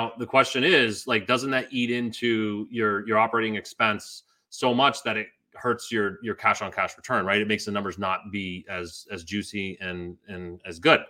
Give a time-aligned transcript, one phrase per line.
[0.00, 5.02] Now the question is like, doesn't that eat into your your operating expense so much
[5.02, 7.40] that it hurts your your cash on cash return, right?
[7.40, 11.00] It makes the numbers not be as as juicy and and as good.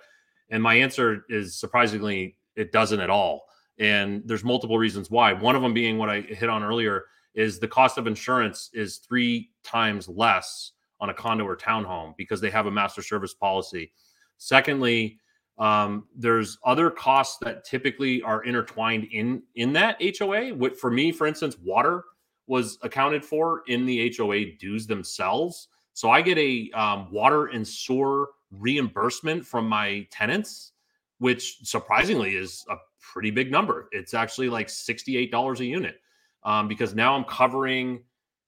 [0.50, 3.46] And my answer is surprisingly, it doesn't at all.
[3.78, 5.32] And there's multiple reasons why.
[5.32, 7.04] One of them being what I hit on earlier
[7.34, 12.40] is the cost of insurance is three times less on a condo or townhome because
[12.40, 13.92] they have a master service policy.
[14.38, 15.20] Secondly,
[15.60, 20.70] um, there's other costs that typically are intertwined in in that HOA.
[20.74, 22.04] For me, for instance, water
[22.46, 25.68] was accounted for in the HOA dues themselves.
[25.92, 30.72] So I get a um, water and sewer reimbursement from my tenants,
[31.18, 33.88] which surprisingly is a pretty big number.
[33.92, 36.00] It's actually like $68 a unit
[36.42, 38.02] um, because now I'm covering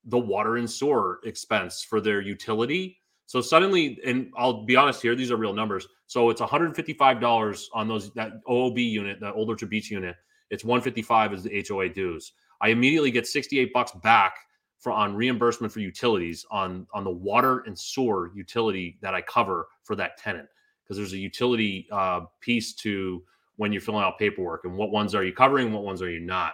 [0.06, 3.01] the water and sewer expense for their utility.
[3.32, 5.88] So suddenly, and I'll be honest here, these are real numbers.
[6.06, 10.16] So it's $155 on those that OOB unit, the Old Orchard Beach unit.
[10.50, 12.32] It's 155 as the HOA dues.
[12.60, 14.34] I immediately get 68 bucks back
[14.80, 19.66] for on reimbursement for utilities on on the water and sewer utility that I cover
[19.82, 20.46] for that tenant
[20.84, 23.22] because there's a utility uh, piece to
[23.56, 26.20] when you're filling out paperwork and what ones are you covering, what ones are you
[26.20, 26.52] not.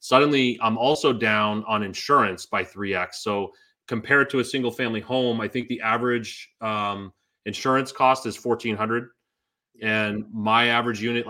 [0.00, 3.14] Suddenly, I'm also down on insurance by 3x.
[3.14, 3.52] So
[3.88, 7.12] compared to a single family home, I think the average um,
[7.46, 9.08] insurance cost is 1400
[9.80, 11.26] and my average unit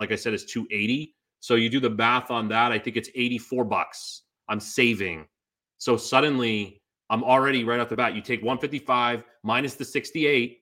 [0.00, 1.14] like I said is 280.
[1.40, 4.22] So you do the math on that, I think it's 84 bucks.
[4.48, 5.26] I'm saving.
[5.78, 8.14] So suddenly I'm already right off the bat.
[8.14, 10.58] You take 155 minus the 68.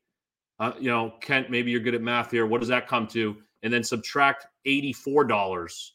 [0.61, 2.47] Uh, you know, Kent, maybe you're good at math here.
[2.47, 3.37] What does that come to?
[3.63, 5.91] And then subtract $84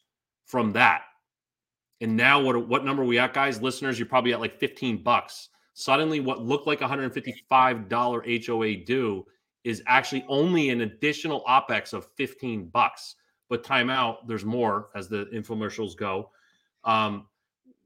[0.46, 1.02] from that.
[2.04, 3.62] And now what what number are we at, guys?
[3.62, 5.48] Listeners, you're probably at like 15 bucks.
[5.72, 9.24] Suddenly, what looked like $155 HOA due
[9.64, 13.16] is actually only an additional OPEX of 15 bucks
[13.48, 14.28] but time out.
[14.28, 16.30] There's more as the infomercials go.
[16.84, 17.26] Um,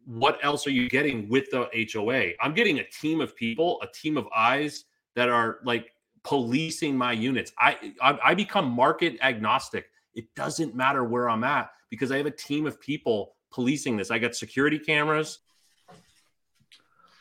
[0.05, 2.33] what else are you getting with the HOA?
[2.41, 5.93] I'm getting a team of people, a team of eyes that are like
[6.25, 7.53] policing my units.
[7.57, 9.91] I, I, I become market agnostic.
[10.15, 14.10] It doesn't matter where I'm at because I have a team of people policing this.
[14.10, 15.38] I got security cameras.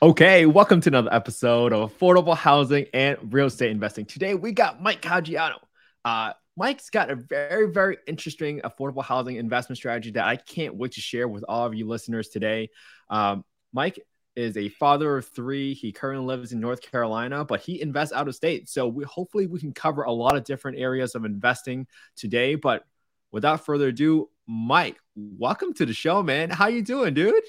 [0.01, 4.05] Okay, welcome to another episode of Affordable Housing and Real Estate Investing.
[4.05, 5.57] Today we got Mike Caggiano.
[6.05, 10.93] Uh, Mike's got a very, very interesting affordable housing investment strategy that I can't wait
[10.93, 12.69] to share with all of you listeners today.
[13.09, 13.99] Um, Mike
[14.35, 15.73] is a father of three.
[15.73, 18.69] He currently lives in North Carolina, but he invests out of state.
[18.69, 22.53] So we hopefully we can cover a lot of different areas of investing today.
[22.55, 22.83] But
[23.31, 26.49] without further ado, Mike, welcome to the show, man.
[26.49, 27.43] How you doing, dude?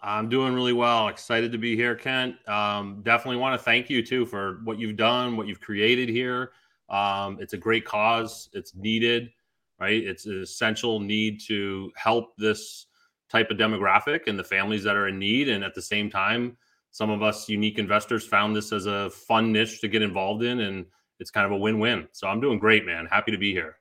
[0.00, 1.06] I'm doing really well.
[1.06, 2.34] Excited to be here, Kent.
[2.48, 6.50] Um, definitely want to thank you too for what you've done, what you've created here.
[6.88, 8.48] Um, it's a great cause.
[8.52, 9.30] It's needed,
[9.78, 10.02] right?
[10.02, 12.86] It's an essential need to help this
[13.30, 15.48] type of demographic and the families that are in need.
[15.48, 16.56] And at the same time,
[16.90, 20.60] some of us unique investors found this as a fun niche to get involved in,
[20.60, 20.86] and
[21.20, 22.08] it's kind of a win-win.
[22.10, 23.06] So I'm doing great, man.
[23.06, 23.76] Happy to be here.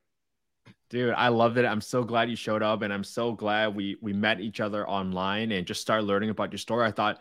[0.90, 1.66] Dude, I loved it.
[1.66, 4.88] I'm so glad you showed up, and I'm so glad we we met each other
[4.88, 6.86] online and just started learning about your story.
[6.86, 7.20] I thought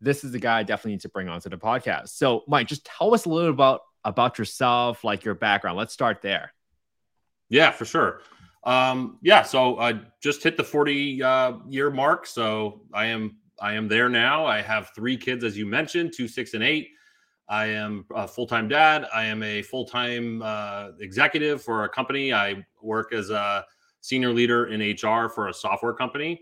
[0.00, 2.08] this is the guy I definitely need to bring onto the podcast.
[2.08, 5.78] So, Mike, just tell us a little about about yourself, like your background.
[5.78, 6.52] Let's start there.
[7.48, 8.20] Yeah, for sure.
[8.64, 12.26] Um, yeah, so I just hit the 40 uh, year mark.
[12.26, 14.46] So I am I am there now.
[14.46, 16.90] I have three kids, as you mentioned, two, six, and eight.
[17.52, 19.06] I am a full time dad.
[19.14, 22.32] I am a full time uh, executive for a company.
[22.32, 23.66] I work as a
[24.00, 26.40] senior leader in HR for a software company.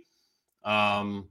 [0.63, 1.29] Um,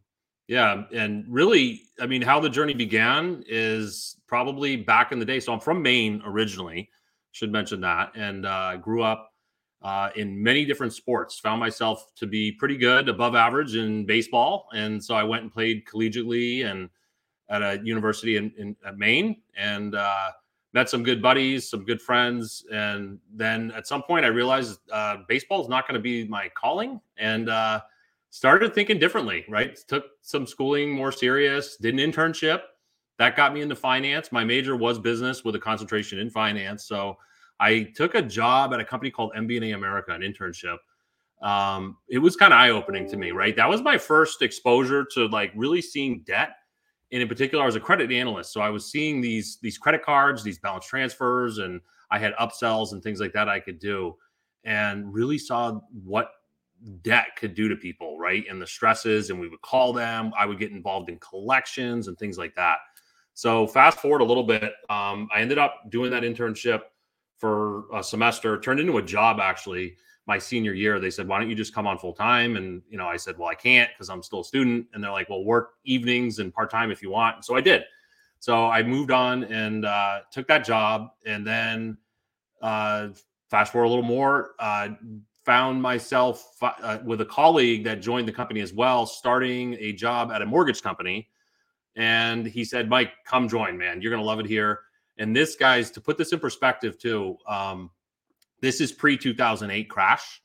[0.50, 5.40] yeah, and really, I mean, how the journey began is probably back in the day.
[5.40, 6.90] So I'm from Maine originally,
[7.32, 9.32] should mention that, and uh, grew up
[9.82, 11.40] uh, in many different sports.
[11.40, 15.54] Found myself to be pretty good, above average in baseball, and so I went and
[15.54, 16.90] played collegiately and
[17.50, 20.32] at a university in, in Maine, and uh,
[20.74, 25.18] met some good buddies, some good friends, and then at some point I realized uh,
[25.28, 27.82] baseball is not going to be my calling, and uh,
[28.30, 29.78] started thinking differently, right?
[29.88, 32.62] Took some schooling more serious, did an internship.
[33.18, 34.32] That got me into finance.
[34.32, 36.86] My major was business with a concentration in finance.
[36.86, 37.18] So
[37.60, 40.78] I took a job at a company called MBNA America, an internship.
[41.42, 43.56] Um, it was kind of eye opening to me, right?
[43.56, 46.52] That was my first exposure to like really seeing debt.
[47.12, 48.54] And in particular, I was a credit analyst.
[48.54, 52.92] So I was seeing these these credit cards, these balance transfers, and I had upsells
[52.92, 54.16] and things like that I could do
[54.64, 56.32] and really saw what
[57.02, 58.44] debt could do to people, right?
[58.50, 60.32] And the stresses, and we would call them.
[60.38, 62.78] I would get involved in collections and things like that.
[63.34, 66.82] So fast forward a little bit, um, I ended up doing that internship
[67.38, 69.96] for a semester, turned into a job actually.
[70.30, 71.00] My senior year.
[71.00, 73.36] They said, "Why don't you just come on full time?" And you know, I said,
[73.36, 76.54] "Well, I can't because I'm still a student." And they're like, "Well, work evenings and
[76.54, 77.84] part time if you want." And so I did.
[78.40, 81.98] So I moved on and uh, took that job, and then
[82.62, 83.08] uh,
[83.50, 84.90] fast forward a little more, uh,
[85.44, 90.32] found myself uh, with a colleague that joined the company as well, starting a job
[90.32, 91.28] at a mortgage company.
[91.96, 94.00] And he said, "Mike, come join, man.
[94.00, 94.82] You're gonna love it here."
[95.18, 97.36] And this guy's to put this in perspective too.
[97.48, 97.90] Um,
[98.62, 100.42] this is pre 2008 crash.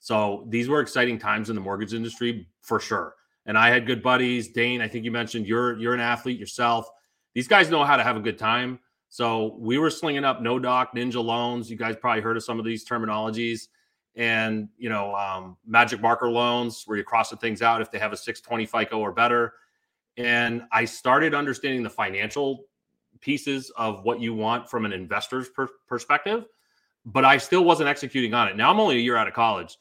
[0.00, 3.14] So these were exciting times in the mortgage industry for sure.
[3.46, 4.48] And I had good buddies.
[4.48, 6.88] Dane, I think you mentioned you're you're an athlete yourself.
[7.34, 8.78] These guys know how to have a good time.
[9.08, 11.70] So we were slinging up no doc ninja loans.
[11.70, 13.68] You guys probably heard of some of these terminologies.
[14.16, 18.12] And you know, um, magic marker loans where you're crossing things out if they have
[18.12, 19.54] a 620 FICO or better.
[20.16, 22.64] And I started understanding the financial
[23.20, 26.44] pieces of what you want from an investor's per- perspective
[27.04, 28.56] but I still wasn't executing on it.
[28.56, 29.76] Now I'm only a year out of college.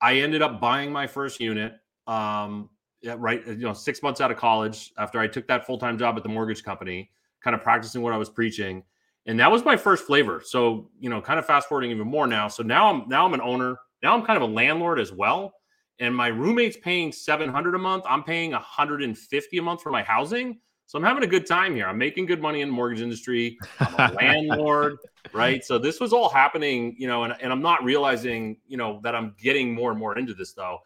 [0.00, 1.74] I ended up buying my first unit,
[2.06, 2.68] um,
[3.16, 6.16] right, you know, six months out of college after I took that full time job
[6.16, 7.10] at the mortgage company,
[7.42, 8.82] kind of practicing what I was preaching,
[9.26, 10.42] and that was my first flavor.
[10.44, 12.48] So you know, kind of fast forwarding even more now.
[12.48, 13.76] So now I'm now I'm an owner.
[14.02, 15.54] Now I'm kind of a landlord as well,
[16.00, 18.04] and my roommate's paying seven hundred a month.
[18.06, 20.58] I'm paying 150 a month for my housing.
[20.86, 21.86] So I'm having a good time here.
[21.86, 23.58] I'm making good money in the mortgage industry.
[23.80, 24.98] I'm a landlord,
[25.32, 25.64] right?
[25.64, 29.14] So this was all happening, you know, and, and I'm not realizing, you know, that
[29.14, 30.80] I'm getting more and more into this though.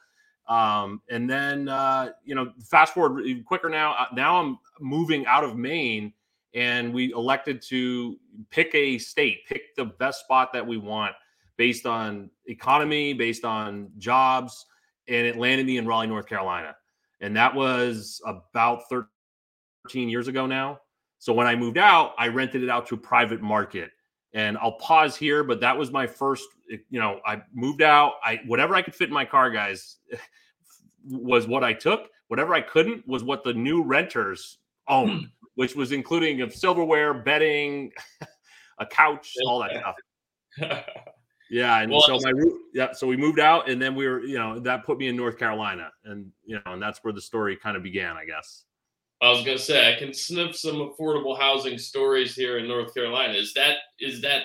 [0.48, 3.92] Um, and then, uh, you know, fast forward quicker now.
[3.92, 6.12] Uh, now I'm moving out of Maine,
[6.54, 8.16] and we elected to
[8.50, 11.14] pick a state, pick the best spot that we want
[11.58, 14.64] based on economy, based on jobs,
[15.06, 16.74] and it landed me in Raleigh, North Carolina.
[17.20, 19.06] And that was about 13
[19.88, 20.78] 13 years ago now.
[21.18, 23.90] So when I moved out, I rented it out to a private market.
[24.34, 28.14] And I'll pause here, but that was my first, you know, I moved out.
[28.22, 29.96] I whatever I could fit in my car, guys,
[31.04, 32.08] was what I took.
[32.28, 35.26] Whatever I couldn't was what the new renters owned, hmm.
[35.54, 37.90] which was including of silverware, bedding,
[38.78, 40.84] a couch, all that stuff.
[41.50, 42.32] Yeah, and well, so my
[42.74, 45.16] yeah, so we moved out, and then we were, you know, that put me in
[45.16, 48.64] North Carolina, and you know, and that's where the story kind of began, I guess.
[49.20, 53.34] I was gonna say I can sniff some affordable housing stories here in North Carolina.
[53.34, 54.42] Is that is that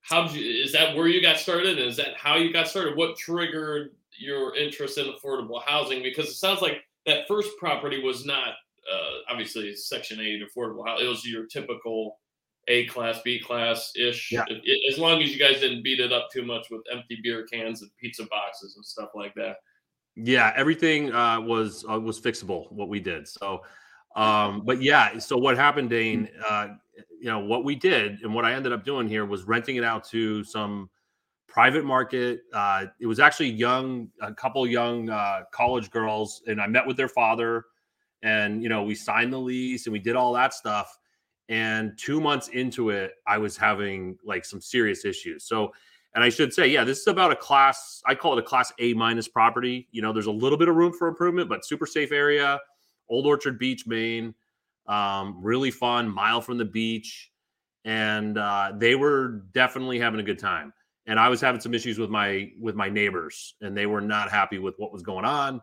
[0.00, 1.78] how did you is that where you got started?
[1.78, 2.96] And is that how you got started?
[2.96, 6.02] What triggered your interest in affordable housing?
[6.02, 8.54] Because it sounds like that first property was not
[8.92, 11.06] uh, obviously Section Eight affordable housing.
[11.06, 12.18] It was your typical
[12.66, 14.32] A class, B class ish.
[14.32, 14.44] Yeah.
[14.90, 17.82] As long as you guys didn't beat it up too much with empty beer cans
[17.82, 19.56] and pizza boxes and stuff like that.
[20.20, 22.70] Yeah, everything uh, was uh, was fixable.
[22.72, 23.28] What we did.
[23.28, 23.62] So,
[24.16, 25.18] um, but yeah.
[25.18, 26.28] So what happened, Dane?
[26.48, 26.68] Uh,
[27.20, 29.84] you know what we did, and what I ended up doing here was renting it
[29.84, 30.90] out to some
[31.46, 32.40] private market.
[32.52, 36.96] Uh, it was actually young, a couple young uh, college girls, and I met with
[36.96, 37.66] their father,
[38.22, 40.98] and you know we signed the lease and we did all that stuff.
[41.48, 45.44] And two months into it, I was having like some serious issues.
[45.44, 45.72] So
[46.14, 48.72] and I should say, yeah, this is about a class, I call it a class
[48.78, 49.88] A minus property.
[49.92, 52.58] You know, there's a little bit of room for improvement, but super safe area,
[53.08, 54.34] Old Orchard Beach, Maine.
[54.86, 57.30] Um, really fun, mile from the beach.
[57.84, 60.72] And uh, they were definitely having a good time.
[61.06, 64.30] And I was having some issues with my with my neighbors, and they were not
[64.30, 65.62] happy with what was going on.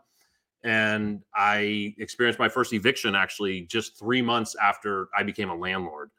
[0.63, 6.09] And I experienced my first eviction actually just three months after I became a landlord.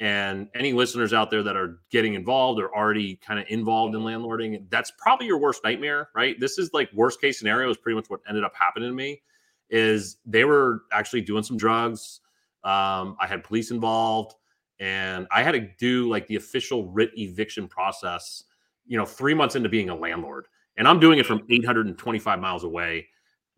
[0.00, 4.02] And any listeners out there that are getting involved or already kind of involved in
[4.02, 6.38] landlording, that's probably your worst nightmare, right?
[6.40, 9.22] This is like worst case scenario is pretty much what ended up happening to me.
[9.70, 12.20] Is they were actually doing some drugs.
[12.64, 14.34] Um, I had police involved,
[14.80, 18.44] and I had to do like the official writ eviction process.
[18.86, 20.46] You know, three months into being a landlord,
[20.76, 23.06] and I'm doing it from 825 miles away.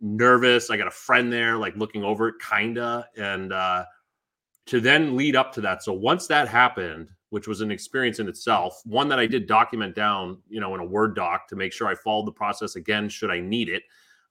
[0.01, 0.71] Nervous.
[0.71, 3.85] I got a friend there, like looking over it, kinda, and uh,
[4.67, 5.83] to then lead up to that.
[5.83, 9.95] So once that happened, which was an experience in itself, one that I did document
[9.95, 13.09] down, you know, in a Word doc to make sure I followed the process again,
[13.09, 13.83] should I need it.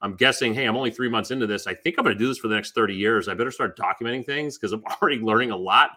[0.02, 1.66] I'm guessing, hey, I'm only three months into this.
[1.66, 3.28] I think I'm going to do this for the next 30 years.
[3.28, 5.90] I better start documenting things because I'm already learning a lot.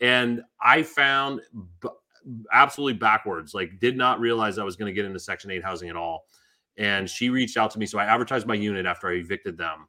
[0.00, 1.40] And I found
[1.80, 1.88] b-
[2.52, 5.88] absolutely backwards, like, did not realize I was going to get into Section 8 housing
[5.88, 6.24] at all.
[6.76, 7.86] And she reached out to me.
[7.86, 9.88] So I advertised my unit after I evicted them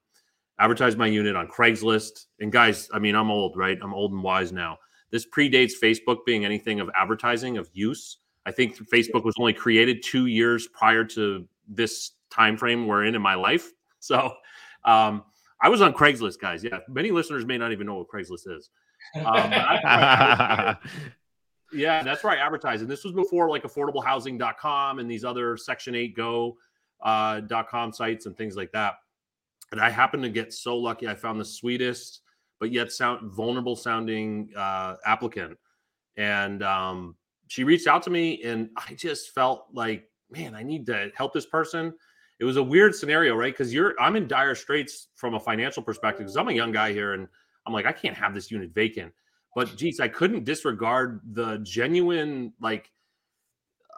[0.60, 2.26] advertise my unit on Craigslist.
[2.40, 3.78] And guys, I mean, I'm old, right?
[3.82, 4.78] I'm old and wise now.
[5.12, 8.18] This predates Facebook being anything of advertising of use.
[8.46, 13.16] I think Facebook was only created two years prior to this time frame we're in
[13.16, 13.72] in my life.
[14.02, 14.34] So
[14.86, 15.26] um,
[15.62, 16.64] I was on Craigslist, guys.
[16.64, 18.70] Yeah, many listeners may not even know what Craigslist is.
[19.14, 20.78] Um,
[21.72, 22.40] Yeah, that's right.
[22.40, 26.58] And This was before like affordablehousing.com and these other Section 8 Go
[27.02, 28.96] uh, .com sites and things like that.
[29.72, 31.08] And I happened to get so lucky.
[31.08, 32.22] I found the sweetest,
[32.60, 35.58] but yet sound vulnerable sounding uh, applicant,
[36.18, 37.16] and um,
[37.48, 41.34] she reached out to me, and I just felt like, man, I need to help
[41.34, 41.94] this person.
[42.40, 43.54] It was a weird scenario, right?
[43.54, 46.94] Because you're, I'm in dire straits from a financial perspective because I'm a young guy
[46.94, 47.28] here, and
[47.66, 49.14] I'm like, I can't have this unit vacant.
[49.56, 52.92] But geez, I couldn't disregard the genuine like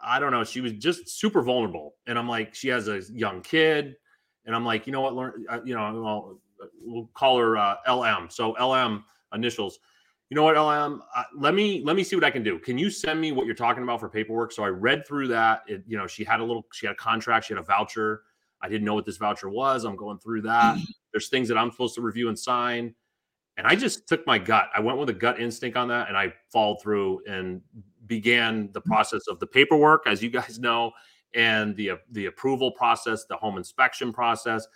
[0.04, 0.42] I don't know.
[0.42, 3.94] She was just super vulnerable, and I'm like, she has a young kid,
[4.46, 6.38] and I'm like, you know what, learn, uh, you know, well,
[6.80, 8.28] we'll call her uh, LM.
[8.30, 9.78] So LM initials.
[10.30, 11.02] You know what, LM?
[11.14, 12.58] Uh, let me let me see what I can do.
[12.58, 14.52] Can you send me what you're talking about for paperwork?
[14.52, 15.62] So I read through that.
[15.66, 18.22] It, you know, she had a little, she had a contract, she had a voucher.
[18.62, 19.84] I didn't know what this voucher was.
[19.84, 20.78] I'm going through that.
[21.12, 22.94] There's things that I'm supposed to review and sign.
[23.56, 24.70] And I just took my gut.
[24.74, 27.60] I went with a gut instinct on that and I followed through and
[28.06, 30.92] began the process of the paperwork, as you guys know,
[31.34, 34.66] and the the approval process, the home inspection process.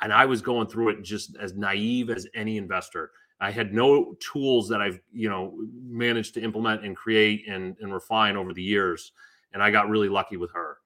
[0.00, 3.12] And I was going through it just as naive as any investor.
[3.40, 7.92] I had no tools that I've you know managed to implement and create and, and
[7.92, 9.12] refine over the years.
[9.52, 10.78] And I got really lucky with her.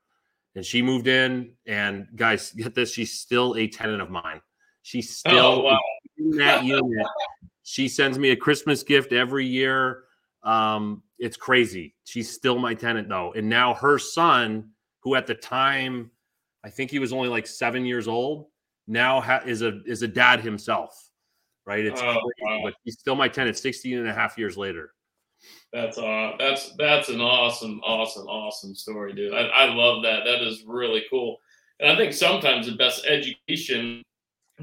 [0.55, 4.41] And she moved in, and guys, get this, she's still a tenant of mine.
[4.83, 5.79] She's still oh, wow.
[6.17, 7.07] in that unit.
[7.63, 10.05] She sends me a Christmas gift every year.
[10.43, 11.95] Um, it's crazy.
[12.05, 13.33] She's still my tenant though.
[13.35, 14.71] And now her son,
[15.01, 16.11] who at the time,
[16.65, 18.47] I think he was only like seven years old,
[18.87, 21.11] now ha- is a is a dad himself.
[21.67, 21.85] Right.
[21.85, 22.61] It's oh, wow.
[22.65, 24.95] but he's still my tenant 16 and a half years later.
[25.73, 29.35] That's uh that's that's an awesome, awesome, awesome story, dude.
[29.35, 30.25] I, I love that.
[30.25, 31.37] That is really cool.
[31.81, 34.03] And I think sometimes the best education,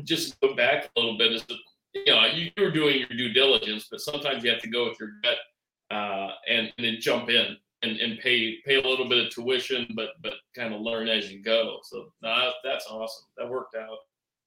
[0.03, 1.45] just go back a little bit, is
[1.93, 4.99] you know, you were doing your due diligence, but sometimes you have to go with
[4.99, 5.37] your gut
[5.91, 9.87] uh, and, and then jump in and, and pay pay a little bit of tuition,
[9.95, 11.79] but but kind of learn as you go.
[11.83, 13.25] So nah, that's awesome.
[13.37, 13.97] That worked out.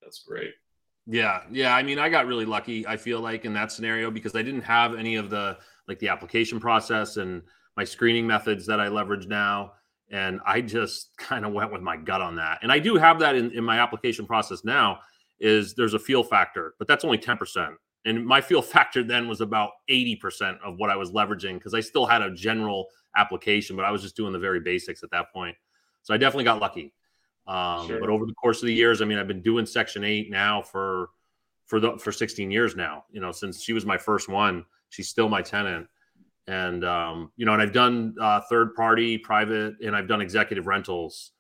[0.03, 0.53] That's great.
[1.07, 1.75] Yeah, yeah.
[1.75, 2.87] I mean, I got really lucky.
[2.87, 6.09] I feel like in that scenario because I didn't have any of the like the
[6.09, 7.43] application process and
[7.77, 9.73] my screening methods that I leverage now.
[10.11, 12.59] And I just kind of went with my gut on that.
[12.63, 14.99] And I do have that in, in my application process now.
[15.41, 17.73] Is there's a feel factor, but that's only 10%
[18.05, 21.81] and my feel factor then was about 80% of what I was leveraging because I
[21.81, 25.33] still had a general application, but I was just doing the very basics at that
[25.33, 25.57] point.
[26.03, 26.95] So I definitely got lucky.
[27.47, 28.01] Um, sure.
[28.01, 30.63] But over the course of the years, I mean, I've been doing Section Eight now
[30.63, 31.11] for
[31.67, 33.05] for the for 16 years now.
[33.11, 35.87] You know, since she was my first one, she's still my tenant.
[36.47, 40.67] And um, you know, and I've done uh, third party, private, and I've done executive
[40.67, 41.33] rentals.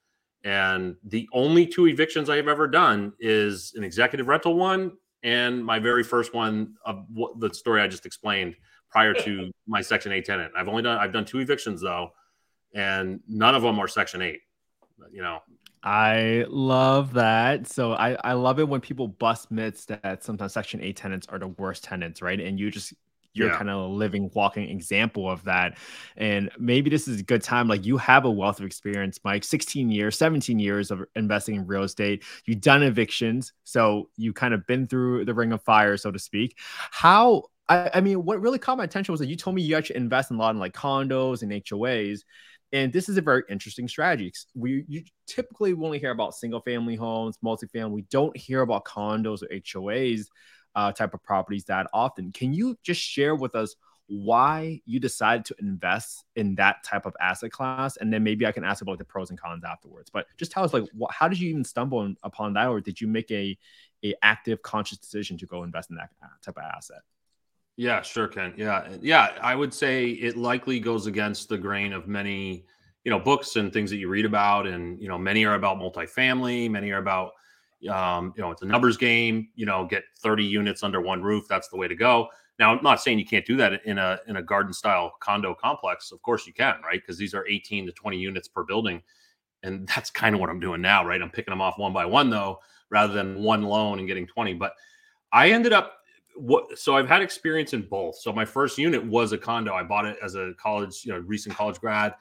[0.45, 5.65] And the only two evictions I have ever done is an executive rental one and
[5.65, 8.57] my very first one of what the story I just explained
[8.91, 10.53] prior to my Section 8 tenant.
[10.57, 12.11] I've only done I've done two evictions though,
[12.75, 14.41] and none of them are Section 8.
[15.13, 15.41] You know.
[15.83, 17.69] I love that.
[17.69, 21.39] So I, I love it when people bust myths that sometimes Section 8 tenants are
[21.39, 22.41] the worst tenants, right?
[22.41, 22.95] And you just
[23.39, 23.57] you're yeah.
[23.57, 25.79] kind of a living, walking example of that.
[26.17, 27.69] And maybe this is a good time.
[27.69, 31.67] Like you have a wealth of experience, Mike, 16 years, 17 years of investing in
[31.67, 32.25] real estate.
[32.45, 33.53] You've done evictions.
[33.65, 36.59] So you kind of been through the ring of fire, so to speak.
[36.91, 39.77] How I, I mean, what really caught my attention was that you told me you
[39.77, 42.21] actually invest in a lot in like condos and HOAs.
[42.73, 44.33] And this is a very interesting strategy.
[44.55, 47.91] We you typically only hear about single family homes, multifamily.
[47.91, 50.27] We don't hear about condos or HOAs
[50.79, 52.31] uh, type of properties that often.
[52.31, 53.75] Can you just share with us
[54.07, 57.97] why you decided to invest in that type of asset class?
[57.97, 60.09] And then maybe I can ask about the pros and cons afterwards.
[60.09, 63.01] But just tell us, like, what, how did you even stumble upon that, or did
[63.01, 63.59] you make a
[64.05, 67.03] a active, conscious decision to go invest in that uh, type of asset?
[67.77, 68.57] Yeah, sure, Kent.
[68.57, 69.37] Yeah, yeah.
[69.43, 72.65] I would say it likely goes against the grain of many,
[73.05, 75.79] you know, books and things that you read about, and you know, many are about
[75.79, 77.33] multifamily, many are about
[77.91, 79.49] um, you know, it's a numbers game.
[79.55, 81.47] You know, get 30 units under one roof.
[81.49, 82.29] That's the way to go.
[82.59, 85.55] Now, I'm not saying you can't do that in a in a garden style condo
[85.55, 86.11] complex.
[86.11, 87.01] Of course, you can, right?
[87.01, 89.03] Because these are 18 to 20 units per building,
[89.63, 91.23] and that's kind of what I'm doing now, right?
[91.23, 92.59] I'm picking them off one by one though,
[92.91, 94.55] rather than one loan and getting 20.
[94.55, 94.73] But
[95.33, 95.95] I ended up
[96.35, 98.17] what so I've had experience in both.
[98.17, 99.75] So my first unit was a condo.
[99.75, 102.15] I bought it as a college, you know, recent college grad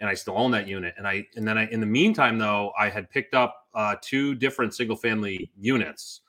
[0.00, 0.94] and I still own that unit.
[0.96, 4.34] And I and then I in the meantime though I had picked up uh, two
[4.34, 6.22] different single family units.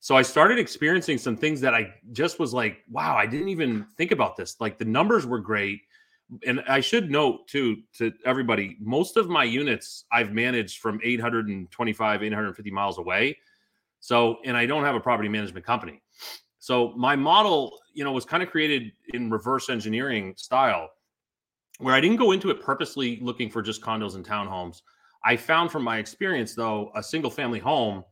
[0.00, 3.86] So I started experiencing some things that I just was like, wow, I didn't even
[3.96, 4.56] think about this.
[4.60, 5.80] Like the numbers were great.
[6.46, 12.22] And I should note too to everybody, most of my units I've managed from 825,
[12.22, 13.38] 850 miles away.
[14.00, 16.02] So, and I don't have a property management company.
[16.58, 20.90] So my model, you know, was kind of created in reverse engineering style
[21.78, 24.82] where I didn't go into it purposely looking for just condos and townhomes.
[25.24, 28.04] I found from my experience though, a single family home,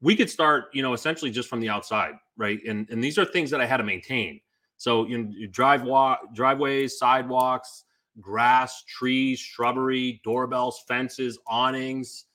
[0.00, 2.60] we could start, you know, essentially just from the outside, right?
[2.66, 4.40] And and these are things that I had to maintain.
[4.76, 7.84] So you, know, you drive walk, driveways, sidewalks,
[8.20, 12.26] grass, trees, shrubbery, doorbells, fences, awnings,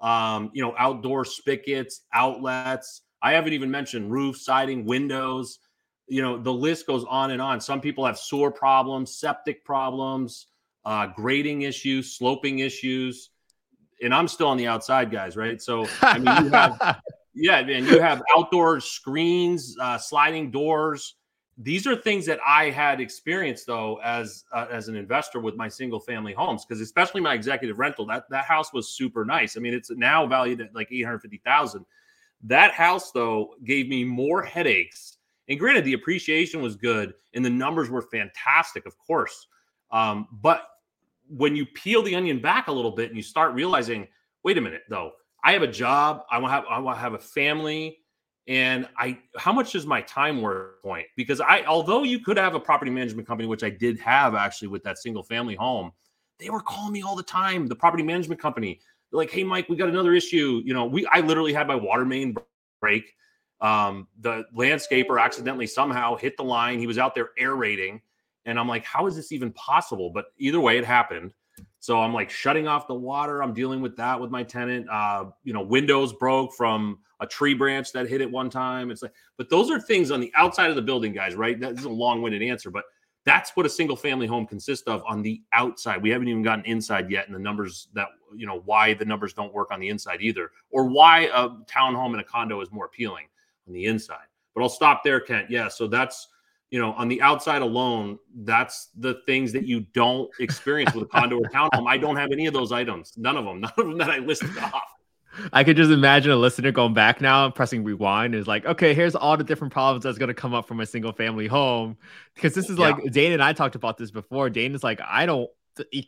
[0.00, 3.02] um, you know, outdoor spigots, outlets.
[3.20, 5.58] I haven't even mentioned roof, siding, windows.
[6.06, 7.60] You know, the list goes on and on.
[7.60, 10.46] Some people have sewer problems, septic problems,
[10.84, 13.30] uh, grading issues, sloping issues
[14.02, 15.60] and I'm still on the outside, guys, right?
[15.60, 17.00] So I mean, you have,
[17.34, 21.14] yeah, man, you have outdoor screens, uh, sliding doors.
[21.60, 25.68] These are things that I had experienced though as uh, as an investor with my
[25.68, 29.56] single family homes, because especially my executive rental, that that house was super nice.
[29.56, 31.84] I mean, it's now valued at like eight hundred fifty thousand.
[32.44, 35.16] That house though gave me more headaches.
[35.48, 39.46] And granted, the appreciation was good and the numbers were fantastic, of course.
[39.90, 40.68] Um, but
[41.28, 44.08] when you peel the onion back a little bit and you start realizing,
[44.44, 45.12] wait a minute, though,
[45.44, 47.98] I have a job, I want to have I want to have a family,
[48.46, 51.06] and I how much is my time worth point?
[51.16, 54.68] Because I although you could have a property management company, which I did have actually
[54.68, 55.92] with that single family home,
[56.38, 57.66] they were calling me all the time.
[57.66, 58.80] The property management company,
[59.10, 60.62] they're like, hey Mike, we got another issue.
[60.64, 62.36] You know, we I literally had my water main
[62.80, 63.14] break.
[63.60, 66.78] Um, the landscaper accidentally somehow hit the line.
[66.78, 68.00] He was out there aerating
[68.48, 70.10] and I'm like, how is this even possible?
[70.10, 71.34] But either way, it happened.
[71.80, 73.42] So I'm like shutting off the water.
[73.42, 74.88] I'm dealing with that with my tenant.
[74.88, 78.90] Uh, you know, windows broke from a tree branch that hit it one time.
[78.90, 81.60] It's like, but those are things on the outside of the building, guys, right?
[81.60, 82.84] That is a long-winded answer, but
[83.26, 86.00] that's what a single family home consists of on the outside.
[86.00, 89.34] We haven't even gotten inside yet, and the numbers that you know why the numbers
[89.34, 92.86] don't work on the inside either, or why a townhome and a condo is more
[92.86, 93.26] appealing
[93.66, 94.24] on the inside.
[94.54, 95.50] But I'll stop there, Kent.
[95.50, 96.28] Yeah, so that's
[96.70, 101.06] you know, on the outside alone, that's the things that you don't experience with a
[101.06, 101.88] condo or townhome.
[101.88, 103.12] I don't have any of those items.
[103.16, 103.60] None of them.
[103.60, 104.82] None of them that I listed off.
[105.52, 108.92] I could just imagine a listener going back now and pressing rewind is like, okay,
[108.92, 111.96] here's all the different problems that's going to come up from a single family home.
[112.34, 112.88] Because this is yeah.
[112.88, 114.50] like Dane and I talked about this before.
[114.50, 116.04] Dane is like, I don't, the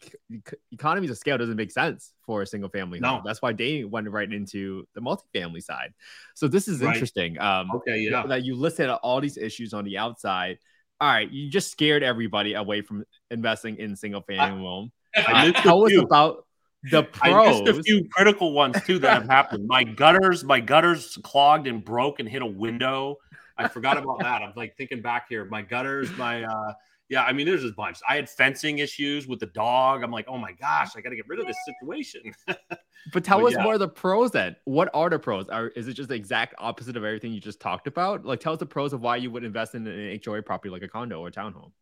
[0.72, 3.08] economies of scale doesn't make sense for a single family no.
[3.08, 3.22] home.
[3.24, 5.94] That's why they went right into the multifamily side.
[6.34, 6.92] So this is right.
[6.92, 7.40] interesting.
[7.40, 8.26] Um, okay, yeah.
[8.26, 10.58] That you listed all these issues on the outside.
[11.00, 14.92] All right, you just scared everybody away from investing in single family home.
[15.16, 16.46] I, I tell us about
[16.90, 17.32] the pros.
[17.58, 19.66] I missed a few critical ones too that have happened.
[19.66, 23.16] My gutters, my gutters clogged and broke and hit a window.
[23.56, 24.42] I forgot about that.
[24.42, 25.44] I'm like thinking back here.
[25.44, 26.72] My gutters, my uh
[27.10, 27.98] yeah, I mean, there's a bunch.
[28.08, 30.04] I had fencing issues with the dog.
[30.04, 32.32] I'm like, oh my gosh, I got to get rid of this situation.
[33.12, 33.64] but tell but us yeah.
[33.64, 34.54] more of the pros then.
[34.64, 35.48] What are the pros?
[35.48, 38.24] Are is it just the exact opposite of everything you just talked about?
[38.24, 40.82] Like, tell us the pros of why you would invest in an HOA property like
[40.82, 41.72] a condo or a townhome.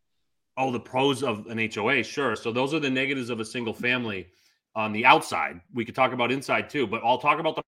[0.57, 2.35] Oh, the pros of an HOA, sure.
[2.35, 4.29] So those are the negatives of a single family
[4.75, 5.61] on the outside.
[5.75, 7.61] We could talk about inside too, but I'll talk about the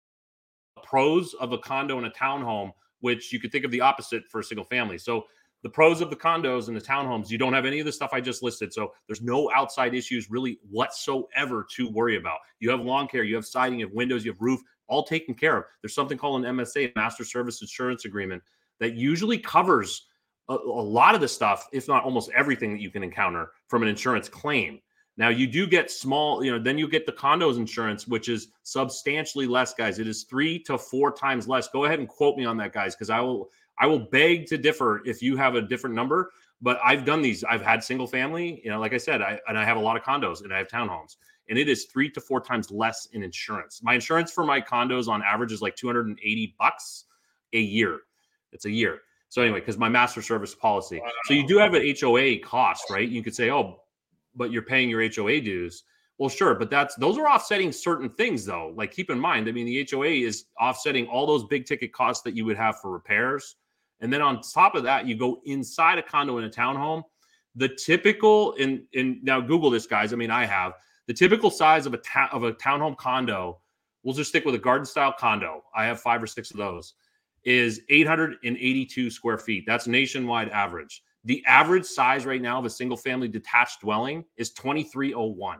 [0.84, 2.72] pros of a condo and a townhome,
[3.02, 4.98] which you could think of the opposite for a single family.
[4.98, 5.26] So
[5.64, 8.12] the pros of the condos and the townhomes, you don't have any of the stuff
[8.14, 8.74] I just listed.
[8.74, 12.40] So there's no outside issues really whatsoever to worry about.
[12.60, 15.36] You have lawn care, you have siding, you have windows, you have roof, all taken
[15.36, 15.64] care of.
[15.82, 18.42] There's something called an MSA, Master Service Insurance Agreement,
[18.80, 20.08] that usually covers
[20.50, 23.84] a, a lot of the stuff, if not almost everything that you can encounter from
[23.84, 24.80] an insurance claim.
[25.18, 28.48] Now you do get small, you know, then you get the condos insurance, which is
[28.64, 30.00] substantially less, guys.
[30.00, 31.68] It is three to four times less.
[31.68, 34.58] Go ahead and quote me on that, guys, because I will I will beg to
[34.58, 36.32] differ if you have a different number.
[36.64, 37.44] But I've done these.
[37.44, 39.98] I've had single family, you know, like I said, I and I have a lot
[39.98, 41.16] of condos and I have townhomes,
[41.50, 43.82] and it is three to four times less in insurance.
[43.82, 47.06] My insurance for my condos on average is like 280 bucks
[47.54, 48.02] a year.
[48.52, 49.02] It's a year.
[49.30, 51.02] So anyway, because my master service policy.
[51.26, 53.08] So you do have an HOA cost, right?
[53.08, 53.82] You could say, oh,
[54.36, 55.84] but you're paying your HOA dues.
[56.18, 58.74] Well, sure, but that's those are offsetting certain things though.
[58.76, 62.22] Like keep in mind, I mean, the HOA is offsetting all those big ticket costs
[62.24, 63.56] that you would have for repairs,
[64.02, 67.04] and then on top of that, you go inside a condo in a townhome.
[67.56, 70.12] The typical in in now Google this, guys.
[70.14, 70.74] I mean, I have
[71.08, 73.60] the typical size of a ta- of a townhome condo.
[74.04, 75.64] We'll just stick with a garden style condo.
[75.76, 76.96] I have five or six of those.
[77.44, 79.64] Is 882 square feet.
[79.66, 81.04] That's nationwide average.
[81.24, 85.60] The average size right now of a single family detached dwelling is 2301,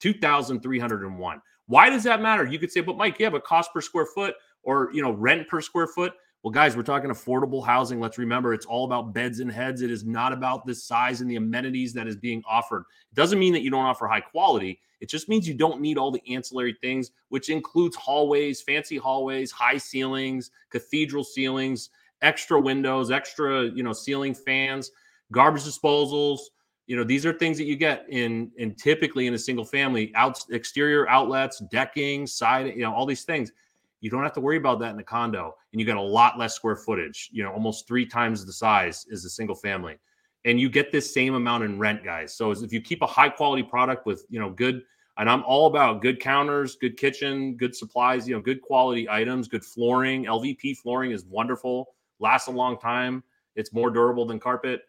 [0.00, 1.42] 2301.
[1.66, 2.46] Why does that matter?
[2.46, 5.48] You could say, but Mike, yeah, but cost per square foot or you know rent
[5.48, 8.00] per square foot well, guys, we're talking affordable housing.
[8.00, 9.82] Let's remember it's all about beds and heads.
[9.82, 12.84] It is not about the size and the amenities that is being offered.
[13.12, 14.80] It doesn't mean that you don't offer high quality.
[15.00, 19.50] It just means you don't need all the ancillary things, which includes hallways, fancy hallways,
[19.50, 21.90] high ceilings, cathedral ceilings,
[22.22, 24.90] extra windows, extra, you know, ceiling fans,
[25.32, 26.40] garbage disposals,
[26.86, 30.10] You know, these are things that you get in in typically in a single family
[30.16, 33.52] out exterior outlets, decking, side, you know, all these things.
[34.00, 36.38] You don't have to worry about that in a condo, and you get a lot
[36.38, 37.28] less square footage.
[37.32, 39.98] You know, almost three times the size is a single family,
[40.44, 42.34] and you get this same amount in rent, guys.
[42.34, 44.82] So if you keep a high quality product with you know good,
[45.20, 49.48] and I'm all about good counters, good kitchen, good supplies, you know, good quality items,
[49.48, 50.24] good flooring.
[50.24, 51.88] LVP flooring is wonderful,
[52.20, 53.22] lasts a long time.
[53.54, 54.82] It's more durable than carpet.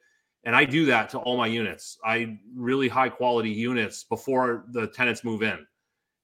[0.46, 1.98] And I do that to all my units.
[2.04, 5.66] I really high quality units before the tenants move in.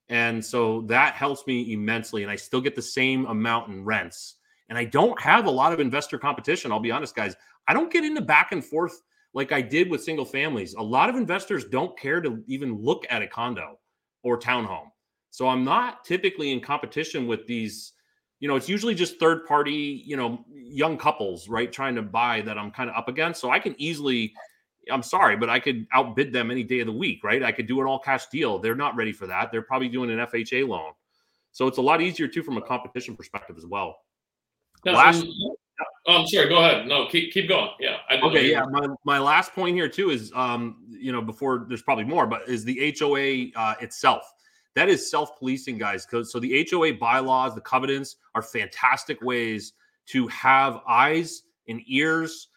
[0.10, 2.24] And so that helps me immensely.
[2.24, 4.36] And I still get the same amount in rents.
[4.70, 6.72] And I don't have a lot of investor competition.
[6.72, 7.36] I'll be honest, guys.
[7.68, 9.02] I don't get into back and forth
[9.34, 10.74] like I did with single families.
[10.76, 13.78] A lot of investors don't care to even look at a condo
[14.24, 14.88] or townhome.
[15.30, 17.94] So I'm not typically in competition with these,
[18.40, 22.42] you know, it's usually just third party, you know, young couples, right, trying to buy
[22.42, 23.42] that I'm kind of up against.
[23.42, 24.34] So I can easily
[24.92, 27.44] I'm sorry, but I could outbid them any day of the week, right?
[27.44, 28.60] I could do an all cash deal.
[28.60, 29.52] They're not ready for that.
[29.52, 30.92] They're probably doing an FHA loan.
[31.52, 33.98] So it's a lot easier too from a competition perspective as well.
[34.86, 35.26] Last,
[36.08, 36.50] oh, I'm sorry.
[36.50, 36.88] Go ahead.
[36.88, 37.72] No, keep keep going.
[37.80, 37.98] Yeah.
[38.24, 38.50] okay.
[38.50, 38.64] Yeah.
[38.70, 42.48] My, my last point here too is, um, you know, before there's probably more, but
[42.48, 44.32] is the HOA uh, itself.
[44.76, 46.06] That is self policing, guys.
[46.24, 49.74] So the HOA bylaws, the covenants are fantastic ways
[50.08, 52.50] to have eyes and ears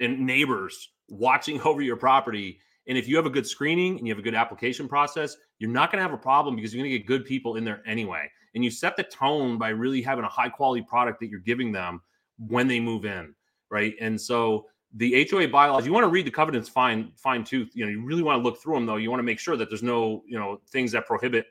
[0.00, 2.60] and neighbors watching over your property.
[2.86, 5.70] And if you have a good screening and you have a good application process, you're
[5.70, 7.82] not going to have a problem because you're going to get good people in there
[7.86, 8.30] anyway.
[8.54, 11.72] And you set the tone by really having a high quality product that you're giving
[11.72, 12.00] them
[12.38, 13.34] when they move in,
[13.70, 13.94] right?
[14.00, 17.70] And so the HOA bylaws, you want to read the covenants fine fine tooth.
[17.74, 18.96] You know, you really want to look through them though.
[18.96, 21.46] You want to make sure that there's no, you know, things that prohibit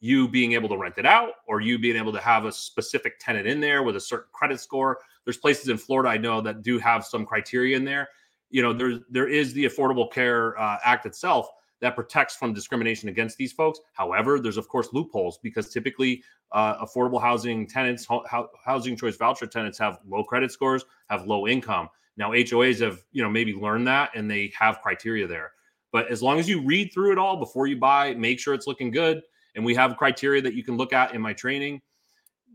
[0.00, 3.18] you being able to rent it out or you being able to have a specific
[3.18, 4.98] tenant in there with a certain credit score.
[5.24, 8.08] There's places in Florida I know that do have some criteria in there
[8.50, 13.08] you know there there is the Affordable Care uh, Act itself that protects from discrimination
[13.08, 13.80] against these folks.
[13.92, 18.24] However, there's of course loopholes because typically uh, affordable housing tenants, ho-
[18.64, 21.88] housing choice voucher tenants have low credit scores, have low income.
[22.16, 25.52] Now HOAs have you know maybe learned that and they have criteria there.
[25.92, 28.66] But as long as you read through it all before you buy, make sure it's
[28.66, 29.22] looking good,
[29.54, 31.80] and we have criteria that you can look at in my training,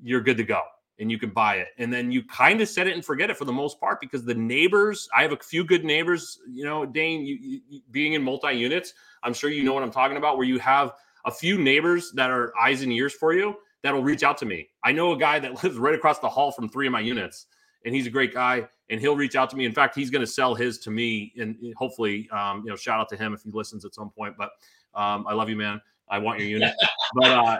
[0.04, 0.62] you're good to go
[1.00, 1.70] and you can buy it.
[1.78, 4.24] And then you kind of set it and forget it for the most part because
[4.24, 8.24] the neighbors, I have a few good neighbors, you know, Dane, you, you, being in
[8.24, 10.94] multi units, I'm sure you know what I'm talking about, where you have
[11.26, 14.70] a few neighbors that are eyes and ears for you that'll reach out to me.
[14.84, 17.48] I know a guy that lives right across the hall from three of my units,
[17.86, 19.66] and he's a great guy, and he'll reach out to me.
[19.66, 23.00] In fact, he's going to sell his to me, and hopefully, um, you know, shout
[23.00, 24.36] out to him if he listens at some point.
[24.38, 24.52] But
[24.96, 25.82] um, I love you, man.
[26.10, 26.74] I want your unit.
[27.16, 27.58] But uh,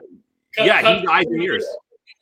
[0.58, 1.66] yeah, he's eyes and ears.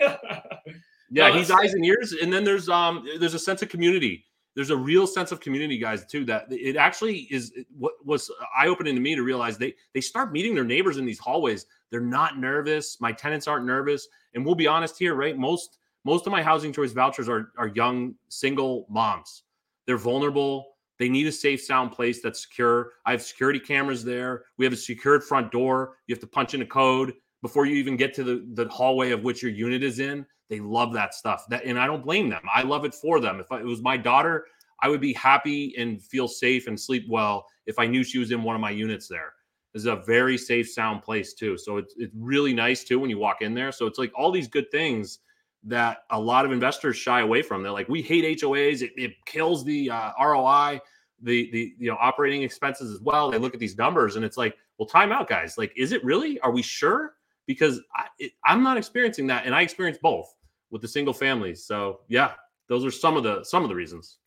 [1.12, 4.26] Yeah, no, he's eyes and ears, and then there's um there's a sense of community.
[4.56, 6.26] There's a real sense of community, guys, too.
[6.26, 10.32] That it actually is what was eye opening to me to realize they they start
[10.32, 11.66] meeting their neighbors in these hallways.
[11.90, 13.00] They're not nervous.
[13.02, 15.38] My tenants aren't nervous, and we'll be honest here, right?
[15.38, 19.44] Most most of my housing choice vouchers are are young single moms.
[19.86, 20.68] They're vulnerable.
[20.98, 22.92] They need a safe, sound place that's secure.
[23.06, 24.44] I have security cameras there.
[24.58, 25.98] We have a secured front door.
[26.08, 29.12] You have to punch in a code before you even get to the, the hallway
[29.12, 30.26] of which your unit is in.
[30.50, 31.46] They love that stuff.
[31.50, 32.42] That and I don't blame them.
[32.54, 33.40] I love it for them.
[33.40, 34.46] If it was my daughter,
[34.82, 38.32] I would be happy and feel safe and sleep well if I knew she was
[38.32, 39.34] in one of my units there.
[39.74, 41.58] This is a very safe, sound place too.
[41.58, 43.72] So it's it's really nice too when you walk in there.
[43.72, 45.20] So it's like all these good things
[45.64, 47.64] that a lot of investors shy away from.
[47.64, 48.82] They're like, we hate HOAs.
[48.82, 50.82] It, it kills the uh, ROI,
[51.22, 53.32] the the you know operating expenses as well.
[53.32, 55.58] They look at these numbers and it's like, well, time out, guys.
[55.58, 56.40] Like, is it really?
[56.42, 57.14] Are we sure?
[57.48, 60.34] Because I, it, I'm not experiencing that, and I experience both
[60.70, 61.66] with the single families.
[61.66, 62.34] So yeah,
[62.70, 64.18] those are some of the some of the reasons.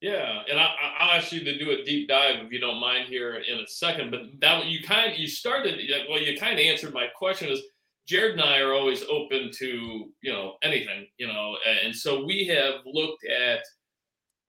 [0.00, 3.08] Yeah, and I, will ask you to do a deep dive if you don't mind
[3.08, 4.10] here in a second.
[4.10, 7.48] But that you kind of, you started well, you kind of answered my question.
[7.48, 7.62] Is
[8.06, 9.66] Jared and I are always open to
[10.20, 13.60] you know anything, you know, and so we have looked at.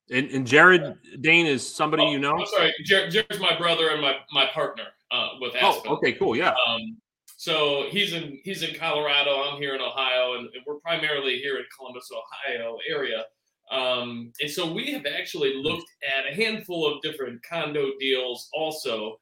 [0.10, 2.38] And, and Jared Dane is somebody oh, you know.
[2.38, 5.92] I'm sorry, Jared, Jared's my brother and my my partner uh, with oh, Aspen.
[5.92, 6.54] Oh, okay, cool, yeah.
[6.68, 6.98] Um,
[7.38, 9.44] so he's in he's in Colorado.
[9.44, 13.24] I'm here in Ohio, and, and we're primarily here in Columbus, Ohio area.
[13.70, 19.20] Um, and so we have actually looked at a handful of different condo deals also.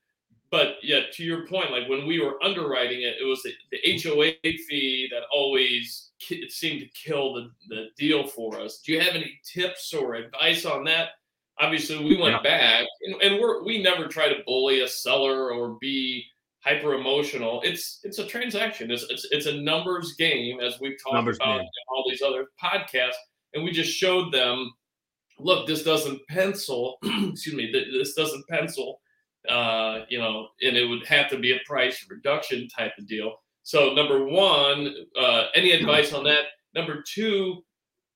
[0.50, 4.02] But yeah, to your point, like when we were underwriting it, it was the, the
[4.02, 8.80] HOA fee that always it seemed to kill the, the deal for us.
[8.80, 11.10] Do you have any tips or advice on that?
[11.60, 12.42] Obviously, we went yeah.
[12.42, 16.26] back, and, and we're we never try to bully a seller or be
[16.66, 17.62] hyper emotional.
[17.64, 18.92] It's it's a transaction.
[18.92, 21.62] It's, it's it's a numbers game, as we've talked numbers about game.
[21.62, 23.14] in all these other podcasts.
[23.54, 24.72] And we just showed them,
[25.40, 26.98] look, this doesn't pencil.
[27.04, 29.00] excuse me, this doesn't pencil.
[29.50, 33.36] uh, you know, and it would have to be a price reduction type of deal.
[33.64, 36.46] So number one, uh, any advice on that?
[36.74, 37.64] Number two,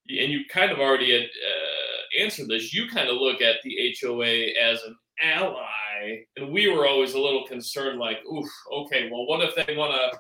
[0.10, 2.74] and you kind of already had, uh, answered this.
[2.74, 7.20] You kind of look at the HOA as an ally, and we were always a
[7.20, 10.20] little concerned, like, oof, okay, well, what if they want to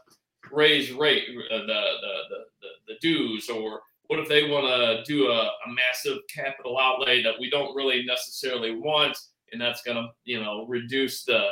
[0.51, 2.13] raise rate uh, the, the,
[2.61, 7.21] the the dues, or what if they want to do a, a massive capital outlay
[7.21, 9.17] that we don't really necessarily want,
[9.51, 11.45] and that's going to you know reduce the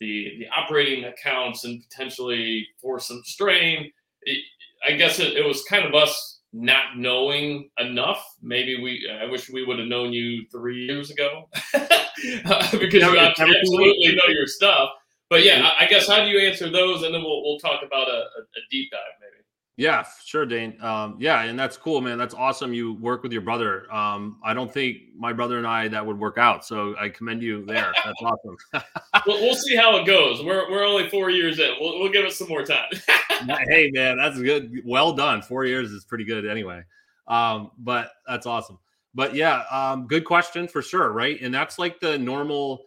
[0.00, 3.90] the the operating accounts and potentially force some strain.
[4.22, 4.38] It,
[4.86, 8.24] I guess it, it was kind of us not knowing enough.
[8.42, 11.48] Maybe we, I wish we would have known you three years ago
[12.78, 14.90] because you absolutely know your stuff.
[15.30, 18.08] But yeah, I, guess how do you answer those, and then we'll we'll talk about
[18.08, 19.38] a, a, a deep dive maybe.
[19.78, 20.76] Yeah, sure, Dane.
[20.82, 22.18] Um, yeah, and that's cool, man.
[22.18, 22.74] That's awesome.
[22.74, 23.92] You work with your brother.
[23.94, 27.44] Um, I don't think my brother and I that would work out, so I commend
[27.44, 27.92] you there.
[28.04, 28.56] That's awesome.
[29.26, 30.42] we'll, we'll, see how it goes.
[30.42, 31.76] We're we're only four years in.
[31.78, 32.88] We'll we'll give it some more time.
[33.68, 34.82] hey, man, that's good.
[34.84, 35.42] Well done.
[35.42, 36.82] Four years is pretty good, anyway.
[37.28, 38.80] Um, but that's awesome.
[39.18, 41.40] But yeah, um, good question for sure, right?
[41.42, 42.84] And that's like the normal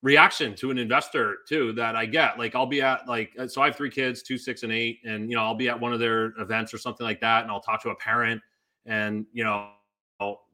[0.00, 2.38] reaction to an investor too that I get.
[2.38, 5.00] Like I'll be at like uh, so I have three kids, two, six, and eight,
[5.04, 7.50] and you know I'll be at one of their events or something like that, and
[7.52, 8.40] I'll talk to a parent,
[8.86, 9.68] and you know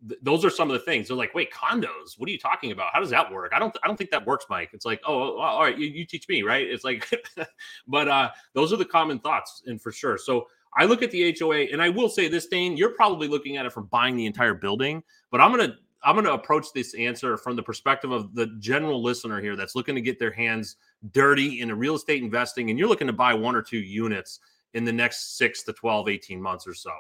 [0.09, 1.07] th- those are some of the things.
[1.07, 2.19] They're like, wait, condos?
[2.19, 2.89] What are you talking about?
[2.93, 3.53] How does that work?
[3.55, 4.71] I don't I don't think that works, Mike.
[4.73, 6.67] It's like, oh, all right, you, you teach me, right?
[6.67, 7.09] It's like,
[7.87, 10.19] but uh, those are the common thoughts, and for sure.
[10.19, 10.49] So.
[10.77, 12.77] I look at the HOA, and I will say this, Dane.
[12.77, 16.23] You're probably looking at it from buying the entire building, but I'm going to I'm
[16.23, 20.01] to approach this answer from the perspective of the general listener here that's looking to
[20.01, 20.77] get their hands
[21.11, 24.39] dirty into real estate investing and you're looking to buy one or two units
[24.75, 26.93] in the next 6 to 12 18 months or so.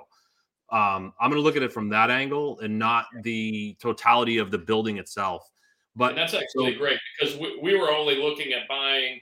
[0.72, 4.50] Um, I'm going to look at it from that angle and not the totality of
[4.50, 5.48] the building itself.
[5.94, 9.20] But and that's actually so, great because we, we were only looking at buying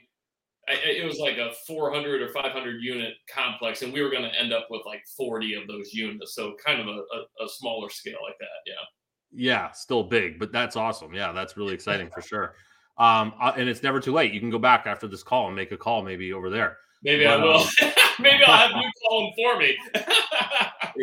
[0.67, 4.51] it was like a 400 or 500 unit complex and we were going to end
[4.51, 8.17] up with like 40 of those units so kind of a, a, a smaller scale
[8.25, 8.73] like that yeah
[9.35, 11.13] yeah, still big, but that's awesome.
[11.13, 12.55] Yeah, that's really exciting for sure.
[12.97, 14.33] Um, uh, and it's never too late.
[14.33, 16.77] You can go back after this call and make a call, maybe over there.
[17.03, 17.59] Maybe but, I will.
[17.59, 17.67] Um,
[18.19, 19.77] maybe I'll have you call them for me.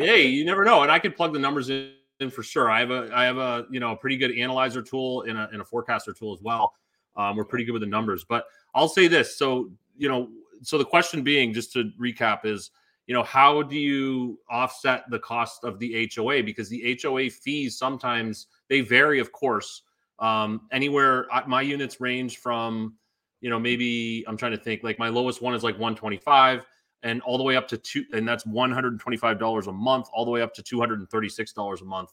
[0.07, 2.71] hey, you never know, and I could plug the numbers in, in, for sure.
[2.71, 5.49] I have a, I have a, you know, a pretty good analyzer tool and a,
[5.53, 6.73] and a forecaster tool as well.
[7.17, 9.37] Um, we're pretty good with the numbers, but I'll say this.
[9.37, 10.29] So, you know,
[10.63, 12.71] so the question being, just to recap, is
[13.07, 17.77] you know how do you offset the cost of the HOA because the HOA fees
[17.77, 19.83] sometimes they vary of course
[20.19, 22.95] um, anywhere my units range from
[23.41, 26.65] you know maybe I'm trying to think like my lowest one is like 125
[27.03, 30.43] and all the way up to two and that's $125 a month all the way
[30.43, 32.11] up to $236 a month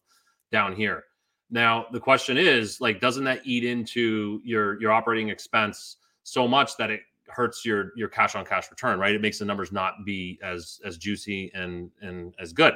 [0.51, 1.03] down here
[1.49, 6.77] now the question is like doesn't that eat into your your operating expense so much
[6.77, 9.13] that it hurts your your cash on cash return, right?
[9.13, 12.73] It makes the numbers not be as as juicy and and as good.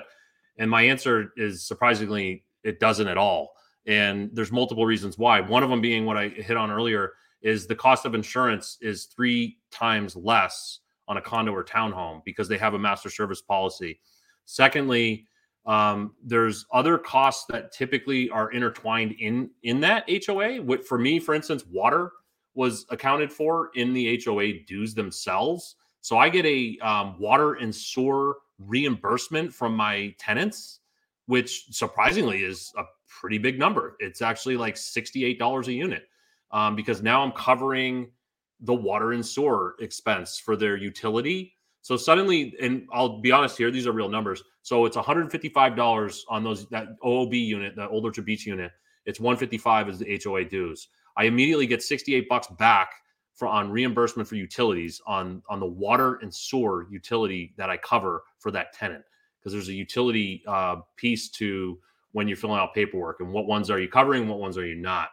[0.57, 3.53] And my answer is surprisingly, it doesn't at all.
[3.85, 5.41] And there's multiple reasons why.
[5.41, 9.05] One of them being what I hit on earlier is the cost of insurance is
[9.05, 13.99] three times less on a condo or townhome because they have a master service policy.
[14.45, 15.27] Secondly,
[15.65, 20.59] um, there's other costs that typically are intertwined in in that HOA.
[20.83, 22.11] For me, for instance, water
[22.55, 25.75] was accounted for in the HOA dues themselves.
[26.01, 30.81] So I get a um, water and sewer reimbursement from my tenants,
[31.27, 33.95] which surprisingly is a pretty big number.
[33.99, 36.03] It's actually like $68 a unit
[36.51, 38.11] um, because now I'm covering
[38.59, 41.52] the water and sewer expense for their utility.
[41.83, 44.41] So suddenly, and I'll be honest here, these are real numbers.
[44.61, 48.71] So it's $155 on those that OOB unit, the Old Orchard Beach unit.
[49.05, 50.87] It's 155 is the HOA dues.
[51.17, 52.93] I immediately get 68 bucks back
[53.35, 58.23] for on reimbursement for utilities on on the water and sewer utility that I cover
[58.39, 59.03] for that tenant
[59.37, 61.77] because there's a utility uh, piece to
[62.13, 64.75] when you're filling out paperwork and what ones are you covering, what ones are you
[64.75, 65.09] not.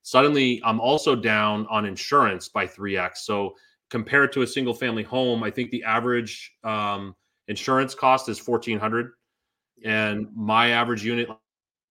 [0.00, 3.18] Suddenly, I'm also down on insurance by 3x.
[3.18, 3.54] So
[3.90, 7.14] compared to a single family home, I think the average um,
[7.48, 9.12] insurance cost is 1400
[9.84, 11.28] and my average unit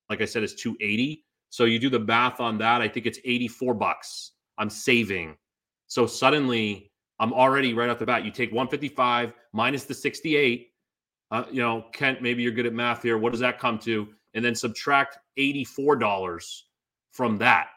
[0.09, 2.81] like I said is 280 so you do the math on that.
[2.81, 5.37] I think it's 84 bucks I'm saving.
[5.87, 8.25] So suddenly I'm already right off the bat.
[8.25, 10.67] You take 155 minus the 68.
[11.31, 13.17] Uh, you know, Kent, maybe you're good at math here.
[13.17, 14.09] What does that come to?
[14.33, 16.61] And then subtract $84
[17.13, 17.67] from that.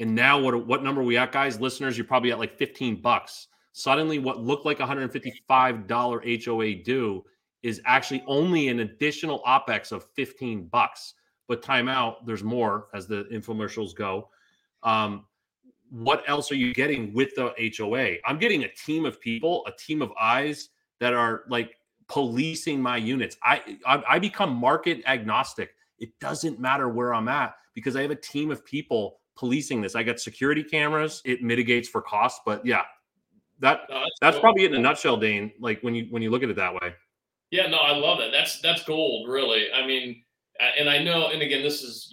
[0.00, 1.60] And now what what number we at, guys?
[1.60, 3.48] Listeners, you're probably at like 15 bucks.
[3.72, 7.24] Suddenly, what looked like $155 HOA due
[7.62, 11.14] is actually only an additional OPEX of 15 bucks
[11.48, 14.28] but timeout, there's more as the infomercials go.
[14.82, 15.24] Um,
[15.90, 18.16] what else are you getting with the HOA?
[18.26, 20.68] I'm getting a team of people, a team of eyes
[21.00, 23.38] that are like policing my units.
[23.42, 25.74] I, I, I become market agnostic.
[25.98, 29.94] It doesn't matter where I'm at because I have a team of people policing this.
[29.94, 31.22] I got security cameras.
[31.24, 32.82] It mitigates for cost, but yeah,
[33.60, 35.52] that no, that's, that's probably it in a nutshell, Dane.
[35.60, 36.94] Like when you when you look at it that way.
[37.50, 38.30] Yeah, no, I love it.
[38.32, 39.66] That's that's gold, really.
[39.72, 40.22] I mean,
[40.78, 42.12] and I know, and again, this is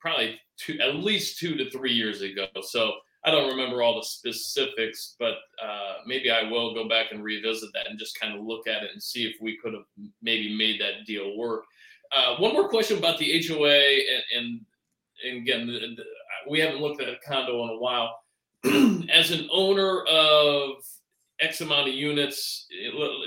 [0.00, 2.46] probably two, at least two to three years ago.
[2.62, 7.24] So I don't remember all the specifics, but uh, maybe I will go back and
[7.24, 9.82] revisit that and just kind of look at it and see if we could have
[10.22, 11.64] maybe made that deal work.
[12.16, 14.60] Uh, one more question about the HOA, and, and,
[15.26, 15.96] and again,
[16.48, 18.18] we haven't looked at a condo in a while.
[19.10, 20.76] As an owner of
[21.40, 22.66] X amount of units,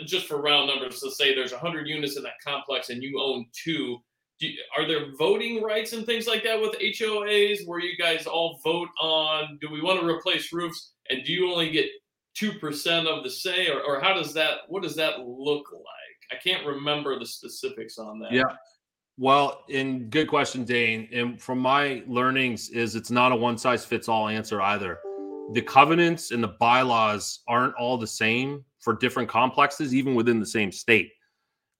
[0.05, 3.45] just for round numbers, let's say there's 100 units in that complex and you own
[3.53, 3.99] two
[4.39, 8.59] you, are there voting rights and things like that with HOAs where you guys all
[8.63, 11.87] vote on do we want to replace roofs and do you only get
[12.37, 15.83] 2% of the say or, or how does that what does that look like?
[16.31, 18.31] I can't remember the specifics on that.
[18.31, 18.43] Yeah.
[19.19, 21.09] Well, in good question, Dane.
[21.11, 24.99] And from my learnings, is it's not a one size fits all answer either.
[25.51, 30.45] The covenants and the bylaws aren't all the same for different complexes, even within the
[30.45, 31.11] same state.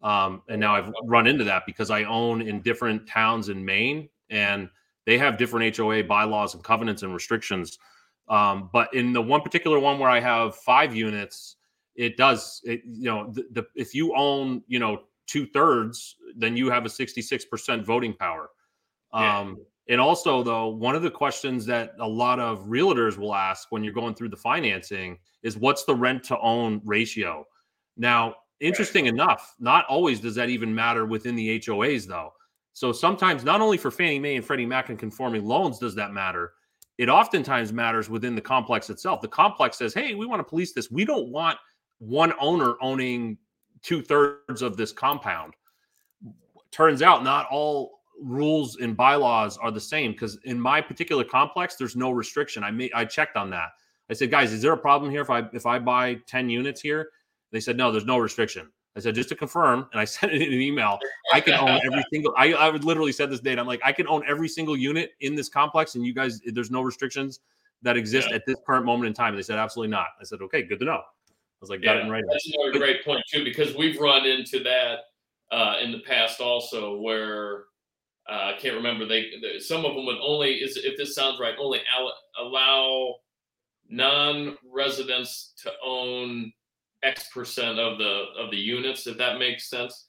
[0.01, 4.09] Um, and now I've run into that because I own in different towns in Maine
[4.29, 4.67] and
[5.05, 7.79] they have different HOA bylaws and covenants and restrictions.
[8.27, 11.55] Um, but in the one particular one where I have five units,
[11.95, 16.57] it does, it, you know, the, the if you own, you know, two thirds, then
[16.57, 18.49] you have a 66% voting power.
[19.13, 19.23] Um,
[19.87, 19.93] yeah.
[19.93, 23.83] And also, though, one of the questions that a lot of realtors will ask when
[23.83, 27.45] you're going through the financing is what's the rent to own ratio?
[27.97, 29.13] Now, Interesting right.
[29.13, 32.33] enough, not always does that even matter within the HOAs, though.
[32.73, 36.11] So sometimes, not only for Fannie Mae and Freddie Mac and conforming loans does that
[36.11, 36.53] matter,
[36.97, 39.21] it oftentimes matters within the complex itself.
[39.21, 40.91] The complex says, hey, we want to police this.
[40.91, 41.57] We don't want
[41.99, 43.37] one owner owning
[43.81, 45.53] two thirds of this compound.
[46.71, 51.75] Turns out, not all rules and bylaws are the same because in my particular complex,
[51.75, 52.63] there's no restriction.
[52.63, 53.69] I made I checked on that.
[54.09, 56.81] I said, guys, is there a problem here if I if I buy 10 units
[56.81, 57.09] here?
[57.51, 58.69] They said, no, there's no restriction.
[58.95, 60.99] I said, just to confirm, and I sent it in an email.
[61.33, 62.33] I can own every single.
[62.37, 63.59] I, I would literally said this date.
[63.59, 66.71] I'm like, I can own every single unit in this complex, and you guys, there's
[66.71, 67.39] no restrictions
[67.81, 68.35] that exist yeah.
[68.35, 69.29] at this current moment in time.
[69.29, 70.07] And they said, absolutely not.
[70.19, 71.01] I said, okay, good to know.
[71.59, 72.29] I was like, got yeah, it in writing.
[72.31, 74.99] That's another great point too, because we've run into that
[75.51, 77.65] uh, in the past also, where
[78.29, 79.05] uh, I can't remember.
[79.05, 81.81] They, they, some of them would only is if this sounds right, only
[82.39, 83.15] allow
[83.89, 86.53] non-residents to own
[87.03, 90.05] X percent of the of the units, if that makes sense.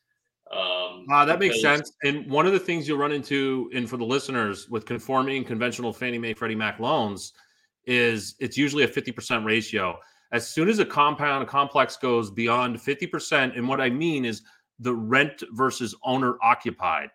[0.52, 1.92] Um, uh, that makes sense.
[2.02, 5.92] And one of the things you'll run into, and for the listeners, with conforming conventional
[5.92, 7.32] Fannie Mae, Freddie Mac loans,
[7.86, 9.98] is it's usually a 50% ratio.
[10.32, 14.42] As soon as a compound, a complex goes beyond 50%, and what I mean is
[14.78, 17.10] the rent versus owner occupied.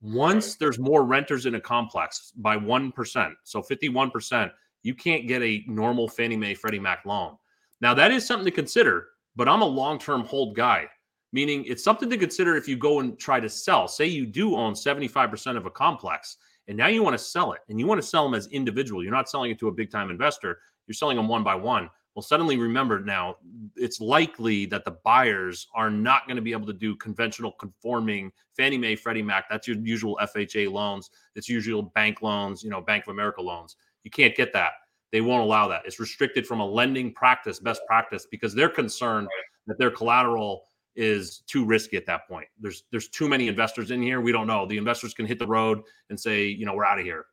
[0.00, 4.50] Once there's more renters in a complex by 1%, so 51%,
[4.82, 7.36] you can't get a normal Fannie Mae, Freddie Mac loan.
[7.80, 10.86] Now, that is something to consider but I'm a long term hold guy,
[11.32, 13.88] meaning it's something to consider if you go and try to sell.
[13.88, 16.36] Say you do own 75% of a complex
[16.68, 19.02] and now you want to sell it and you want to sell them as individual.
[19.02, 21.88] You're not selling it to a big time investor, you're selling them one by one.
[22.14, 23.36] Well, suddenly remember now,
[23.76, 28.32] it's likely that the buyers are not going to be able to do conventional conforming
[28.56, 29.48] Fannie Mae, Freddie Mac.
[29.48, 31.10] That's your usual FHA loans.
[31.36, 33.76] It's usual bank loans, you know, Bank of America loans.
[34.02, 34.72] You can't get that.
[35.12, 35.82] They won't allow that.
[35.84, 39.28] It's restricted from a lending practice, best practice, because they're concerned
[39.66, 40.64] that their collateral
[40.96, 42.46] is too risky at that point.
[42.60, 44.20] There's there's too many investors in here.
[44.20, 44.66] We don't know.
[44.66, 47.26] The investors can hit the road and say, you know, we're out of here.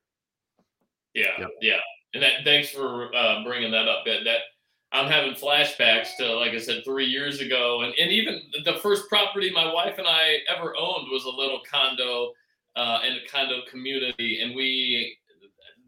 [1.13, 1.49] Yeah, yep.
[1.61, 1.79] yeah.
[2.13, 4.05] And that thanks for uh, bringing that up.
[4.05, 4.39] That, that
[4.93, 9.09] I'm having flashbacks to, like I said, three years ago, and and even the first
[9.09, 12.31] property my wife and I ever owned was a little condo
[12.75, 15.17] uh, in a condo community, and we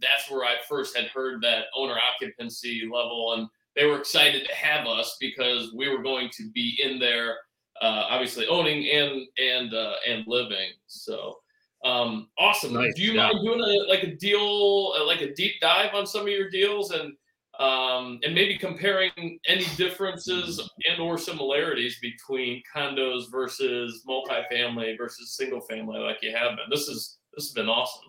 [0.01, 4.55] that's where I first had heard that owner occupancy level, and they were excited to
[4.55, 7.37] have us because we were going to be in there,
[7.81, 10.71] uh, obviously owning and and uh, and living.
[10.87, 11.37] So
[11.85, 12.73] um, awesome.
[12.73, 12.95] Nice.
[12.95, 13.27] Do you yeah.
[13.27, 16.91] mind doing a like a deal, like a deep dive on some of your deals
[16.91, 17.13] and?
[17.59, 25.59] Um, and maybe comparing any differences and or similarities between condos versus multifamily versus single
[25.59, 26.69] family like you have been.
[26.69, 28.05] This is this has been awesome.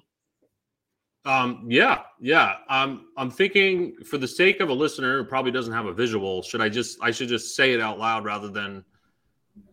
[1.25, 2.59] Um, yeah, yeah.
[2.69, 6.43] Um, I'm thinking for the sake of a listener who probably doesn't have a visual,
[6.43, 8.85] should I just I should just say it out loud rather than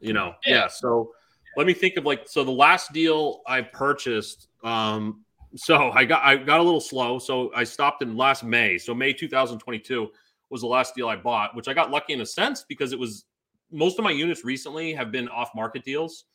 [0.01, 0.55] you know, yeah.
[0.55, 1.11] yeah so
[1.55, 5.23] let me think of like so the last deal I purchased, um,
[5.57, 7.19] so I got I got a little slow.
[7.19, 8.77] So I stopped in last May.
[8.77, 10.09] So May 2022
[10.49, 12.99] was the last deal I bought, which I got lucky in a sense because it
[12.99, 13.25] was
[13.71, 16.25] most of my units recently have been off market deals.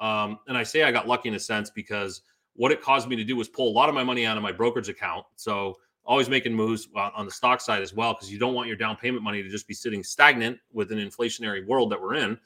[0.00, 2.22] Um, and I say I got lucky in a sense because
[2.54, 4.42] what it caused me to do was pull a lot of my money out of
[4.42, 5.24] my brokerage account.
[5.36, 8.76] So always making moves on the stock side as well because you don't want your
[8.76, 12.38] down payment money to just be sitting stagnant with an inflationary world that we're in.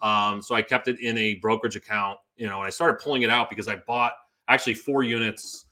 [0.00, 3.22] Um, so I kept it in a brokerage account, you know, and I started pulling
[3.22, 4.12] it out because I bought
[4.48, 5.66] actually four units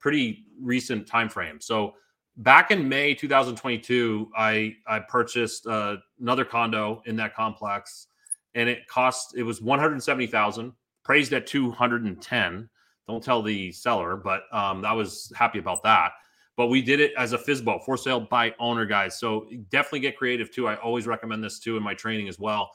[0.00, 1.60] pretty recent time frame.
[1.60, 1.94] So
[2.38, 8.08] back in May 2022, I I purchased uh, another condo in that complex,
[8.54, 10.72] and it cost it was 170,000,
[11.04, 12.68] praised at 210.
[13.06, 16.12] Don't tell the seller, but um, I was happy about that.
[16.56, 19.18] But we did it as a FSBO, for sale by owner, guys.
[19.18, 20.68] So definitely get creative too.
[20.68, 22.70] I always recommend this too in my training as well.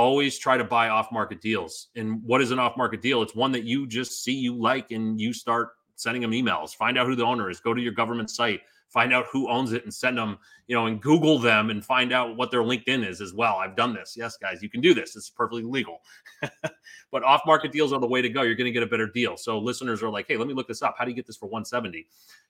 [0.00, 1.88] Always try to buy off market deals.
[1.94, 3.20] And what is an off market deal?
[3.20, 6.74] It's one that you just see you like and you start sending them emails.
[6.74, 7.60] Find out who the owner is.
[7.60, 10.36] Go to your government site find out who owns it and send them,
[10.66, 13.56] you know, and Google them and find out what their LinkedIn is as well.
[13.56, 14.14] I've done this.
[14.16, 15.16] Yes, guys, you can do this.
[15.16, 16.00] It's perfectly legal.
[17.12, 18.42] but off market deals are the way to go.
[18.42, 19.36] You're going to get a better deal.
[19.36, 20.96] So listeners are like, hey, let me look this up.
[20.98, 22.06] How do you get this for 170?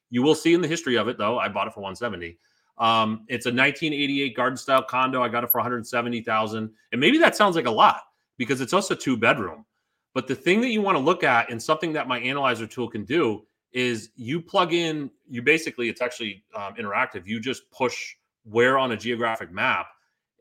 [0.09, 2.37] You will see in the history of it, though, I bought it for 170.
[2.81, 5.21] Um, it's a 1988 garden style condo.
[5.21, 6.69] I got it for 170,000.
[6.91, 8.01] And maybe that sounds like a lot
[8.37, 9.65] because it's also two bedroom.
[10.13, 12.89] But the thing that you want to look at and something that my analyzer tool
[12.89, 18.15] can do is you plug in you basically it's actually um, interactive you just push
[18.43, 19.87] where on a geographic map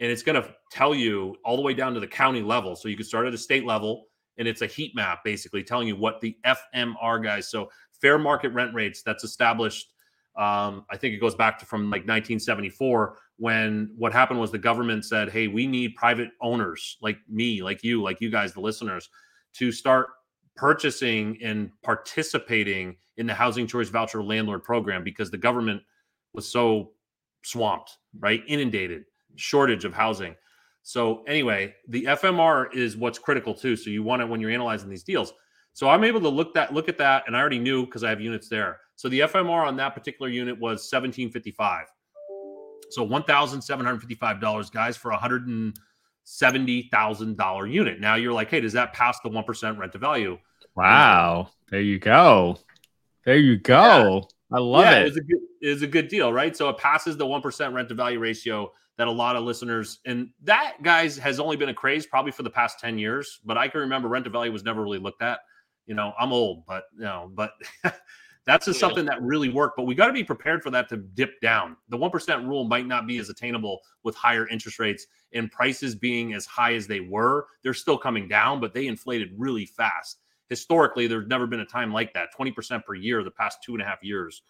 [0.01, 2.89] and it's going to tell you all the way down to the county level so
[2.89, 4.07] you can start at a state level
[4.39, 7.71] and it's a heat map basically telling you what the fmr guys so
[8.01, 9.93] fair market rent rates that's established
[10.37, 14.59] um, i think it goes back to from like 1974 when what happened was the
[14.59, 18.61] government said hey we need private owners like me like you like you guys the
[18.61, 19.09] listeners
[19.53, 20.09] to start
[20.57, 25.83] purchasing and participating in the housing choice voucher landlord program because the government
[26.33, 26.93] was so
[27.43, 28.43] swamped, right?
[28.47, 29.05] Inundated,
[29.37, 30.35] shortage of housing.
[30.83, 33.77] So anyway, the FMR is what's critical too.
[33.77, 35.33] So you want it when you're analyzing these deals.
[35.73, 38.11] So I'm able to look that look at that, and I already knew because I
[38.11, 38.81] have units there.
[39.01, 41.87] So the FMR on that particular unit was 1755.
[42.91, 45.75] So one thousand seven hundred fifty-five dollars, guys, for a hundred and
[46.25, 47.99] seventy thousand dollar unit.
[47.99, 50.39] Now you're like, hey, does that pass the one percent rent to value?
[50.77, 51.49] Wow.
[51.71, 52.59] There you go.
[53.25, 54.29] There you go.
[54.51, 54.59] Yeah.
[54.59, 55.07] I love yeah, it.
[55.07, 56.55] It's a good it's a good deal, right?
[56.55, 60.29] So it passes the 1% rent to value ratio that a lot of listeners and
[60.43, 63.69] that guys has only been a craze probably for the past 10 years, but I
[63.69, 65.39] can remember rent to value was never really looked at.
[65.87, 67.53] You know, I'm old, but you know, but
[68.47, 69.77] that's just something that really worked.
[69.77, 71.77] But we got to be prepared for that to dip down.
[71.89, 76.33] The 1% rule might not be as attainable with higher interest rates and prices being
[76.33, 77.47] as high as they were.
[77.63, 80.19] They're still coming down, but they inflated really fast
[80.51, 83.81] historically, there's never been a time like that 20% per year the past two and
[83.81, 84.43] a half years.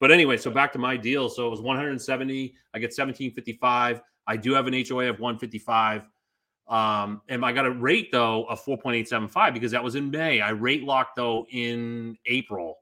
[0.00, 1.28] But anyway, so back to my deal.
[1.28, 2.54] So it was 170.
[2.72, 4.00] I get 1755.
[4.26, 6.08] I do have an HOA of 155.
[6.68, 10.40] Um, and I got a rate though of 4.875 because that was in May.
[10.40, 12.78] I rate locked though in April,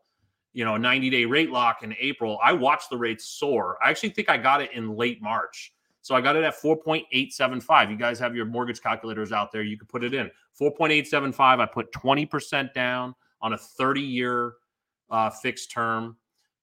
[0.53, 2.39] you know, a 90 day rate lock in April.
[2.43, 3.79] I watched the rates soar.
[3.85, 5.73] I actually think I got it in late March.
[6.03, 7.91] So I got it at 4.875.
[7.91, 9.63] You guys have your mortgage calculators out there.
[9.63, 10.31] You could put it in
[10.61, 11.61] 4.875.
[11.61, 14.55] I put 20% down on a 30 year
[15.11, 16.17] uh, fixed term.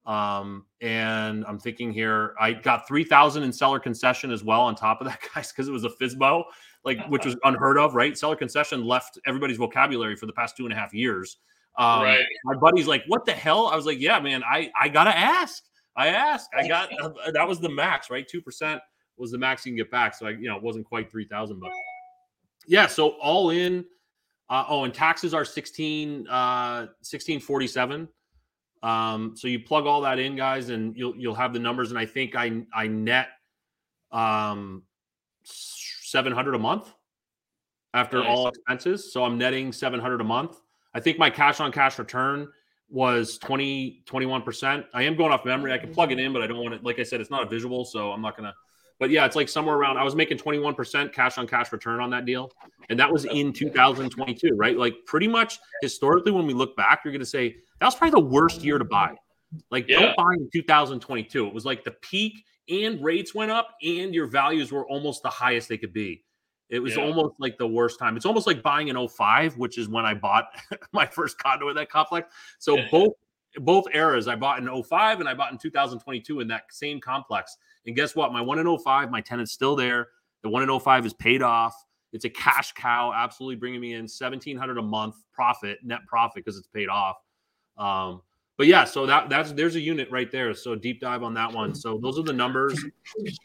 [0.06, 5.02] Um, and I'm thinking here, I got 3,000 in seller concession as well on top
[5.02, 6.46] of that, guys, because it was a FSBO,
[6.86, 8.18] like which was unheard of, right?
[8.18, 11.38] Seller concession left everybody's vocabulary for the past two and a half years.
[11.78, 12.26] Um, right.
[12.44, 15.64] My buddy's like, "What the hell?" I was like, "Yeah, man, I I gotta ask.
[15.96, 16.50] I asked.
[16.58, 16.90] I got
[17.34, 18.28] that was the max, right?
[18.28, 18.82] Two percent
[19.18, 20.16] was the max you can get back.
[20.16, 21.72] So I, you know, it wasn't quite 3000, but
[22.68, 22.88] yeah.
[22.88, 23.86] So all in,
[24.50, 28.08] uh, oh, and taxes are 16, uh, 1647.
[28.84, 31.90] Um, so you plug all that in guys and you'll, you'll have the numbers.
[31.90, 33.30] And I think I, I net,
[34.12, 34.84] um,
[35.44, 36.94] 700 a month
[37.94, 38.28] after nice.
[38.28, 39.12] all expenses.
[39.12, 40.58] So I'm netting 700 a month.
[40.98, 42.48] I think my cash on cash return
[42.90, 44.86] was 20, 21%.
[44.96, 45.72] I am going off memory.
[45.72, 46.84] I can plug it in, but I don't want it.
[46.84, 48.56] Like I said, it's not a visual, so I'm not going to
[49.00, 49.98] but yeah, it's like somewhere around.
[49.98, 52.52] I was making 21% cash on cash return on that deal,
[52.90, 54.76] and that was in 2022, right?
[54.76, 58.20] Like pretty much historically, when we look back, you're going to say that was probably
[58.20, 59.14] the worst year to buy.
[59.70, 60.00] Like yeah.
[60.00, 61.46] don't buy in 2022.
[61.46, 65.30] It was like the peak, and rates went up, and your values were almost the
[65.30, 66.24] highest they could be.
[66.70, 67.04] It was yeah.
[67.04, 68.18] almost like the worst time.
[68.18, 70.46] It's almost like buying an 05, which is when I bought
[70.92, 72.34] my first condo in that complex.
[72.60, 72.88] So yeah.
[72.92, 73.14] both
[73.60, 77.58] both eras, I bought in 05 and I bought in 2022 in that same complex.
[77.86, 78.32] And guess what?
[78.32, 80.10] My one in 05, my tenant's still there.
[80.44, 81.74] The one in 05 is paid off.
[82.14, 86.58] It's a cash cow, absolutely bringing me in 1700 a month profit, net profit because
[86.58, 87.18] it's paid off.
[87.78, 88.22] Um,
[88.58, 90.54] but yeah, so that that's there's a unit right there.
[90.54, 91.76] So deep dive on that one.
[91.76, 92.84] So those are the numbers,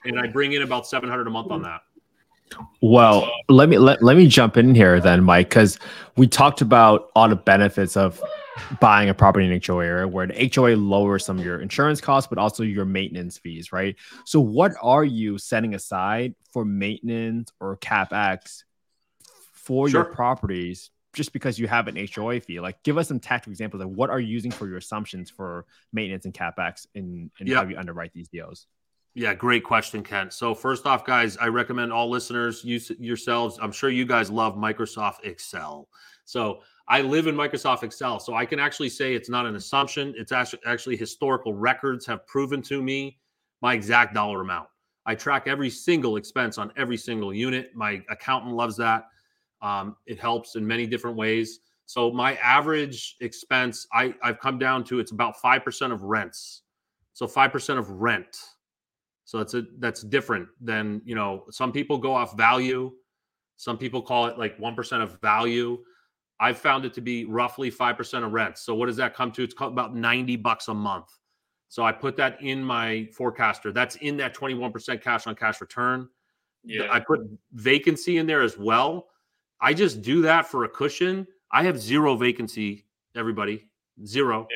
[0.04, 1.82] and I bring in about seven hundred a month on that.
[2.80, 5.78] Well, let me let, let me jump in here then, Mike, because
[6.16, 8.20] we talked about all the benefits of
[8.80, 12.28] buying a property in HOA area where the HOA lowers some of your insurance costs,
[12.28, 13.96] but also your maintenance fees, right?
[14.24, 18.64] So what are you setting aside for maintenance or capex
[19.52, 20.02] for Sure.
[20.02, 22.60] your properties just because you have an HOA fee?
[22.60, 25.64] Like give us some tactical examples of what are you using for your assumptions for
[25.92, 27.56] maintenance and capex and, and Yeah.
[27.58, 28.66] how you underwrite these deals?
[29.14, 30.32] Yeah, great question, Kent.
[30.32, 33.58] So first off, guys, I recommend all listeners use yourselves.
[33.60, 35.88] I'm sure you guys love Microsoft Excel.
[36.24, 40.14] So I live in Microsoft Excel, so I can actually say it's not an assumption.
[40.16, 43.18] It's actually historical records have proven to me
[43.60, 44.68] my exact dollar amount.
[45.04, 47.74] I track every single expense on every single unit.
[47.74, 49.08] My accountant loves that.
[49.60, 51.60] Um, it helps in many different ways.
[51.86, 56.62] So my average expense, I, I've come down to it's about five percent of rents.
[57.12, 58.38] So five percent of rent.
[59.32, 61.46] So that's a that's different than you know.
[61.50, 62.92] Some people go off value.
[63.56, 65.78] Some people call it like one percent of value.
[66.38, 68.58] I've found it to be roughly five percent of rent.
[68.58, 69.42] So what does that come to?
[69.42, 71.06] It's called about ninety bucks a month.
[71.70, 73.72] So I put that in my forecaster.
[73.72, 76.10] That's in that twenty one percent cash on cash return.
[76.62, 76.88] Yeah.
[76.90, 77.20] I put
[77.54, 79.06] vacancy in there as well.
[79.62, 81.26] I just do that for a cushion.
[81.50, 82.84] I have zero vacancy,
[83.16, 83.70] everybody.
[84.04, 84.46] Zero.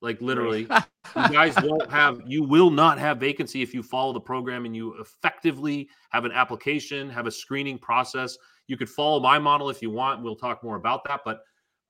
[0.00, 0.62] Like literally.
[0.62, 4.74] you guys won't have you will not have vacancy if you follow the program and
[4.76, 8.36] you effectively have an application, have a screening process.
[8.66, 10.22] You could follow my model if you want.
[10.22, 11.40] We'll talk more about that, but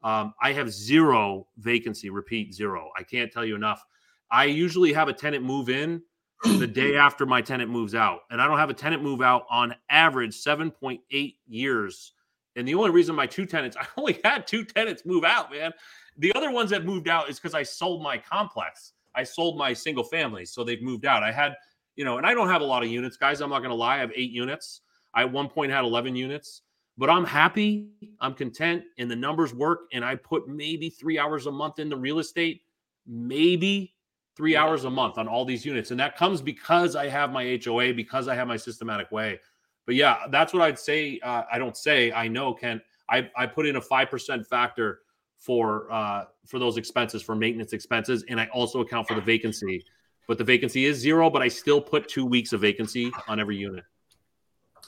[0.02, 2.09] um, I have zero vacancy.
[2.11, 2.90] Repeat zero.
[2.96, 3.84] I can't tell you enough.
[4.30, 6.02] I usually have a tenant move in
[6.44, 8.20] the day after my tenant moves out.
[8.30, 12.12] And I don't have a tenant move out on average 7.8 years.
[12.56, 15.72] And the only reason my two tenants, I only had two tenants move out, man.
[16.18, 18.92] The other ones that moved out is because I sold my complex.
[19.14, 20.44] I sold my single family.
[20.44, 21.22] So they've moved out.
[21.22, 21.54] I had,
[21.96, 23.40] you know, and I don't have a lot of units, guys.
[23.40, 23.96] I'm not going to lie.
[23.96, 24.82] I have eight units.
[25.14, 26.62] I at one point had 11 units,
[26.96, 27.88] but I'm happy.
[28.20, 29.88] I'm content and the numbers work.
[29.92, 32.62] And I put maybe three hours a month into real estate,
[33.06, 33.94] maybe
[34.36, 35.90] three hours a month on all these units.
[35.90, 39.40] And that comes because I have my HOA, because I have my systematic way.
[39.86, 41.18] But yeah, that's what I'd say.
[41.22, 42.82] Uh, I don't say, I know, Kent.
[43.08, 45.00] I, I put in a 5% factor
[45.39, 48.24] for uh, for those expenses, for maintenance expenses.
[48.28, 49.84] And I also account for the vacancy.
[50.26, 53.57] But the vacancy is zero, but I still put two weeks of vacancy on every
[53.57, 53.84] unit.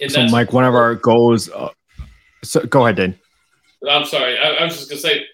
[0.01, 1.49] And So Mike, one of our goals.
[1.49, 1.71] Uh,
[2.45, 3.19] so go ahead, Dan.
[3.89, 4.39] I'm sorry.
[4.39, 5.25] I, I was just gonna say,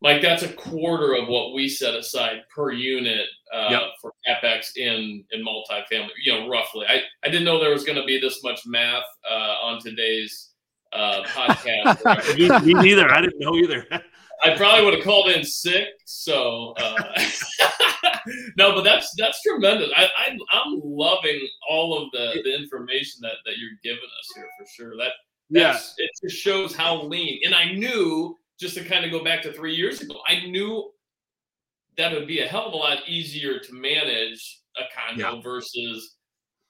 [0.00, 3.82] Mike, that's a quarter of what we set aside per unit uh, Yep.
[4.00, 6.08] for capex in in multifamily.
[6.24, 6.86] You know, roughly.
[6.88, 10.50] I I didn't know there was going to be this much math uh, on today's
[10.92, 12.36] uh, podcast.
[12.64, 13.08] me, me neither.
[13.12, 13.86] I didn't know either.
[14.44, 15.88] I probably would have called in sick.
[16.04, 16.96] So uh,
[18.56, 19.90] no, but that's that's tremendous.
[19.96, 24.48] I, I I'm loving all of the the information that that you're giving us here
[24.58, 24.96] for sure.
[24.96, 25.12] That
[25.48, 25.78] yeah.
[25.98, 27.40] it just shows how lean.
[27.44, 30.90] And I knew just to kind of go back to three years ago, I knew
[31.98, 36.16] that it would be a hell of a lot easier to manage a condo versus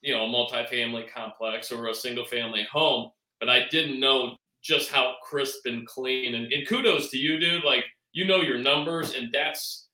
[0.00, 3.10] you know a multifamily complex or a single family home.
[3.40, 6.34] But I didn't know just how crisp and clean.
[6.34, 7.64] And, and kudos to you, dude.
[7.64, 9.88] Like you know your numbers, and that's.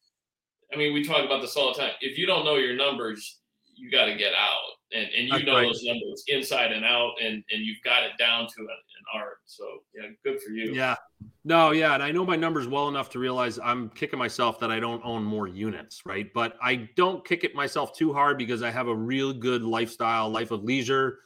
[0.72, 1.92] I mean, we talk about this all the time.
[2.02, 3.40] If you don't know your numbers,
[3.74, 5.66] you got to get out, and and you That's know right.
[5.66, 9.38] those numbers inside and out, and and you've got it down to an, an art.
[9.46, 9.64] So
[9.94, 10.74] yeah, good for you.
[10.74, 10.96] Yeah.
[11.44, 11.94] No, yeah.
[11.94, 15.00] And I know my numbers well enough to realize I'm kicking myself that I don't
[15.02, 16.30] own more units, right?
[16.34, 20.28] But I don't kick it myself too hard because I have a real good lifestyle,
[20.28, 21.20] life of leisure.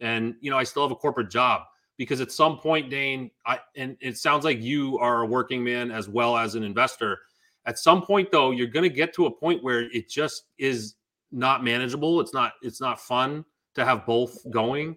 [0.00, 1.62] And, you know, I still have a corporate job
[1.98, 5.90] because at some point, Dane, I, and it sounds like you are a working man
[5.90, 7.18] as well as an investor.
[7.66, 10.94] At some point, though, you're going to get to a point where it just is
[11.30, 12.20] not manageable.
[12.20, 13.44] It's not, it's not fun
[13.74, 14.96] to have both going.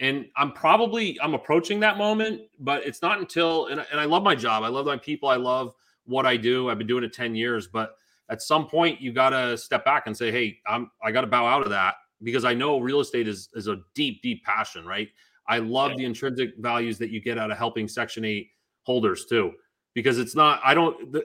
[0.00, 4.22] And i'm probably i'm approaching that moment but it's not until and, and i love
[4.22, 4.62] my job.
[4.62, 5.28] I love my people.
[5.28, 5.74] I love
[6.06, 6.70] what i do.
[6.70, 7.96] I've been doing it 10 years but
[8.30, 11.26] at some point you got to step back and say hey i'm i got to
[11.26, 14.86] bow out of that because i know real estate is is a deep deep passion
[14.86, 15.08] right
[15.50, 15.96] i love Yeah.
[15.98, 18.48] the intrinsic values that you get out of helping section 8
[18.84, 19.52] holders too
[19.94, 21.22] because it's not i don't the,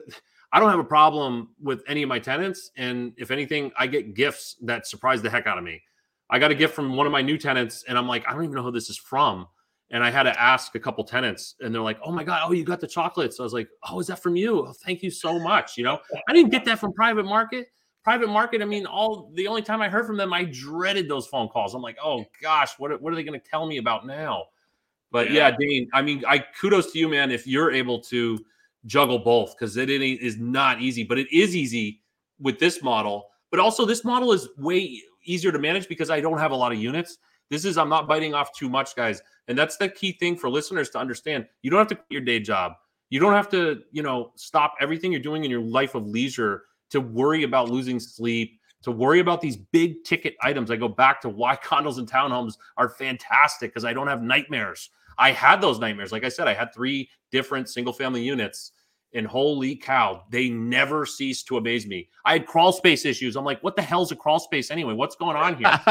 [0.52, 4.14] i don't have a problem with any of my tenants and if anything i get
[4.14, 5.80] gifts that surprise the heck out of me
[6.28, 8.42] I got a gift from one of my new tenants, and I'm like, I don't
[8.42, 9.46] even know who this is from.
[9.92, 12.50] And I had to ask a couple tenants, and they're like, Oh my god, oh
[12.50, 13.38] you got the chocolates.
[13.38, 14.66] I was like, Oh, is that from you?
[14.66, 15.76] Oh, thank you so much.
[15.76, 17.68] You know, I didn't get that from private market.
[18.06, 18.62] Private market.
[18.62, 21.74] I mean, all the only time I heard from them, I dreaded those phone calls.
[21.74, 24.44] I'm like, Oh gosh, what are- what are they going to tell me about now?
[25.10, 25.48] But yeah.
[25.48, 25.56] Yeah.
[25.58, 28.38] Dane, I mean, I kudos to you, man, if you're able to
[28.84, 32.00] juggle both because it is not easy, but it is easy
[32.38, 36.38] with this model, but also this model is way easier to manage because I don't
[36.38, 37.18] have a lot of units.
[37.50, 39.20] This is I'm not biting off too much, guys.
[39.48, 41.48] And that's the key thing for listeners to understand.
[41.62, 42.74] You don't have to quit your day job.
[43.10, 46.62] You don't have to, you know, stop everything you're doing in your life of leisure
[46.90, 50.70] to worry about losing sleep, to worry about these big ticket items.
[50.70, 54.90] I go back to why condos and townhomes are fantastic because I don't have nightmares.
[55.18, 56.12] I had those nightmares.
[56.12, 58.72] Like I said, I had three different single family units
[59.16, 62.08] and holy cow, they never cease to amaze me.
[62.24, 63.36] I had crawl space issues.
[63.36, 64.92] I'm like, what the hell's a crawl space anyway?
[64.92, 65.68] What's going on here?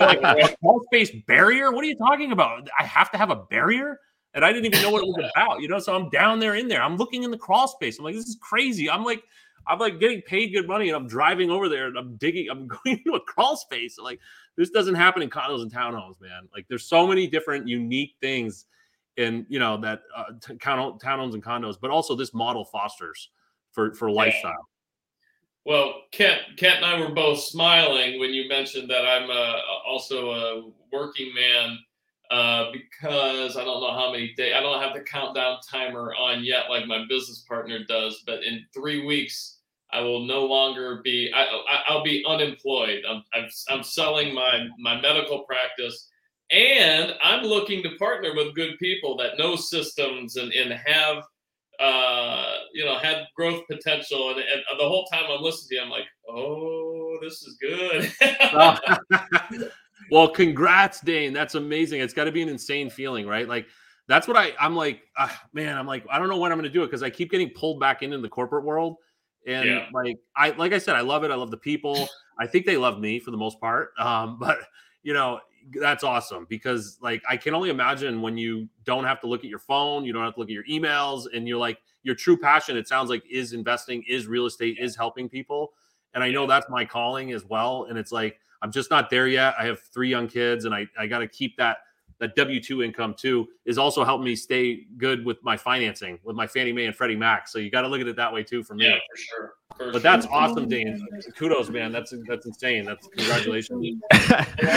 [0.00, 1.72] like, crawl space barrier?
[1.72, 2.68] What are you talking about?
[2.78, 4.00] I have to have a barrier?
[4.32, 5.78] And I didn't even know what it was about, you know.
[5.78, 6.82] So I'm down there in there.
[6.82, 7.98] I'm looking in the crawl space.
[7.98, 8.90] I'm like, this is crazy.
[8.90, 9.22] I'm like,
[9.66, 12.48] I'm like getting paid good money, and I'm driving over there and I'm digging.
[12.50, 13.98] I'm going into a crawl space.
[13.98, 14.20] Like,
[14.56, 16.48] this doesn't happen in condos and townhomes, man.
[16.54, 18.66] Like, there's so many different unique things
[19.16, 23.30] in, you know that uh, t- townhomes and condos, but also this model fosters
[23.72, 24.68] for for lifestyle.
[25.64, 30.30] Well, Kent, Kent and I were both smiling when you mentioned that I'm uh, also
[30.30, 31.78] a working man
[32.34, 34.54] uh, because I don't know how many days.
[34.56, 38.24] I don't have the countdown timer on yet, like my business partner does.
[38.26, 39.58] But in three weeks,
[39.92, 41.30] I will no longer be.
[41.32, 43.04] I, will be unemployed.
[43.08, 46.08] I'm, I'm, I'm selling my my medical practice
[46.50, 51.22] and I'm looking to partner with good people that know systems and, and have
[51.78, 54.30] uh, you know have growth potential.
[54.30, 58.12] And, and the whole time I'm listening to you, I'm like, oh, this is good.
[60.10, 61.32] well, congrats, Dane.
[61.32, 62.00] That's amazing.
[62.00, 63.48] It's got to be an insane feeling, right?
[63.48, 63.66] Like
[64.06, 65.76] that's what I I'm like, uh, man.
[65.76, 67.50] I'm like, I don't know when I'm going to do it because I keep getting
[67.50, 68.96] pulled back into the corporate world.
[69.46, 69.86] And yeah.
[69.92, 71.30] like I like I said, I love it.
[71.30, 72.08] I love the people.
[72.38, 73.90] I think they love me for the most part.
[73.98, 74.58] Um, but
[75.02, 75.40] you know,
[75.80, 79.50] that's awesome because like I can only imagine when you don't have to look at
[79.50, 82.36] your phone, you don't have to look at your emails, and you're like your true
[82.36, 82.76] passion.
[82.76, 85.72] It sounds like is investing, is real estate, is helping people,
[86.12, 87.86] and I know that's my calling as well.
[87.88, 89.54] And it's like I'm just not there yet.
[89.58, 91.78] I have three young kids, and I I got to keep that
[92.20, 96.36] that W two income too is also helping me stay good with my financing with
[96.36, 97.48] my Fannie Mae and Freddie Mac.
[97.48, 98.86] So you got to look at it that way too for me.
[98.86, 99.52] Yeah, for sure.
[99.76, 100.00] For but sure.
[100.00, 101.04] that's awesome, Dane.
[101.36, 101.90] Kudos, man.
[101.90, 102.84] That's that's insane.
[102.84, 103.84] That's congratulations.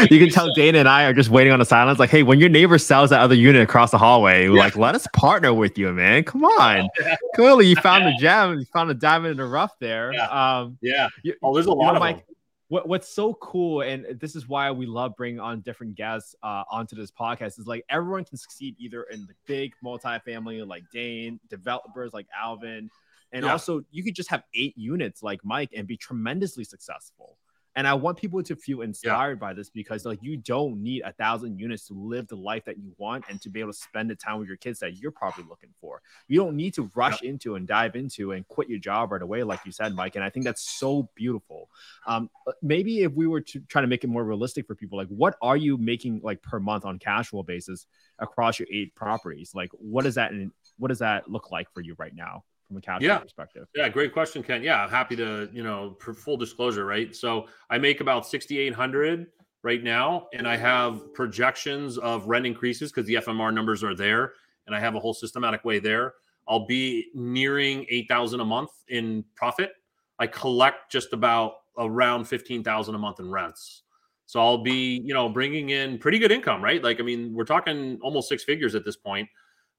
[0.09, 1.99] you can tell Dane and I are just waiting on the silence.
[1.99, 4.51] Like, hey, when your neighbor sells that other unit across the hallway, yeah.
[4.51, 6.23] like, let us partner with you, man.
[6.23, 6.89] Come on.
[7.35, 8.57] Clearly, you found the gem.
[8.57, 10.13] You found a diamond in the rough there.
[10.13, 10.27] Yeah.
[10.27, 11.09] Um, yeah.
[11.43, 12.35] Oh, there's a lot you know, of Mike, them
[12.69, 16.63] what what's so cool, and this is why we love bringing on different guests uh,
[16.69, 21.39] onto this podcast, is like everyone can succeed either in the big multifamily like Dane,
[21.49, 22.89] developers like Alvin,
[23.31, 23.51] and yeah.
[23.51, 27.37] also you could just have eight units like Mike and be tremendously successful.
[27.77, 29.47] And I want people to feel inspired yeah.
[29.47, 32.79] by this because like you don't need a thousand units to live the life that
[32.79, 35.11] you want and to be able to spend the time with your kids that you're
[35.11, 36.01] probably looking for.
[36.27, 37.29] You don't need to rush yeah.
[37.29, 40.15] into and dive into and quit your job right away, like you said, Mike.
[40.15, 41.69] And I think that's so beautiful.
[42.07, 44.97] Um, uh, maybe if we were to try to make it more realistic for people,
[44.97, 47.85] like what are you making like per month on casual basis
[48.17, 49.51] across your eight properties?
[49.53, 50.31] Like what does that
[50.79, 52.43] what does that look like for you right now?
[52.67, 53.19] From a cash yeah.
[53.19, 53.67] perspective?
[53.75, 54.63] Yeah, great question, Kent.
[54.63, 57.15] Yeah, I'm happy to, you know, for full disclosure, right?
[57.15, 59.27] So I make about 6,800
[59.63, 64.33] right now, and I have projections of rent increases because the FMR numbers are there,
[64.65, 66.15] and I have a whole systematic way there.
[66.47, 69.71] I'll be nearing 8,000 a month in profit.
[70.19, 73.83] I collect just about around 15,000 a month in rents.
[74.25, 76.83] So I'll be, you know, bringing in pretty good income, right?
[76.83, 79.29] Like, I mean, we're talking almost six figures at this point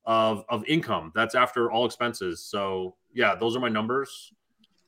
[0.05, 1.13] of of income.
[1.15, 2.41] That's after all expenses.
[2.41, 4.33] So yeah, those are my numbers.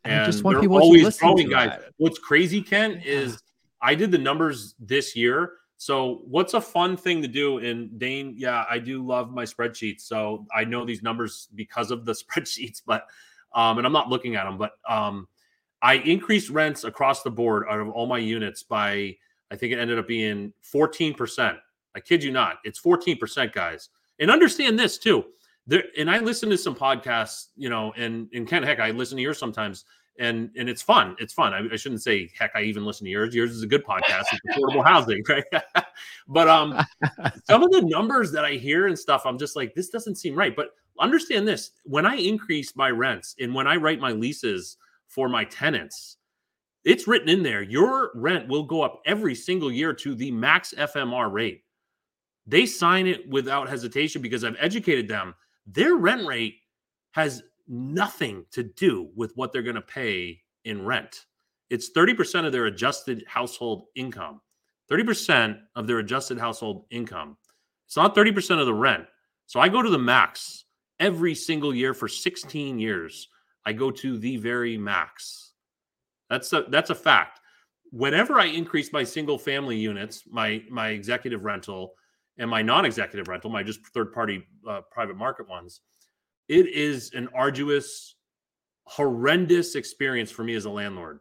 [0.05, 1.71] And just want people always growing, guys.
[1.71, 1.93] That.
[1.99, 3.43] What's crazy, Kent, is
[3.83, 5.53] I did the numbers this year.
[5.77, 7.59] So what's a fun thing to do?
[7.59, 10.03] And Dane, yeah, I do love my spreadsheets.
[10.03, 13.07] So I know these numbers because of the spreadsheets, but
[13.55, 15.27] um, and I'm not looking at them, but um,
[15.83, 19.17] I increased rents across the board out of all my units by
[19.51, 21.59] I think it ended up being 14%.
[21.95, 22.59] I kid you not.
[22.65, 23.89] It's 14%, guys.
[24.21, 25.25] And understand this too.
[25.66, 29.16] There, and I listen to some podcasts, you know, and and Kent, heck, I listen
[29.16, 29.85] to yours sometimes,
[30.18, 31.16] and and it's fun.
[31.18, 31.53] It's fun.
[31.55, 33.35] I, I shouldn't say heck, I even listen to yours.
[33.35, 34.25] Yours is a good podcast.
[34.33, 35.45] It's affordable housing, right?
[36.29, 36.79] but um,
[37.49, 40.35] some of the numbers that I hear and stuff, I'm just like, this doesn't seem
[40.35, 40.55] right.
[40.55, 44.77] But understand this: when I increase my rents and when I write my leases
[45.09, 46.16] for my tenants,
[46.85, 47.62] it's written in there.
[47.62, 51.64] Your rent will go up every single year to the max FMR rate.
[52.51, 55.36] They sign it without hesitation because I've educated them.
[55.66, 56.57] Their rent rate
[57.12, 61.26] has nothing to do with what they're going to pay in rent.
[61.70, 64.40] It's 30% of their adjusted household income.
[64.90, 67.36] 30% of their adjusted household income.
[67.86, 69.05] It's not 30% of the rent.
[69.46, 70.64] So I go to the max
[70.98, 73.28] every single year for 16 years.
[73.64, 75.53] I go to the very max.
[76.28, 77.38] That's a that's a fact.
[77.92, 81.94] Whenever I increase my single family units, my my executive rental
[82.41, 85.82] and my non-executive rental, my just third party uh, private market ones,
[86.49, 88.16] it is an arduous,
[88.84, 91.20] horrendous experience for me as a landlord.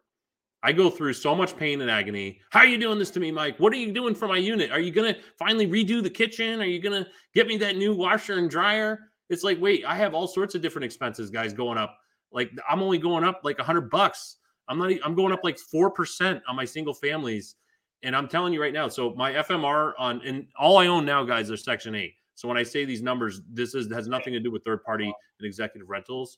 [0.63, 2.39] I go through so much pain and agony.
[2.49, 3.57] How are you doing this to me, Mike?
[3.59, 4.71] What are you doing for my unit?
[4.71, 6.61] Are you to finally redo the kitchen?
[6.61, 9.11] Are you to get me that new washer and dryer?
[9.29, 11.97] It's like, wait, I have all sorts of different expenses, guys, going up.
[12.31, 14.37] Like I'm only going up like a hundred bucks.
[14.67, 14.91] I'm not.
[15.03, 17.55] I'm going up like four percent on my single families,
[18.03, 18.87] and I'm telling you right now.
[18.87, 22.13] So my FMR on and all I own now, guys, are Section Eight.
[22.35, 25.05] So when I say these numbers, this is has nothing to do with third party
[25.05, 26.37] and executive rentals.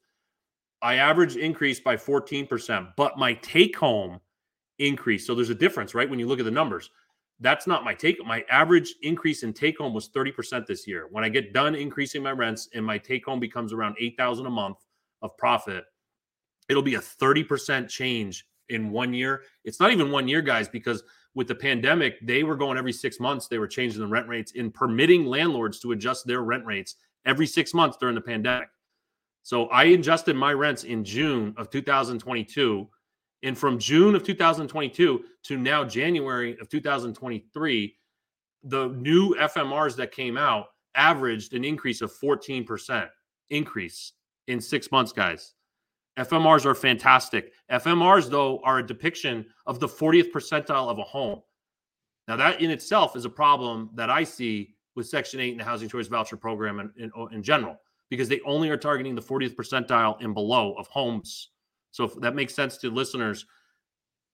[0.82, 4.20] I average increase by 14%, but my take home
[4.80, 5.28] increase.
[5.28, 6.10] So there's a difference, right?
[6.10, 6.90] When you look at the numbers,
[7.40, 8.24] that's not my take.
[8.26, 11.08] My average increase in take home was 30% this year.
[11.12, 14.50] When I get done increasing my rents and my take home becomes around 8,000 a
[14.50, 14.78] month
[15.22, 15.84] of profit,
[16.70, 19.44] it'll be a 30% change in one year.
[19.66, 21.04] It's not even one year, guys, because
[21.34, 24.54] with the pandemic, they were going every six months, they were changing the rent rates
[24.56, 28.70] and permitting landlords to adjust their rent rates every six months during the pandemic.
[29.44, 32.88] So I adjusted my rents in June of 2022.
[33.44, 37.96] And from June of 2022 to now January of 2023,
[38.64, 43.10] the new FMRs that came out averaged an increase of 14%
[43.50, 44.14] increase
[44.48, 45.54] in six months, guys.
[46.20, 47.54] FMRs are fantastic.
[47.72, 51.42] FMRs, though, are a depiction of the 40th percentile of a home.
[52.28, 55.64] Now, that in itself is a problem that I see with Section 8 and the
[55.64, 57.78] Housing Choice Voucher Program in, in, in general
[58.10, 61.50] because they only are targeting the 40th percentile and below of homes.
[61.92, 63.46] So if that makes sense to listeners,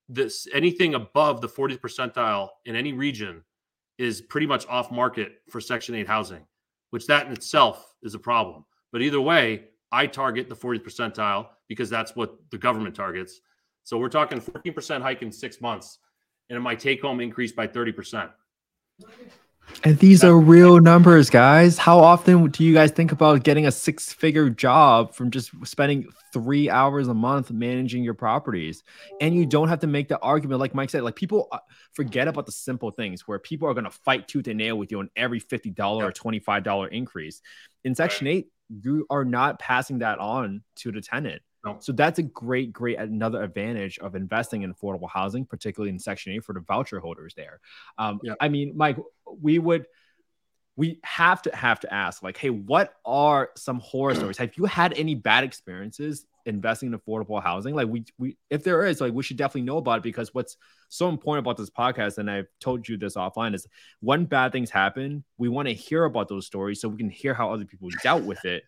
[0.10, 3.44] this anything above the 40th percentile in any region
[3.98, 6.46] is pretty much off market for Section 8 housing,
[6.90, 8.66] which that in itself is a problem.
[8.92, 13.42] But either way, I target the 40th percentile because that's what the government targets.
[13.84, 16.00] So we're talking 14% hike in six months,
[16.50, 18.30] and my take home increased by 30%.
[19.84, 21.78] And these are real numbers, guys.
[21.78, 26.08] How often do you guys think about getting a six figure job from just spending
[26.34, 28.84] three hours a month managing your properties?
[29.22, 31.60] And you don't have to make the argument, like Mike said, like people uh,
[31.94, 34.92] forget about the simple things where people are going to fight tooth and nail with
[34.92, 37.42] you on every $50 or $25 increase.
[37.84, 41.42] In Section 8, you are not passing that on to the tenant.
[41.68, 41.78] No.
[41.80, 46.34] So that's a great, great another advantage of investing in affordable housing, particularly in Section
[46.34, 47.60] 8 for the voucher holders there.
[47.98, 48.34] Um, yeah.
[48.40, 48.98] I mean, Mike,
[49.42, 49.86] we would
[50.78, 54.66] we have to have to ask like hey what are some horror stories have you
[54.66, 59.12] had any bad experiences investing in affordable housing like we we if there is like
[59.12, 60.56] we should definitely know about it because what's
[60.88, 63.68] so important about this podcast and i've told you this offline is
[64.00, 67.34] when bad things happen we want to hear about those stories so we can hear
[67.34, 68.64] how other people dealt with it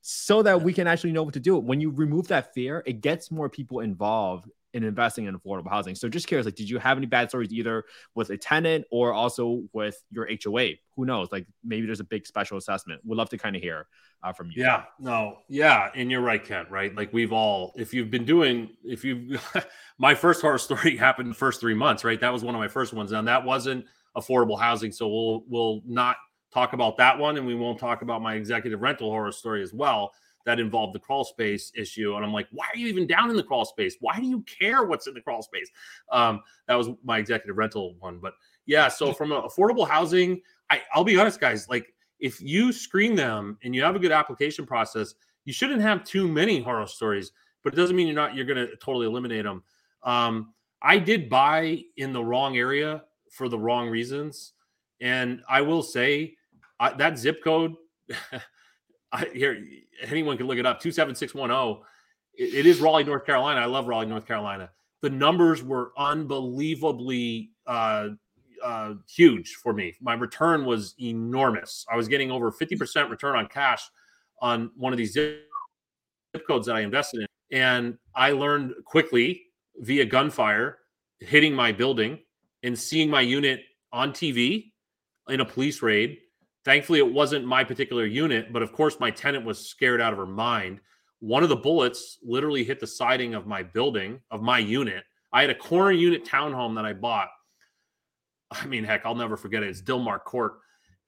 [0.00, 1.58] so that we can actually know what to do.
[1.58, 5.94] When you remove that fear, it gets more people involved in investing in affordable housing.
[5.94, 7.84] So just curious, like, did you have any bad stories either
[8.14, 10.72] with a tenant or also with your HOA?
[10.96, 11.28] Who knows?
[11.32, 13.00] Like maybe there's a big special assessment.
[13.04, 13.86] We'd love to kind of hear
[14.22, 14.62] uh, from you.
[14.62, 16.70] Yeah, no, yeah, and you're right, Kent.
[16.70, 19.42] Right, like we've all, if you've been doing, if you've,
[19.98, 22.04] my first horror story happened the first three months.
[22.04, 23.86] Right, that was one of my first ones, and that wasn't
[24.16, 24.92] affordable housing.
[24.92, 26.16] So we'll we'll not
[26.52, 29.72] talk about that one, and we won't talk about my executive rental horror story as
[29.72, 30.12] well.
[30.46, 33.36] That involved the crawl space issue, and I'm like, why are you even down in
[33.36, 33.96] the crawl space?
[34.00, 35.70] Why do you care what's in the crawl space?
[36.10, 38.32] Um, that was my executive rental one, but
[38.64, 38.88] yeah.
[38.88, 40.40] So from affordable housing,
[40.70, 41.68] I, I'll be honest, guys.
[41.68, 46.04] Like if you screen them and you have a good application process, you shouldn't have
[46.04, 47.32] too many horror stories.
[47.62, 49.62] But it doesn't mean you're not you're going to totally eliminate them.
[50.02, 54.52] Um, I did buy in the wrong area for the wrong reasons,
[55.00, 56.36] and I will say
[56.80, 57.74] I, that zip code,
[59.12, 59.64] I, here
[60.02, 60.80] anyone can look it up.
[60.80, 61.82] Two seven six one zero.
[62.34, 63.60] It is Raleigh, North Carolina.
[63.60, 64.70] I love Raleigh, North Carolina.
[65.02, 68.08] The numbers were unbelievably uh,
[68.62, 69.94] uh, huge for me.
[70.00, 71.84] My return was enormous.
[71.90, 73.82] I was getting over fifty percent return on cash
[74.40, 75.40] on one of these zip
[76.46, 79.42] codes that I invested in, and I learned quickly
[79.80, 80.78] via gunfire
[81.20, 82.18] hitting my building
[82.62, 83.62] and seeing my unit
[83.92, 84.72] on TV
[85.28, 86.18] in a police raid
[86.68, 90.18] Thankfully, it wasn't my particular unit, but of course, my tenant was scared out of
[90.18, 90.80] her mind.
[91.18, 95.04] One of the bullets literally hit the siding of my building, of my unit.
[95.32, 97.30] I had a corner unit townhome that I bought.
[98.50, 99.70] I mean, heck, I'll never forget it.
[99.70, 100.58] It's Dilmar Court.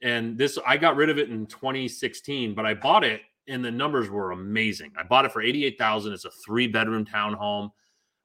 [0.00, 3.70] And this, I got rid of it in 2016, but I bought it and the
[3.70, 4.92] numbers were amazing.
[4.98, 6.14] I bought it for 88,000.
[6.14, 7.68] It's a three bedroom townhome.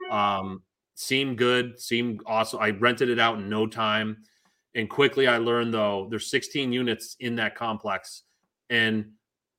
[0.09, 0.63] Um,
[0.93, 2.61] seemed good, seemed awesome.
[2.61, 4.23] I rented it out in no time.
[4.75, 8.23] And quickly I learned though there's 16 units in that complex
[8.69, 9.11] and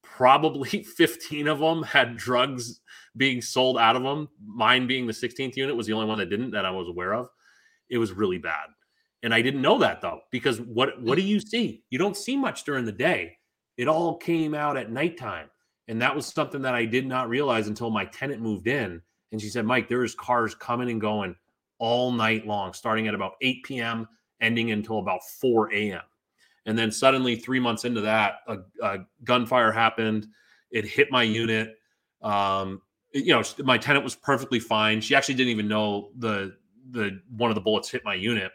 [0.02, 2.80] probably 15 of them had drugs
[3.16, 4.28] being sold out of them.
[4.46, 7.14] Mine being the 16th unit was the only one that didn't that I was aware
[7.14, 7.28] of.
[7.88, 8.66] It was really bad.
[9.22, 11.82] And I didn't know that though, because what what do you see?
[11.90, 13.38] You don't see much during the day.
[13.76, 15.48] It all came out at nighttime.
[15.88, 19.00] And that was something that I did not realize until my tenant moved in.
[19.32, 21.36] And she said, Mike, there is cars coming and going
[21.78, 24.08] all night long, starting at about 8 p.m.,
[24.40, 26.02] ending until about 4 a.m.
[26.66, 30.26] And then suddenly, three months into that, a, a gunfire happened.
[30.70, 31.76] It hit my unit.
[32.22, 32.82] Um,
[33.12, 35.00] you know, my tenant was perfectly fine.
[35.00, 36.56] She actually didn't even know the
[36.90, 38.50] the one of the bullets hit my unit,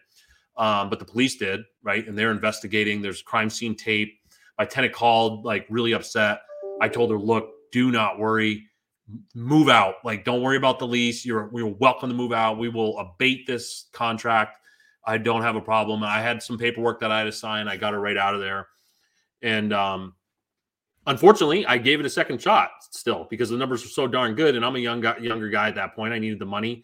[0.57, 2.05] um, but the police did, right?
[2.07, 3.01] And they're investigating.
[3.01, 4.19] There's crime scene tape.
[4.59, 6.41] My tenant called, like really upset.
[6.81, 8.67] I told her, "Look, do not worry.
[9.33, 9.95] Move out.
[10.03, 11.25] Like, don't worry about the lease.
[11.25, 12.57] You're we are welcome to move out.
[12.57, 14.57] We will abate this contract.
[15.05, 16.03] I don't have a problem.
[16.03, 17.67] I had some paperwork that I had to sign.
[17.67, 18.67] I got it right out of there.
[19.41, 20.13] And um,
[21.07, 24.55] unfortunately, I gave it a second shot still because the numbers were so darn good.
[24.55, 26.13] And I'm a young guy, younger guy at that point.
[26.13, 26.83] I needed the money.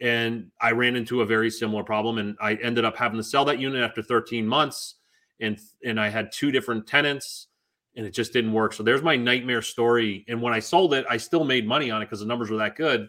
[0.00, 2.18] And I ran into a very similar problem.
[2.18, 4.96] And I ended up having to sell that unit after 13 months.
[5.40, 7.48] And, and I had two different tenants
[7.96, 8.72] and it just didn't work.
[8.72, 10.24] So there's my nightmare story.
[10.26, 12.56] And when I sold it, I still made money on it because the numbers were
[12.56, 13.08] that good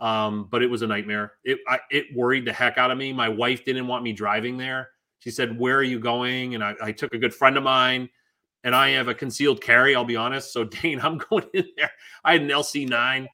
[0.00, 1.32] um, but it was a nightmare.
[1.44, 3.12] It I, it worried the heck out of me.
[3.12, 4.90] My wife didn't want me driving there.
[5.20, 8.08] She said, "Where are you going?" And I, I took a good friend of mine,
[8.64, 9.94] and I have a concealed carry.
[9.94, 10.52] I'll be honest.
[10.52, 11.90] So Dane, I'm going in there.
[12.24, 13.26] I had an LC9,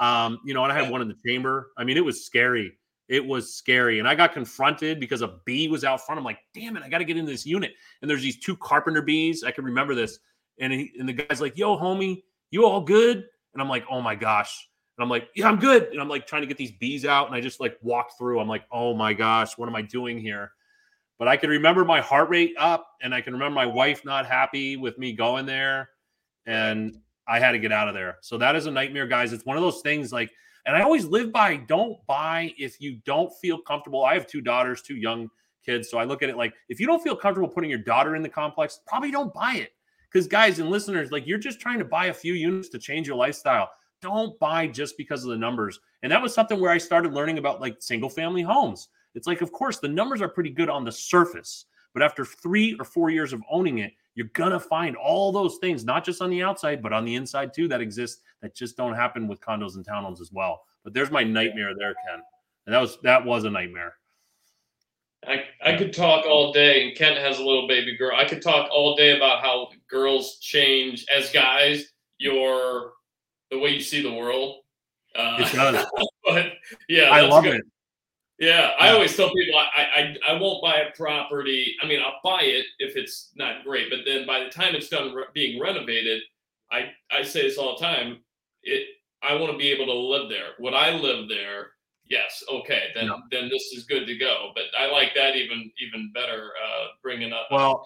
[0.00, 1.72] um, you know, and I had one in the chamber.
[1.76, 2.72] I mean, it was scary.
[3.08, 6.18] It was scary, and I got confronted because a bee was out front.
[6.18, 8.56] I'm like, "Damn it, I got to get into this unit." And there's these two
[8.56, 9.44] carpenter bees.
[9.44, 10.18] I can remember this.
[10.58, 14.00] And he, and the guy's like, "Yo, homie, you all good?" And I'm like, "Oh
[14.00, 15.88] my gosh." And I'm like, yeah, I'm good.
[15.92, 17.26] And I'm like trying to get these bees out.
[17.26, 18.40] And I just like walk through.
[18.40, 20.52] I'm like, oh my gosh, what am I doing here?
[21.18, 24.26] But I can remember my heart rate up and I can remember my wife not
[24.26, 25.90] happy with me going there.
[26.46, 28.18] And I had to get out of there.
[28.22, 29.32] So that is a nightmare, guys.
[29.32, 30.30] It's one of those things like,
[30.64, 34.04] and I always live by don't buy if you don't feel comfortable.
[34.04, 35.28] I have two daughters, two young
[35.64, 35.90] kids.
[35.90, 38.22] So I look at it like if you don't feel comfortable putting your daughter in
[38.22, 39.72] the complex, probably don't buy it.
[40.10, 43.06] Because guys and listeners, like you're just trying to buy a few units to change
[43.06, 43.70] your lifestyle
[44.02, 45.80] don't buy just because of the numbers.
[46.02, 48.88] And that was something where I started learning about like single family homes.
[49.14, 52.76] It's like, of course, the numbers are pretty good on the surface, but after three
[52.78, 56.30] or four years of owning it, you're gonna find all those things, not just on
[56.30, 59.76] the outside, but on the inside too, that exist that just don't happen with condos
[59.76, 60.64] and townhomes as well.
[60.84, 62.22] But there's my nightmare there, Kent.
[62.66, 63.94] And that was that was a nightmare.
[65.26, 68.16] I, I could talk all day, and Kent has a little baby girl.
[68.16, 71.84] I could talk all day about how girls change as guys.
[72.18, 72.92] Your
[73.50, 74.62] the way you see the world.
[75.14, 75.86] Uh, it does.
[76.24, 76.52] but
[76.88, 77.56] yeah, I love good.
[77.56, 77.64] it.
[78.38, 81.74] Yeah, I always tell people I, I I won't buy a property.
[81.82, 84.90] I mean, I'll buy it if it's not great, but then by the time it's
[84.90, 86.20] done re- being renovated,
[86.70, 88.18] I I say this all the time.
[88.62, 88.88] It
[89.22, 90.50] I want to be able to live there.
[90.58, 91.68] Would I live there?
[92.04, 92.44] Yes.
[92.52, 92.88] Okay.
[92.94, 94.50] Then then this is good to go.
[94.54, 96.52] But I like that even even better.
[96.62, 97.82] Uh, bringing up well,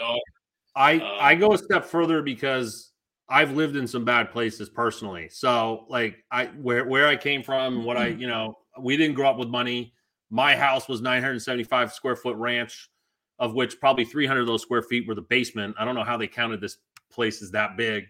[0.75, 2.90] I um, I go a step further because
[3.31, 5.29] I've lived in some bad places personally.
[5.31, 8.21] So like I where where I came from, what I, mm-hmm.
[8.21, 9.95] you know, we didn't grow up with money.
[10.31, 12.91] My house was 975 square foot ranch,
[13.39, 15.77] of which probably 300 of those square feet were the basement.
[15.79, 16.79] I don't know how they counted this
[17.11, 18.07] place is that big.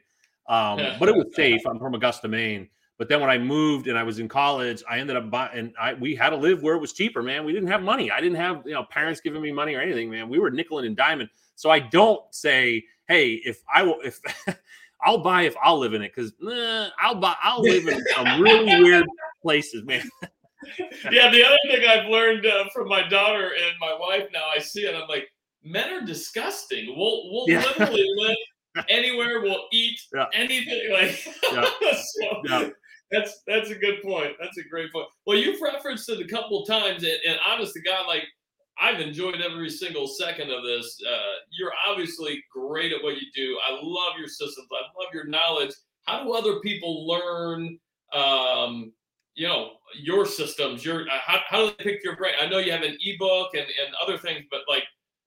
[0.49, 1.62] Um, but it was safe.
[1.66, 2.68] I'm from Augusta, Maine.
[2.99, 5.75] But then when I moved and I was in college, I ended up buying, and
[5.81, 7.45] I we had to live where it was cheaper, man.
[7.45, 8.11] We didn't have money.
[8.11, 10.29] I didn't have, you know, parents giving me money or anything, man.
[10.29, 11.31] We were nickel and diamond.
[11.55, 14.21] So I don't say, hey, if I will, if
[15.05, 16.33] I'll buy if I'll live in it because
[17.01, 17.35] I'll buy.
[17.43, 19.07] I'll live in some really weird
[19.43, 20.09] places, man.
[21.11, 24.59] yeah, the other thing I've learned uh, from my daughter and my wife now, I
[24.59, 24.95] see it.
[24.95, 25.29] I'm like,
[25.65, 26.95] men are disgusting.
[26.97, 27.61] We'll we'll yeah.
[27.61, 28.37] literally live
[28.89, 29.41] anywhere.
[29.41, 30.27] We'll eat yeah.
[30.35, 30.93] anything.
[30.93, 31.69] Like, yeah.
[31.81, 32.69] so yeah.
[33.11, 34.37] that's that's a good point.
[34.41, 35.07] That's a great point.
[35.27, 38.25] Well, you've referenced it a couple times, and, and honest to God, like
[38.81, 40.99] I've enjoyed every single second of this.
[41.07, 43.59] Uh, you're obviously great at what you do.
[43.68, 44.68] I love your systems.
[44.72, 45.70] I love your knowledge.
[46.07, 47.78] How do other people learn?
[48.12, 48.93] Um,
[49.35, 50.85] you know your systems.
[50.85, 52.35] Your uh, how, how do they pick your brain?
[52.41, 54.85] I know you have an ebook and, and other things, but like,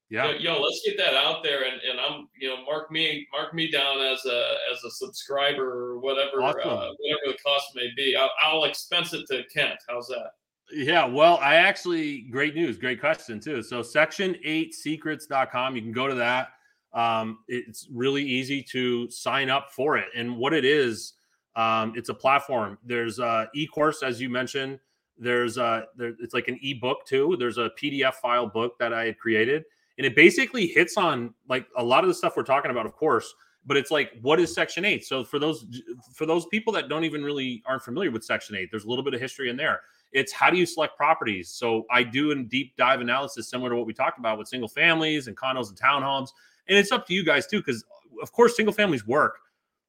[0.10, 1.64] yeah, yo, let's get that out there.
[1.64, 5.94] And, and I'm you know mark me mark me down as a as a subscriber
[5.94, 6.62] or whatever awesome.
[6.64, 8.16] uh, whatever the cost may be.
[8.16, 9.80] I'll, I'll expense it to Kent.
[9.88, 10.32] How's that?
[10.72, 13.62] Yeah, well, I actually great news, great question too.
[13.62, 16.50] So section8secrets.com, you can go to that.
[16.94, 20.08] Um, it's really easy to sign up for it.
[20.16, 21.14] And what it is,
[21.56, 22.78] um, it's a platform.
[22.84, 24.80] There's a e-course, as you mentioned.
[25.18, 27.36] There's a there, it's like an e-book too.
[27.38, 29.64] There's a PDF file book that I had created,
[29.98, 32.94] and it basically hits on like a lot of the stuff we're talking about, of
[32.96, 33.32] course,
[33.66, 35.66] but it's like what is section 8 so for those
[36.14, 39.04] for those people that don't even really aren't familiar with section 8 there's a little
[39.04, 39.82] bit of history in there
[40.14, 41.50] it's how do you select properties?
[41.50, 44.70] So i do a deep dive analysis similar to what we talked about with single
[44.70, 46.30] families and condos and townhomes.
[46.68, 47.84] And it's up to you guys too because
[48.22, 49.40] of course single families work.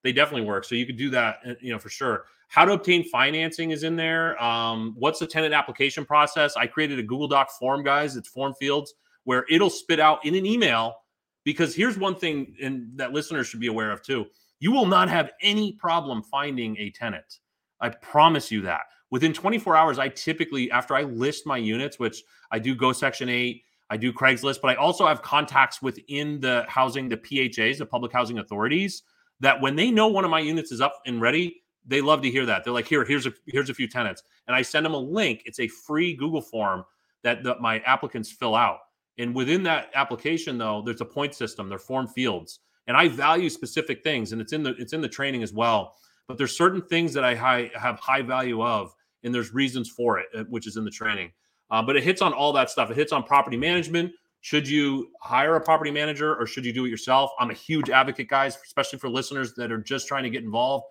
[0.02, 0.64] They definitely work.
[0.64, 2.24] So you could do that uh, you know for sure.
[2.48, 4.42] How to obtain financing is in there.
[4.42, 6.56] Um, what's the tenant application process?
[6.56, 8.16] I created a google doc form guys.
[8.16, 8.94] It's form fields
[9.24, 10.96] where it'll spit out in an email
[11.44, 14.26] because here's one thing and that listeners should be aware of too.
[14.60, 17.40] You will not have any problem finding a tenant.
[17.80, 18.82] I promise you that
[19.14, 23.28] within 24 hours i typically after i list my units which i do go section
[23.28, 27.86] 8 i do craigslist but i also have contacts within the housing the phas the
[27.86, 29.02] public housing authorities
[29.40, 32.30] that when they know one of my units is up and ready they love to
[32.30, 32.64] hear that.
[32.64, 34.22] They're like here here's a here's a few tenants.
[34.46, 35.42] And i send them a link.
[35.44, 36.84] It's a free google form
[37.22, 38.80] that my applicants fill out.
[39.16, 41.68] And within that application, though, there's a point system.
[41.68, 45.08] They're form fields, and I value specific things, and it's in the it's in the
[45.08, 45.94] training as well.
[46.26, 48.94] But there's certain things that I high, have high value of,
[49.24, 51.32] and there's reasons for it, uh, which is in the training.
[51.70, 52.90] Uh, but it hits on all that stuff.
[52.90, 54.12] It hits on property management.
[54.42, 57.30] Should you hire a property manager or should you do it yourself?
[57.38, 60.84] I'm a huge advocate, guys, especially for listeners that are just trying to get involved.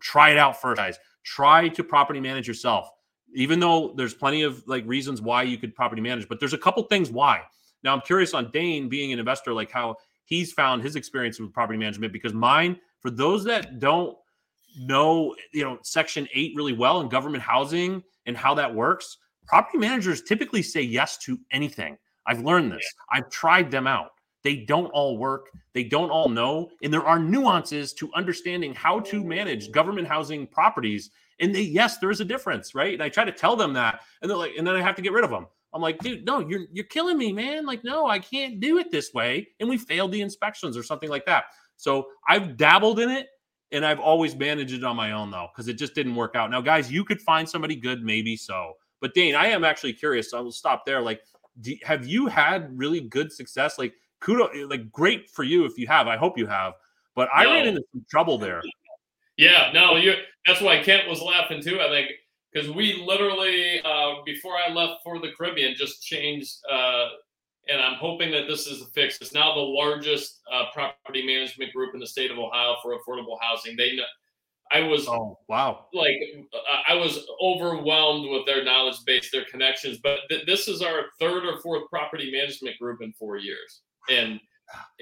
[0.00, 0.98] Try it out first, guys.
[1.22, 2.90] Try to property manage yourself
[3.34, 6.58] even though there's plenty of like reasons why you could property manage, but there's a
[6.58, 7.42] couple things why.
[7.82, 11.52] Now I'm curious on Dane being an investor, like how he's found his experience with
[11.52, 14.16] property management because mine, for those that don't
[14.78, 19.78] know, you know, section eight really well and government housing and how that works, property
[19.78, 21.96] managers typically say yes to anything.
[22.26, 22.82] I've learned this.
[22.82, 23.18] Yeah.
[23.18, 24.10] I've tried them out.
[24.42, 25.50] They don't all work.
[25.74, 26.70] They don't all know.
[26.82, 31.10] And there are nuances to understanding how to manage government housing properties
[31.40, 32.92] and they, yes, there is a difference, right?
[32.92, 35.02] And I try to tell them that, and they're like, and then I have to
[35.02, 35.46] get rid of them.
[35.72, 37.64] I'm like, dude, no, you're you're killing me, man.
[37.64, 39.48] Like, no, I can't do it this way.
[39.60, 41.44] And we failed the inspections or something like that.
[41.76, 43.28] So I've dabbled in it
[43.72, 46.50] and I've always managed it on my own though, because it just didn't work out.
[46.50, 48.74] Now, guys, you could find somebody good, maybe so.
[49.00, 50.30] But Dane, I am actually curious.
[50.30, 51.00] So I will stop there.
[51.00, 51.22] Like,
[51.60, 53.78] do, have you had really good success?
[53.78, 56.06] Like, kudo, like great for you if you have.
[56.06, 56.74] I hope you have.
[57.14, 57.52] But I no.
[57.52, 58.62] ran into some trouble there.
[59.36, 60.16] Yeah, no, you.
[60.46, 61.80] That's why Kent was laughing too.
[61.80, 62.10] I think
[62.52, 67.08] because we literally uh, before I left for the Caribbean just changed, uh,
[67.70, 69.18] and I'm hoping that this is a fix.
[69.20, 73.36] It's now the largest uh, property management group in the state of Ohio for affordable
[73.40, 73.76] housing.
[73.76, 74.04] They know.
[74.72, 76.14] I was oh wow like
[76.88, 79.98] I was overwhelmed with their knowledge base, their connections.
[80.00, 84.38] But th- this is our third or fourth property management group in four years, and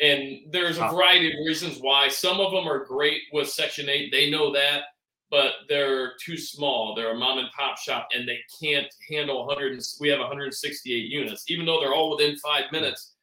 [0.02, 2.08] and there's a variety of reasons why.
[2.08, 4.10] Some of them are great with Section 8.
[4.10, 4.84] They know that,
[5.30, 6.94] but they're too small.
[6.94, 9.80] They're a mom and pop shop and they can't handle 100.
[10.00, 13.14] We have 168 units, even though they're all within five minutes.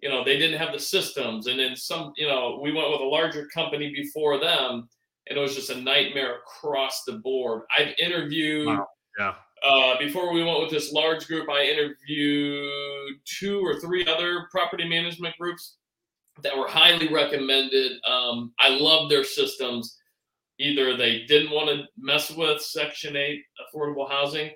[0.00, 1.46] You know, they didn't have the systems.
[1.46, 4.88] And then some, you know, we went with a larger company before them
[5.28, 7.62] and it was just a nightmare across the board.
[7.76, 8.66] I've interviewed.
[8.66, 8.88] Wow.
[9.18, 9.34] Yeah.
[9.62, 14.86] Uh, before we went with this large group, I interviewed two or three other property
[14.86, 15.76] management groups
[16.42, 17.92] that were highly recommended.
[18.04, 19.96] Um, I love their systems.
[20.58, 24.50] Either they didn't want to mess with Section 8 affordable housing,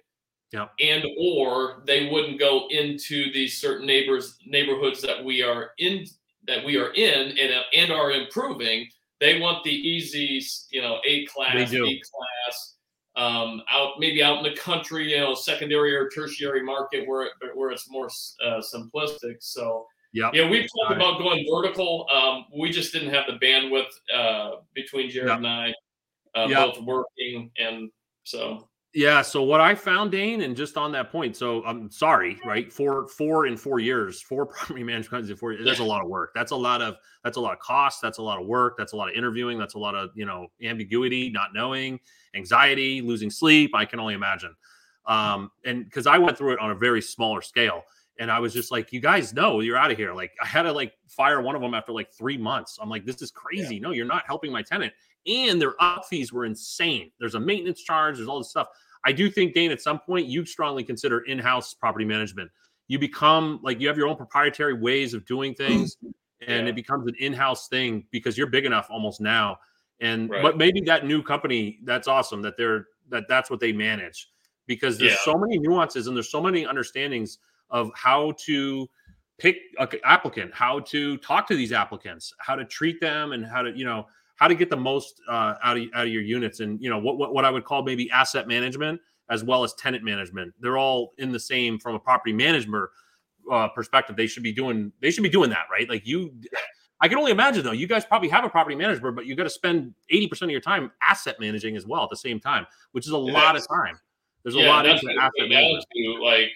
[0.53, 0.66] yeah.
[0.80, 6.05] and or they wouldn't go into these certain neighbors neighborhoods that we are in
[6.46, 8.86] that we are in and, and are improving.
[9.20, 10.40] They want the easy,
[10.70, 12.74] you know, A class, B class,
[13.16, 17.70] um, out maybe out in the country, you know, secondary or tertiary market where where
[17.70, 18.09] it's more
[18.44, 19.36] uh, simplistic.
[19.40, 20.30] So yeah.
[20.32, 22.07] Yeah, we've talked about going vertical.
[22.11, 25.36] Um, we just didn't have the bandwidth uh, between Jared yep.
[25.38, 25.74] and I,
[26.35, 26.74] uh, yep.
[26.74, 27.91] both working, and
[28.24, 28.68] so.
[28.95, 29.20] Yeah.
[29.20, 32.72] So what I found, Dane, and just on that point, so I'm sorry, right?
[32.72, 35.53] Four, four in four years, four property management companies in four.
[35.53, 36.31] Years, that's a lot of work.
[36.35, 38.01] That's a lot of that's a lot of cost.
[38.01, 38.76] That's a lot of work.
[38.79, 39.59] That's a lot of interviewing.
[39.59, 42.01] That's a lot of you know ambiguity, not knowing,
[42.35, 43.72] anxiety, losing sleep.
[43.74, 44.55] I can only imagine.
[45.07, 47.83] Um, and because I went through it on a very smaller scale
[48.18, 50.12] and I was just like, you guys know you're out of here.
[50.12, 52.79] Like I had to like fire one of them after like three months.
[52.81, 53.76] I'm like, this is crazy.
[53.76, 53.83] Yeah.
[53.83, 54.93] No, you're not helping my tenant.
[55.27, 57.11] And their up fees were insane.
[57.19, 58.16] There's a maintenance charge.
[58.16, 58.69] There's all this stuff.
[59.05, 62.51] I do think, Dane, at some point you strongly consider in-house property management.
[62.89, 65.97] You become like you have your own proprietary ways of doing things,
[66.47, 66.71] and yeah.
[66.71, 69.59] it becomes an in-house thing because you're big enough almost now.
[70.01, 70.43] And right.
[70.43, 74.29] but maybe that new company, that's awesome that they're that that's what they manage
[74.66, 75.19] because there's yeah.
[75.25, 77.39] so many nuances and there's so many understandings
[77.71, 78.89] of how to
[79.39, 83.62] pick an applicant, how to talk to these applicants, how to treat them, and how
[83.62, 84.07] to you know
[84.39, 86.99] how to get the most uh, out of out of your units, and you know
[86.99, 90.55] what, what what I would call maybe asset management as well as tenant management.
[90.61, 92.89] They're all in the same from a property management
[93.51, 94.16] uh, perspective.
[94.16, 95.89] They should be doing they should be doing that right.
[95.89, 96.32] Like you,
[97.01, 97.72] I can only imagine though.
[97.72, 100.53] You guys probably have a property manager, but you got to spend eighty percent of
[100.53, 103.57] your time asset managing as well at the same time, which is a Yeah, lot
[103.57, 103.99] of time.
[104.45, 105.84] There's a yeah, lot into what it asset management.
[105.97, 106.51] to, like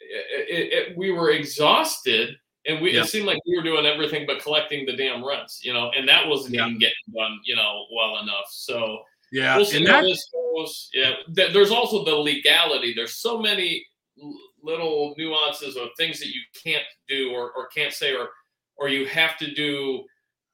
[0.00, 2.36] it, it, it- we were exhausted
[2.66, 3.02] and we Yeah.
[3.02, 6.08] it seemed like we were doing everything but collecting the damn rents you know and
[6.08, 6.66] that wasn't Yeah.
[6.66, 9.02] even getting done you know well enough so
[9.32, 13.16] Yeah, we'll see and how that, this goes yeah Th- there's also the legality there's
[13.16, 13.84] so many
[14.22, 18.30] l- little nuances of things that you can't do or, or can't say or
[18.76, 20.04] or you have to do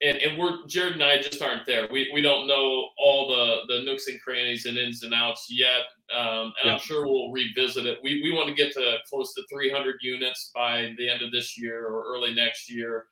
[0.01, 1.87] and, and we're Jared and I just aren't there.
[1.91, 5.81] We, we don't know all the the nooks and crannies and ins and outs yet,
[6.15, 6.73] um, and Yeah.
[6.73, 7.99] I'm sure we'll revisit it.
[8.03, 11.57] We we want to get to close to 300 units by the end of this
[11.57, 13.05] year or early next year.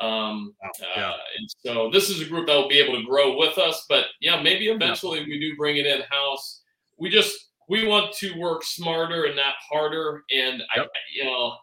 [0.00, 1.12] Um, uh, yeah.
[1.38, 3.86] and so this is a group that will be able to grow with us.
[3.88, 6.62] But yeah, maybe eventually we do bring it in house.
[6.98, 10.22] We just we want to work smarter and not harder.
[10.34, 10.84] And I,
[11.14, 11.54] you know,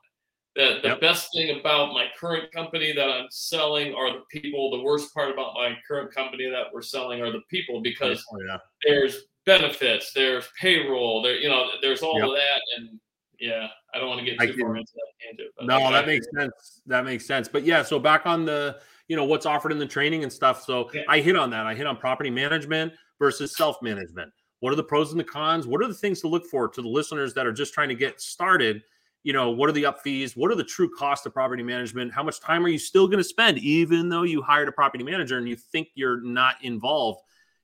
[0.55, 1.01] the the Yep.
[1.01, 4.71] best thing about my current company that I'm selling are the people.
[4.71, 8.37] The worst part about my current company that we're selling are the people because oh,
[8.47, 8.57] yeah.
[8.85, 12.27] there's benefits, there's payroll, there you know, there's all Yep.
[12.27, 12.99] of that, and
[13.39, 15.49] yeah, I don't want to get too far into that tangent.
[15.61, 16.81] No, that makes sense.
[16.85, 17.47] That makes sense.
[17.47, 20.63] But yeah, so back on the, you know, what's offered in the training and stuff.
[20.63, 21.01] So Yeah.
[21.09, 21.65] I hit on that.
[21.65, 24.31] I hit on property management versus self management.
[24.59, 25.65] What are the pros and the cons?
[25.65, 27.95] What are the things to look for to the listeners that are just trying to
[27.95, 28.83] get started?
[29.24, 30.36] You know, what are the up fees?
[30.36, 32.11] What are the true costs of property management?
[32.11, 35.03] How much time are you still going to spend, even though you hired a property
[35.03, 37.22] manager and you think you're not involved?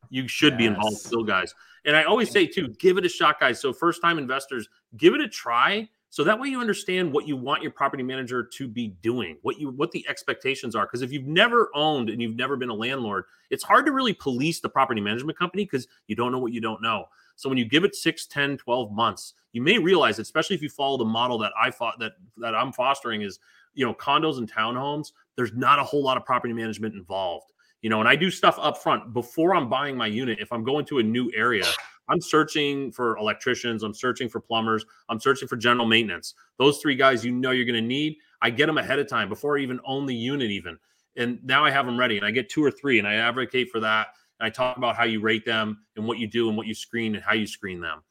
[0.09, 1.53] You should be involved still, guys.
[1.83, 3.59] And I always say, too, give it a shot, guys.
[3.59, 7.35] So, first time investors, give it a try so that way you understand what you
[7.35, 11.11] want your property manager to be doing what you what the expectations are because if
[11.11, 14.69] you've never owned and you've never been a landlord it's hard to really police the
[14.69, 17.05] property management company because you don't know what you don't know
[17.37, 20.69] so when you give it 6 10 12 months you may realize especially if you
[20.69, 23.39] follow the model that i thought that that i'm fostering is
[23.73, 27.89] you know condos and townhomes there's not a whole lot of property management involved you
[27.89, 30.39] know and i do stuff up front before i'm buying my unit.
[30.41, 31.65] If i'm going to a new area
[32.09, 36.33] i'm searching for electricians i'm searching for plumbers i'm searching for general maintenance.
[36.57, 39.29] Those three guys you know you're going to need i get them ahead of time
[39.29, 40.77] before i even own the unit even.
[41.15, 43.69] And now i have them ready and i get two or three and i advocate
[43.69, 44.07] for that
[44.39, 47.15] i talk about how you rate them and what you do and what you screen
[47.15, 48.03] and how you screen them.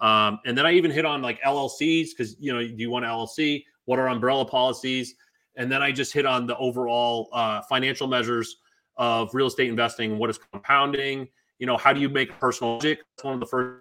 [0.00, 3.04] Um, and then i even hit on like llcs because you know do you want
[3.04, 5.14] llc what are umbrella policies?
[5.56, 8.56] And then i just hit on the overall uh, financial measures
[8.96, 11.28] of real estate investing what is compounding.
[11.58, 13.00] You know how do you make personal budget?
[13.16, 13.80] That's one of the first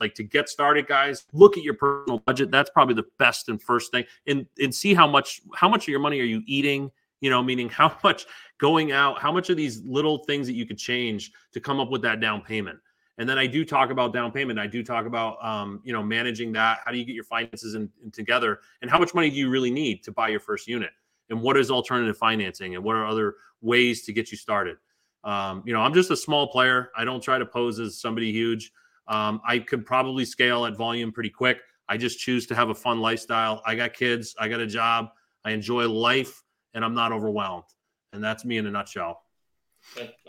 [0.00, 1.24] like to get started guys.
[1.32, 2.50] Look at your personal budget.
[2.50, 4.04] That's probably the best and first thing.
[4.26, 6.90] And and see how much how much of your money are you eating?
[7.20, 8.26] You know meaning how much
[8.62, 11.90] going out how much of these little things that you could change to come up
[11.90, 12.78] with that down payment?
[13.18, 14.58] And then i do talk about down payment.
[14.58, 16.78] I do talk about um, you know managing that.
[16.84, 18.60] How do you get your finances in, in together?
[18.80, 20.90] And how much money do you really need to buy your first unit?
[21.28, 22.76] And what is alternative financing?
[22.76, 24.76] And what are other ways to get you started?
[25.24, 26.90] Um, you know i'm just a small player.
[26.96, 28.72] I don't try to pose as somebody huge.
[29.08, 31.58] Um, I could probably scale at volume pretty quick.
[31.88, 33.60] I just choose to have a fun lifestyle.
[33.66, 35.10] I got kids, I got a job,
[35.44, 36.42] I enjoy life,
[36.74, 37.64] and I'm not overwhelmed.
[38.12, 39.22] And that's me in a nutshell.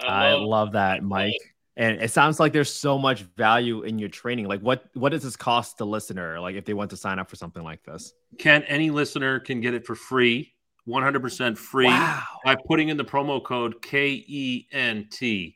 [0.01, 1.35] I love- love that, Mike.
[1.75, 4.47] And it sounds like there's so much value in your training.
[4.47, 6.39] Like, what what does this cost the listener?
[6.39, 8.13] Like, if they want to sign up for something like this?
[8.37, 10.53] Kent, any listener can get it for free,
[10.87, 12.21] 100% free Wow.
[12.45, 15.55] by putting in the promo code K E N T.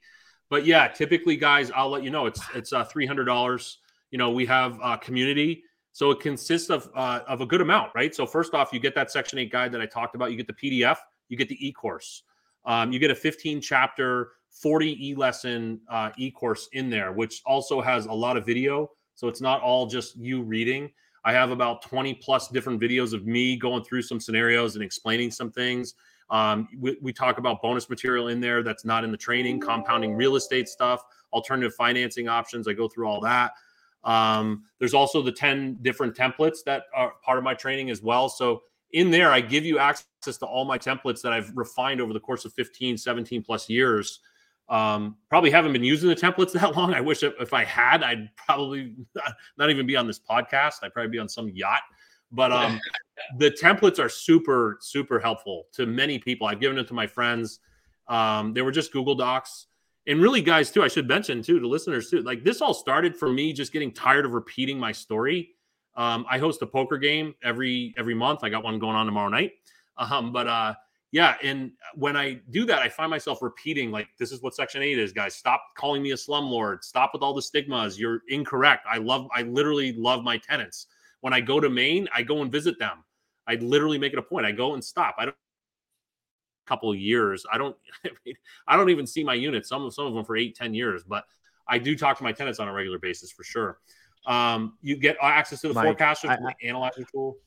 [0.50, 3.78] But yeah, typically, guys, I'll let you know it's it's uh, three hundred dollars.
[4.10, 7.92] You know, we have uh, community, so it consists of uh, of a good amount,
[7.94, 8.16] right?
[8.16, 10.32] So first off, you get that Section Eight guide that I talked about.
[10.32, 10.98] You get the PDF,
[11.30, 12.24] you get the e course,
[12.66, 17.42] um, you get a fifteen chapter, forty e lesson uh, e course in there, which
[17.46, 18.92] also has a lot of video.
[19.16, 20.92] So it's not all just you reading.
[21.26, 25.32] I have about 20 plus different videos of me going through some scenarios and explaining
[25.32, 25.96] some things.
[26.30, 30.16] Um, we, we talk about bonus material in there that's not in the training, compounding
[30.16, 32.68] real estate stuff, alternative financing options.
[32.68, 33.52] I go through all that.
[34.04, 38.30] Um, there's also the 10 different templates that are part of my training as well.
[38.30, 38.62] So
[38.94, 42.20] in there, I give you access to all my templates that I've refined over the
[42.20, 44.22] course of 15, 17 plus years.
[44.70, 46.94] Um, probably haven't been using the templates that long.
[46.94, 50.76] I wish if, I had, I'd probably not, not even be on this podcast.
[50.84, 51.82] I'd probably be on some yacht.
[52.32, 52.80] But um,
[53.38, 56.48] the templates are super, super helpful to many people.
[56.48, 57.60] I've given it to my friends.
[58.08, 59.68] Um, they were just Google Docs.
[60.08, 62.22] And really, guys, too, I should mention too to listeners too.
[62.22, 65.57] Like this all started for me just getting tired of repeating my story.
[65.98, 68.44] Um, I host a poker game every every month.
[68.44, 69.54] I got one going on tomorrow night.
[69.98, 70.76] Um, but uh,
[71.12, 74.84] yeah, and when I do that, I find myself repeating like, "This is what Section
[74.84, 75.36] Eight is, guys.
[75.36, 76.84] Stop calling me a slumlord.
[76.84, 78.00] Stop with all the stigmas.
[78.00, 78.86] You're incorrect.
[78.90, 80.88] I love, I literally love my tenants.
[81.22, 83.04] When I go to Maine, I go and visit them.
[83.48, 84.46] I literally make it a point.
[84.46, 85.16] I go and stop.
[85.18, 85.36] I don't
[86.68, 87.46] couple years.
[87.52, 87.76] I don't,
[88.06, 88.36] I, mean,
[88.68, 89.70] I don't even see my units.
[89.70, 91.24] Some of some of them for eight, ten years, but
[91.68, 93.80] I do talk to my tenants on a regular basis for sure.
[94.26, 97.38] Um, you get access to the Mike, forecaster, I, analyzer tool.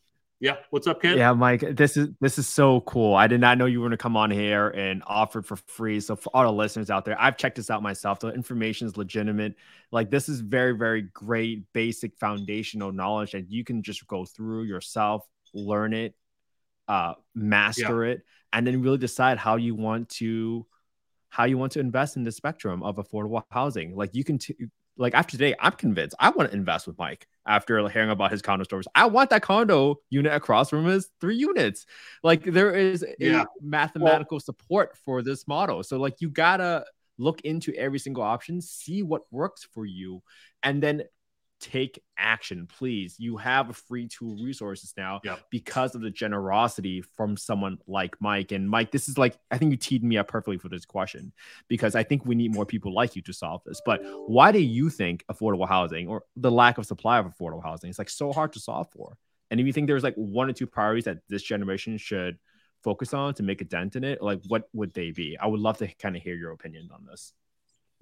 [0.40, 1.18] Yeah, what's up, Kent?
[1.18, 3.14] Yeah, Mike, this is this is so cool.
[3.14, 5.56] I did not know you were going to come on here and offer it for
[5.56, 6.00] free.
[6.00, 8.20] So for all the listeners out there, I've checked this out myself.
[8.20, 9.54] The information is legitimate.
[9.92, 14.62] Like this is very very great basic foundational knowledge that you can just go through
[14.62, 16.14] yourself, learn it,
[16.88, 18.12] uh, master yeah.
[18.12, 20.66] it, and then really decide how you want to
[21.28, 23.94] how you want to invest in the spectrum of affordable housing.
[23.94, 24.56] Like you can t-
[25.00, 28.42] like after today, I'm convinced I want to invest with Mike after hearing about his
[28.42, 28.86] condo stories.
[28.94, 31.86] I want that condo unit across from his three units.
[32.22, 33.44] Like there is yeah.
[33.62, 35.82] mathematical well, support for this model.
[35.82, 36.84] So like you gotta
[37.16, 40.22] look into every single option, see what works for you,
[40.62, 41.04] and then
[41.60, 43.16] take action, please.
[43.18, 45.40] You have a free tool resources now yep.
[45.50, 48.52] because of the generosity from someone like Mike.
[48.52, 51.32] And Mike, this is like, I think you teed me up perfectly for this question
[51.68, 53.80] because I think we need more people like you to solve this.
[53.84, 57.90] But why do you think affordable housing or the lack of supply of affordable housing
[57.90, 59.16] is like so hard to solve for?
[59.50, 62.38] And if you think there's like one or two priorities that this generation should
[62.82, 65.36] focus on to make a dent in it, like what would they be?
[65.38, 67.32] I would love to kind of hear your opinion on this.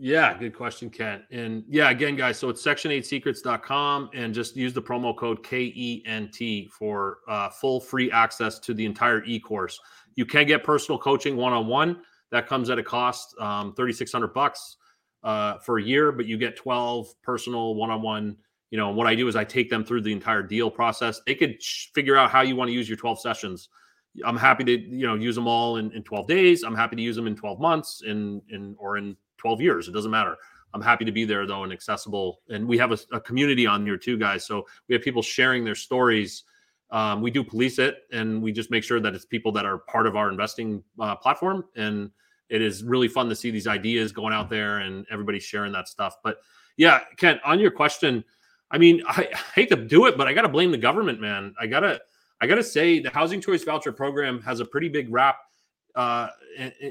[0.01, 1.25] Yeah, good question, Kent.
[1.33, 7.19] And yeah, again, guys, so it's section8secrets.com and just use the promo code KENT for
[7.27, 9.81] uh, full free access to the entire e course.
[10.15, 12.01] You can get personal coaching one on one.
[12.31, 14.77] That comes at a cost um, 3600 bucks
[15.25, 18.37] uh, for a year, but you get 12 personal one on one.
[18.71, 21.21] You know, what I do is I take them through the entire deal process.
[21.27, 21.61] They could
[21.95, 23.69] figure out how you want to use your 12 sessions.
[24.25, 26.63] I'm happy to, you know, use them all in, in 12 days.
[26.63, 29.89] I'm happy to use them in 12 months in, in, or in 12 years.
[29.89, 30.37] It doesn't matter.
[30.75, 32.41] I'm happy to be there though and accessible.
[32.49, 34.45] And we have a, a community on here too, guys.
[34.45, 36.45] So we have people sharing their stories.
[36.91, 39.79] Um, we do police it and we just make sure that it's people that are
[39.79, 41.65] part of our investing uh, platform.
[41.77, 42.11] And
[42.49, 45.89] it is really fun to see these ideas going out there and everybody sharing that
[45.89, 46.17] stuff.
[46.23, 46.39] But
[46.77, 48.25] yeah, Kent, on your question,
[48.71, 51.21] I mean, I, I hate to do it, but I got to blame the government,
[51.21, 51.55] man.
[51.61, 52.01] I gotta,
[52.41, 55.39] I gotta say, the housing choice voucher program has a pretty big rap
[55.95, 56.29] uh,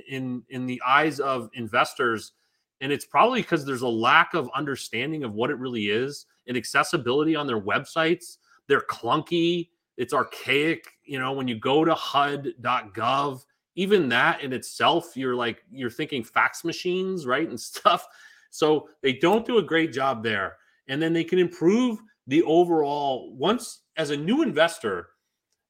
[0.09, 2.33] in in the eyes of investors
[2.81, 6.55] and it's probably because there's a lack of understanding of what it really is and
[6.55, 8.37] accessibility on their websites.
[8.67, 9.69] They're clunky.
[9.97, 13.43] It's archaic you know when you go to hud.gov
[13.75, 18.05] even that in itself you're like you're thinking fax machines right and stuff.
[18.49, 20.57] So they don't do a great job there.
[20.87, 25.09] And then they can improve the overall once as a new investor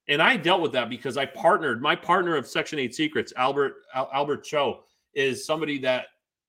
[0.08, 1.82] and I dealt with that because I partnered.
[1.82, 4.80] My partner of Section Eight Secrets, Albert Al- Albert Cho,
[5.14, 6.06] is somebody that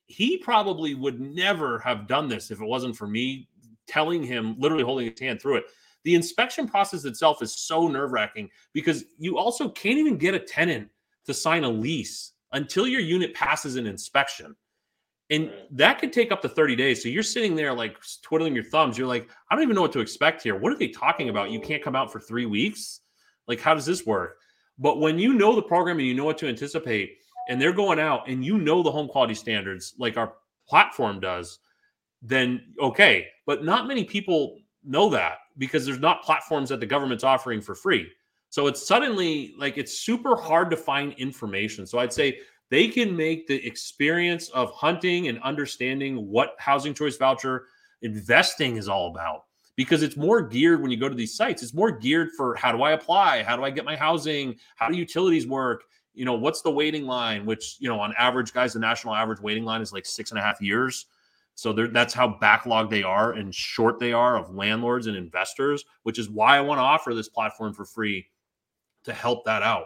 [0.07, 3.47] he probably would never have done this if it wasn't for me
[3.87, 5.65] telling him, literally holding his hand through it.
[6.03, 10.39] The inspection process itself is so nerve wracking because you also can't even get a
[10.39, 10.89] tenant
[11.25, 14.55] to sign a lease until your unit passes an inspection.
[15.29, 17.03] And that could take up to 30 days.
[17.03, 18.97] So you're sitting there like twiddling your thumbs.
[18.97, 20.55] You're like, I don't even know what to expect here.
[20.55, 21.51] What are they talking about?
[21.51, 23.01] You can't come out for three weeks?
[23.49, 24.37] Like, how does this work?
[24.77, 27.17] But when you know the program and you know what to anticipate,
[27.49, 30.33] and they're going out and you know the home quality standards like our
[30.67, 31.59] platform does,
[32.21, 33.27] then okay.
[33.45, 37.75] But not many people know that because there's not platforms that the government's offering for
[37.75, 38.07] free.
[38.49, 41.85] So it's suddenly like it's super hard to find information.
[41.85, 42.39] So I'd say
[42.69, 47.65] they can make the experience of hunting and understanding what housing choice voucher
[48.03, 49.45] investing is all about
[49.79, 51.63] because it's more geared when you go to these sites.
[51.63, 53.43] It's more geared for how do I apply?
[53.43, 54.57] How do I get my housing?
[54.75, 55.85] How do utilities work?
[56.13, 57.45] You know, what's the waiting line?
[57.45, 60.37] Which, you know, on average, guys, the national average waiting line is like six and
[60.37, 61.05] a half years.
[61.55, 66.19] So that's how backlogged they are and short they are of landlords and investors, which
[66.19, 68.27] is why I want to offer this platform for free
[69.05, 69.85] to help that out.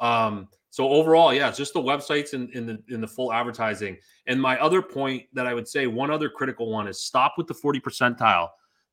[0.00, 3.32] Um, so overall, yeah, it's just the websites and in, in, the in the full
[3.32, 3.96] advertising.
[4.26, 7.46] And my other point that I would say, one other critical one is stop with
[7.46, 8.48] the 40 percentile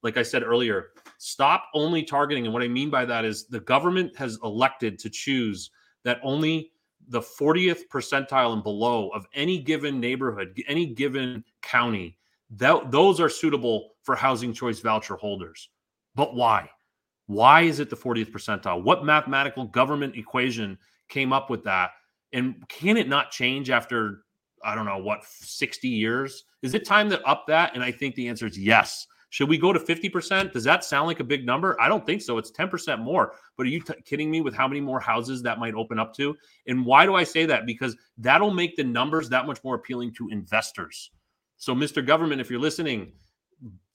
[0.08, 2.46] like I said earlier, stop only targeting.
[2.46, 5.70] And what I mean by that is the government has elected to choose
[6.06, 6.72] that only
[7.10, 12.18] the 40th percentile and below of any given neighborhood, any given county,
[12.52, 15.68] that those are suitable for housing choice voucher holders.
[16.16, 16.70] But why?
[17.26, 18.82] Why is it the 40th percentile?
[18.82, 20.78] What mathematical government equation
[21.10, 21.90] came up with that?
[22.32, 24.22] And can it not change after,
[24.64, 26.46] I don't know, what, 60 years?
[26.62, 27.76] Is it time to up that?
[27.76, 29.06] And I think the answer is yes.
[29.30, 30.54] Should we go to 50%?
[30.54, 31.80] Does that sound like a big number?
[31.82, 32.38] I don't think so.
[32.38, 33.34] It's 10% more.
[33.58, 36.14] But are you t- kidding me with how many more houses that might open up
[36.16, 36.36] to?
[36.68, 37.66] And why do I say that?
[37.66, 41.12] Because that'll make the numbers that much more appealing to investors.
[41.58, 42.06] So, Mr.
[42.06, 43.12] Government, if you're listening,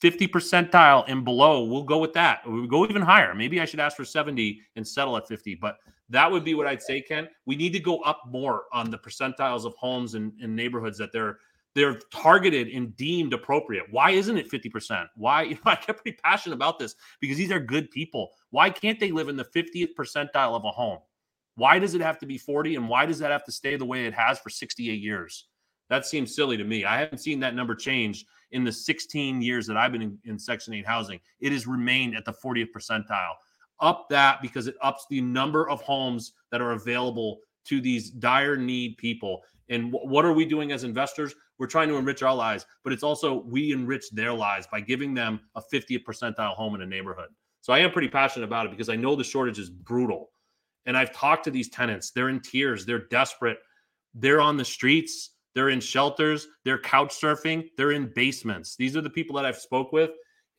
[0.01, 2.41] 50 percentile and below, we'll go with that.
[2.45, 3.33] We'll go even higher.
[3.33, 5.77] Maybe I should ask for 70 and settle at 50, but
[6.09, 7.29] that would be what I'd say, Kent.
[7.45, 11.11] We need to go up more on the percentiles of homes and, and neighborhoods that
[11.11, 11.39] they're
[11.75, 13.85] they're targeted and deemed appropriate.
[13.89, 15.07] Why isn't it 50%?
[15.15, 18.31] Why you know, I get pretty passionate about this because these are good people.
[18.51, 20.99] Why can't they live in the 50th percentile of a home?
[21.55, 23.85] Why does it have to be 40 and why does that have to stay the
[23.85, 25.47] way it has for 68 years?
[25.89, 26.85] That seems silly to me.
[26.85, 30.39] I haven't seen that number change in the 16 years that I've been in, in
[30.39, 31.19] Section 8 housing.
[31.39, 33.33] It has remained at the 40th percentile.
[33.79, 38.55] Up that because it ups the number of homes that are available to these dire
[38.55, 39.43] need people.
[39.69, 41.35] And what are we doing as investors?
[41.63, 45.13] We're trying to enrich our lives, but it's also we enrich their lives by giving
[45.13, 47.29] them a 50th percentile home in a neighborhood.
[47.61, 50.31] So I am pretty passionate about it because I know the shortage is brutal.
[50.85, 52.11] And I've talked to these tenants.
[52.11, 52.85] They're in tears.
[52.85, 53.59] They're desperate.
[54.13, 55.29] They're on the streets.
[55.55, 56.49] They're in shelters.
[56.65, 57.69] They're couch surfing.
[57.77, 58.75] They're in basements.
[58.75, 60.11] These are the people that I've spoke with,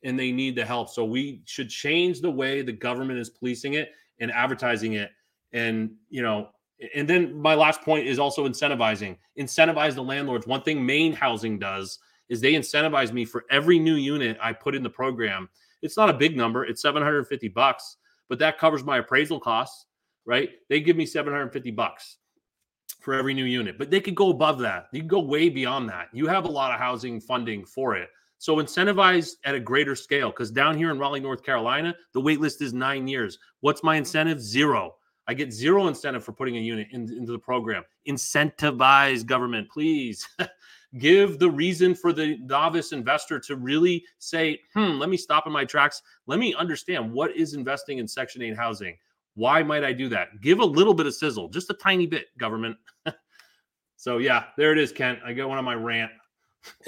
[0.03, 0.89] and they need the help.
[0.89, 5.11] So we should change the way the government is policing it and advertising it.
[5.53, 6.49] And you know,
[6.93, 9.17] and then my last point is also incentivizing.
[9.39, 10.47] Incentivize the landlords.
[10.47, 11.99] One thing Maine Housing does
[12.29, 15.49] is they incentivize me for every new unit I put in the program.
[15.81, 16.65] It's not a big number.
[16.65, 17.97] It's 750 bucks,
[18.27, 19.85] but that covers my appraisal costs,
[20.25, 20.49] right?
[20.69, 22.17] They give me 750 bucks
[23.01, 24.87] for every new unit, but they could go above that.
[24.91, 26.07] You can go way beyond that.
[26.11, 28.09] You have a lot of housing funding for it.
[28.37, 32.39] So incentivize at a greater scale because down here in Raleigh, North Carolina, the wait
[32.41, 33.37] list is nine years.
[33.61, 34.41] What's my incentive?
[34.41, 34.95] Zero.
[35.27, 37.83] I get zero incentive for putting a unit in, into the program.
[38.07, 40.27] Incentivize government, please.
[40.97, 45.51] Give the reason for the novice investor to really say, hmm, let me stop in
[45.51, 46.01] my tracks.
[46.27, 48.97] Let me understand what is investing in Section 8 housing.
[49.33, 50.39] Why might I do that?
[50.41, 52.77] Give a little bit of sizzle, just a tiny bit, government.
[53.97, 55.19] so, yeah, there it is, Kent.
[55.25, 56.11] I got one on my rant.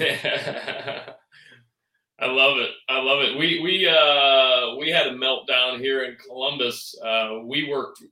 [2.20, 2.70] I love it.
[2.88, 3.38] I love it.
[3.38, 6.98] We we uh we had a meltdown here in Columbus.
[7.00, 8.02] Uh, we worked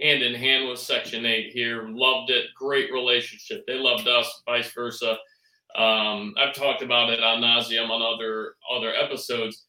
[0.00, 1.88] hand in hand with Section 8 here.
[1.88, 2.46] Loved it.
[2.56, 3.64] Great relationship.
[3.66, 5.18] They loved us, vice versa.
[5.76, 9.64] Um, I've talked about it on nauseum on other other episodes,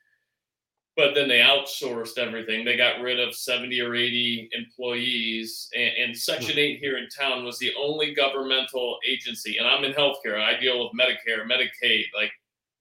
[0.95, 2.65] but then they outsourced everything.
[2.65, 7.45] They got rid of 70 or 80 employees, and, and Section 8 here in town
[7.45, 9.57] was the only governmental agency.
[9.57, 10.41] And I'm in healthcare.
[10.41, 12.31] I deal with Medicare, Medicaid, like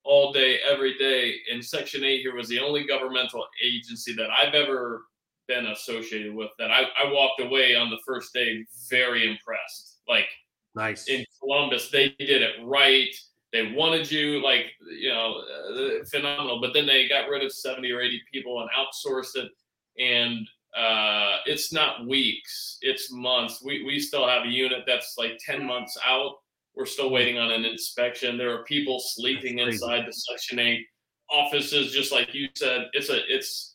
[0.03, 1.35] all day, every day.
[1.53, 5.03] And Section 8 here was the only governmental agency that I've ever
[5.51, 9.99] been associated with that I, I walked away on the first day very impressed.
[10.09, 10.29] Like
[10.75, 13.13] nice in Columbus, they did it right.
[13.53, 14.67] They wanted you like
[14.99, 15.43] you know
[15.75, 19.51] uh, phenomenal, but then they got rid of seventy or eighty people and outsourced it,
[19.99, 23.61] and uh, it's not weeks, it's months.
[23.63, 26.37] We we still have a unit that's like ten months out.
[26.77, 28.39] We're still waiting on an inspection.
[28.39, 30.87] There are people sleeping inside the Section Eight
[31.29, 32.87] offices, just like you said.
[32.93, 33.70] It's a it's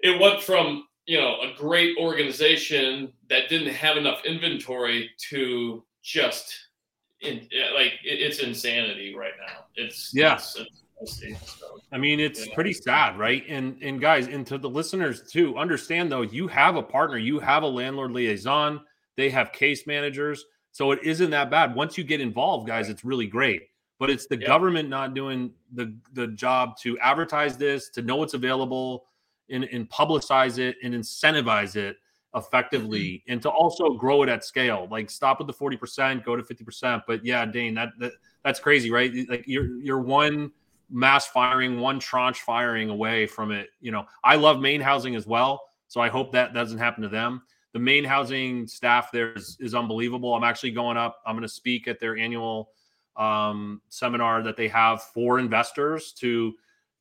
[0.00, 6.54] it went from you know a great organization that didn't have enough inventory to just
[7.20, 9.64] in, like it, it's insanity right now.
[9.74, 10.34] It's yeah.
[10.34, 10.64] It's, so,
[11.92, 12.54] I mean, it's yeah.
[12.54, 13.44] pretty sad, right?
[13.48, 17.38] And and guys, and to the listeners too, understand though, you have a partner, you
[17.38, 18.80] have a landlord liaison,
[19.16, 21.74] they have case managers, so it isn't that bad.
[21.74, 23.62] Once you get involved, guys, it's really great.
[23.98, 24.46] But it's the yeah.
[24.46, 29.04] government not doing the the job to advertise this, to know it's available,
[29.50, 31.96] and, and publicize it and incentivize it
[32.34, 33.32] effectively mm-hmm.
[33.32, 34.86] and to also grow it at scale.
[34.90, 38.12] Like stop with the 40% go to 50% but yeah dane that, that
[38.44, 39.12] that's crazy right?
[39.28, 40.52] Like you're you're one
[40.90, 44.06] mass firing one tranche firing away from it you know.
[44.22, 47.42] I love Maine housing as well so i hope that doesn't happen to them.
[47.72, 50.34] The Maine housing staff there is, is unbelievable.
[50.34, 52.70] I'm actually going up i'm going to speak at their annual
[53.16, 56.54] um, seminar that they have for investors to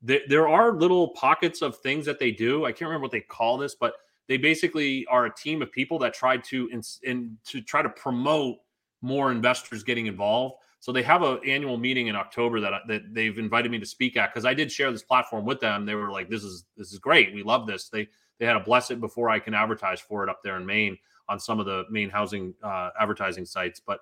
[0.06, 2.66] there are little pockets of things that they do.
[2.66, 3.94] I can't remember what they call this, but
[4.28, 8.58] they basically are a team of people that try to and to try to promote
[9.02, 10.56] more investors getting involved.
[10.80, 14.18] So they have an annual meeting in October that that they've invited me to speak
[14.18, 15.86] at because I did share this platform with them.
[15.86, 17.34] They were like, "This is this is great.
[17.34, 18.08] We love this." They
[18.38, 20.98] they had to bless it before I can advertise for it up there in Maine
[21.28, 23.82] on some of the Maine housing uh, advertising sites.
[23.84, 24.02] But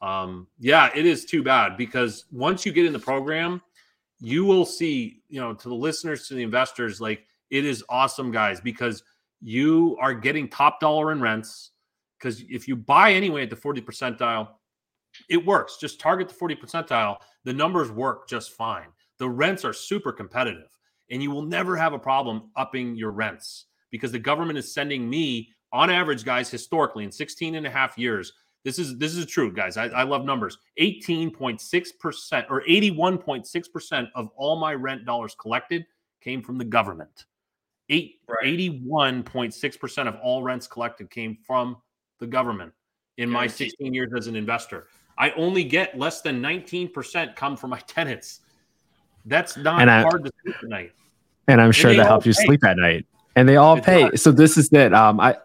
[0.00, 3.62] um, yeah, it is too bad because once you get in the program
[4.20, 8.30] you will see, you know, to the listeners, to the investors, like it is awesome,
[8.30, 9.02] guys, because
[9.40, 11.70] you are getting top dollar in rents.
[12.18, 14.48] Because if you buy anyway at the 40 percentile,
[15.28, 15.76] it works.
[15.78, 17.18] Just target the 40 percentile.
[17.44, 18.86] The numbers work just fine.
[19.18, 20.76] The rents are super competitive,
[21.10, 25.08] and you will never have a problem upping your rents because the government is sending
[25.08, 28.32] me, on average, guys, historically in 16 and a half years,
[28.64, 29.76] This is this is true, guys.
[29.76, 30.56] I, I love numbers.
[30.80, 35.84] 18.6% or 81.6% of all my rent dollars collected
[36.22, 37.26] came from the government.
[37.90, 38.58] Eight, Right.
[38.58, 41.76] 81.6% of all rents collected came from
[42.18, 42.72] the government
[43.18, 44.86] in my 16 years as an investor.
[45.18, 48.40] I only get less than 19% come from my tenants.
[49.26, 50.92] That's not And I- hard to sleep at night.
[51.48, 53.06] and I'm sure they that all helps you sleep at night.
[53.36, 54.08] And they all It pay.
[54.08, 54.22] does.
[54.22, 54.94] So this is it.
[54.94, 55.36] Um, I,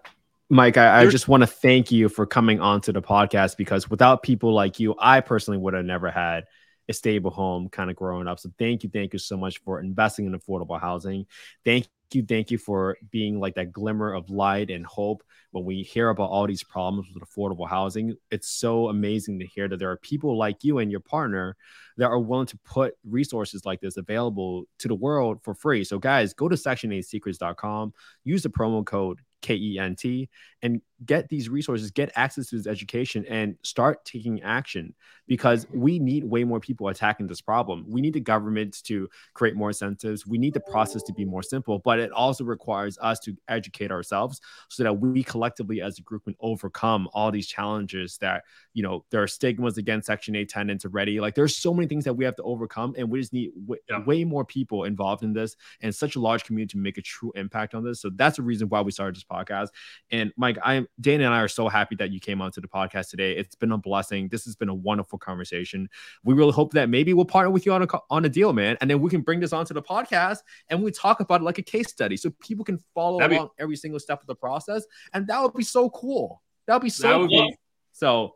[0.52, 4.24] Mike, I, I just want to thank you for coming onto the podcast because without
[4.24, 6.46] people like you, I personally would have never had
[6.90, 8.40] a stable home kind of growing up.
[8.40, 11.28] So thank you, thank you so much for investing in affordable housing.
[11.64, 15.84] Thank you, thank you for being like that glimmer of light and hope when we
[15.84, 18.18] hear about all these problems with affordable housing.
[18.32, 21.56] It's so amazing to hear that there are people like you and your partner
[21.98, 25.84] that are willing to put resources like this available to the world for free.
[25.84, 27.94] So, guys, go to section8secrets.com,
[28.24, 30.30] use the promo code KENT,
[30.62, 34.94] and get these resources, get access to this education, and start taking action
[35.28, 37.86] because we need way more people attacking this problem.
[37.88, 40.26] We need the government to create more incentives.
[40.26, 43.92] We need the process to be more simple, but it also requires us to educate
[43.92, 48.44] ourselves so that we collectively as a group can overcome all these challenges that
[48.74, 52.04] you know there are stigmas against section 8 tenants already like there's so many things
[52.06, 54.04] that we have to overcome and we just need w- Yeah.
[54.06, 57.32] way more people involved in this and such a large community to make a true
[57.36, 59.70] impact on this so that's the reason why we started this podcast
[60.12, 62.68] and mike i am Dane and i are so happy that you came onto the
[62.68, 65.90] podcast today it's been a blessing this has been a wonderful conversation
[66.24, 68.78] we really hope that maybe we'll partner with you on a on a deal man
[68.82, 70.40] and then we can bring this onto the podcast
[70.70, 73.38] and we talk about it like a case study so people can follow That'd be-
[73.38, 74.84] along every single step of the process
[75.14, 77.56] and that would be so cool that would be so That would cool be-
[77.94, 78.36] so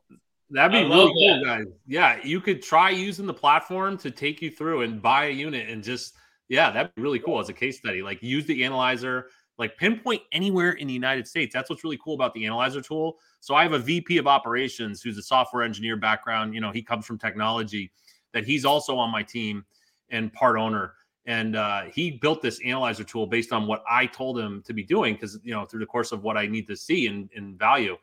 [0.50, 1.44] That'd be I really love cool, that.
[1.46, 1.66] guys.
[1.88, 5.68] Yeah, you could try using the platform to take you through and buy a unit
[5.68, 6.14] and just
[6.48, 8.04] yeah, that'd be really cool as a case study.
[8.04, 11.54] Like use the analyzer, like pinpoint anywhere in the United States.
[11.54, 13.18] That's what's really cool about the analyzer tool.
[13.40, 16.54] So I have a VP of operations who's a software engineer background.
[16.54, 17.92] You know, he comes from technology.
[18.34, 19.64] That he's also on my team
[20.10, 20.94] and part owner.
[21.26, 24.84] And uh, he built this analyzer tool based on what I told him to be
[24.84, 27.58] doing because you know through the course of what I need to see and, in
[27.58, 27.96] value.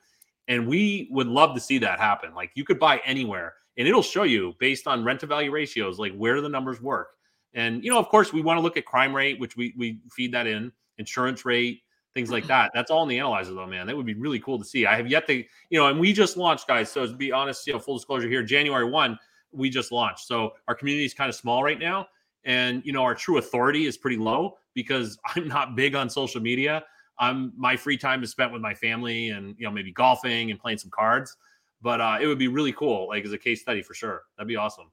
[0.48, 2.34] And we would love to see that happen.
[2.34, 5.98] Like you could buy anywhere and it'll show you based on rent to value ratios,
[5.98, 7.08] like where the numbers work.
[7.54, 10.00] And, you know, of course, we want to look at crime rate, which we, we
[10.12, 10.70] feed that in,
[11.00, 11.82] insurance rate,
[12.14, 12.70] things like that.
[12.72, 13.88] That's all in the analyzer, though, man.
[13.88, 14.86] That would be really cool to see.
[14.86, 16.90] I have yet to, you know, and we just launched, guys.
[16.92, 19.18] So to be honest, you know, full disclosure here, January 1,
[19.52, 20.26] we just launched.
[20.26, 22.06] So our community is kind of small right now.
[22.44, 26.40] And, you know, our true authority is pretty low because I'm not big on social
[26.40, 26.84] media.
[27.20, 30.58] I'm my free time is spent with my family and you know maybe golfing and
[30.58, 31.36] playing some cards.
[31.82, 34.22] But uh, it would be really cool, like as a case study for sure.
[34.36, 34.90] That'd be awesome.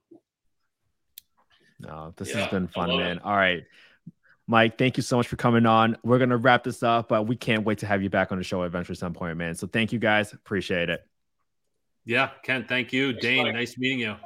[1.80, 3.16] No, this Yeah, has been fun, man.
[3.16, 3.24] it.
[3.24, 3.64] All right.
[4.50, 5.94] Mike, thank you so much for coming on.
[6.02, 8.38] We're going to wrap this up, but we can't wait to have you back on
[8.38, 9.54] the show eventually at some point, man.
[9.54, 10.32] So thank you guys.
[10.32, 11.06] Appreciate it.
[12.06, 13.12] Yeah, Kent, thank you.
[13.12, 13.54] Thanks, Dane, Mike.
[13.54, 14.16] nice meeting you.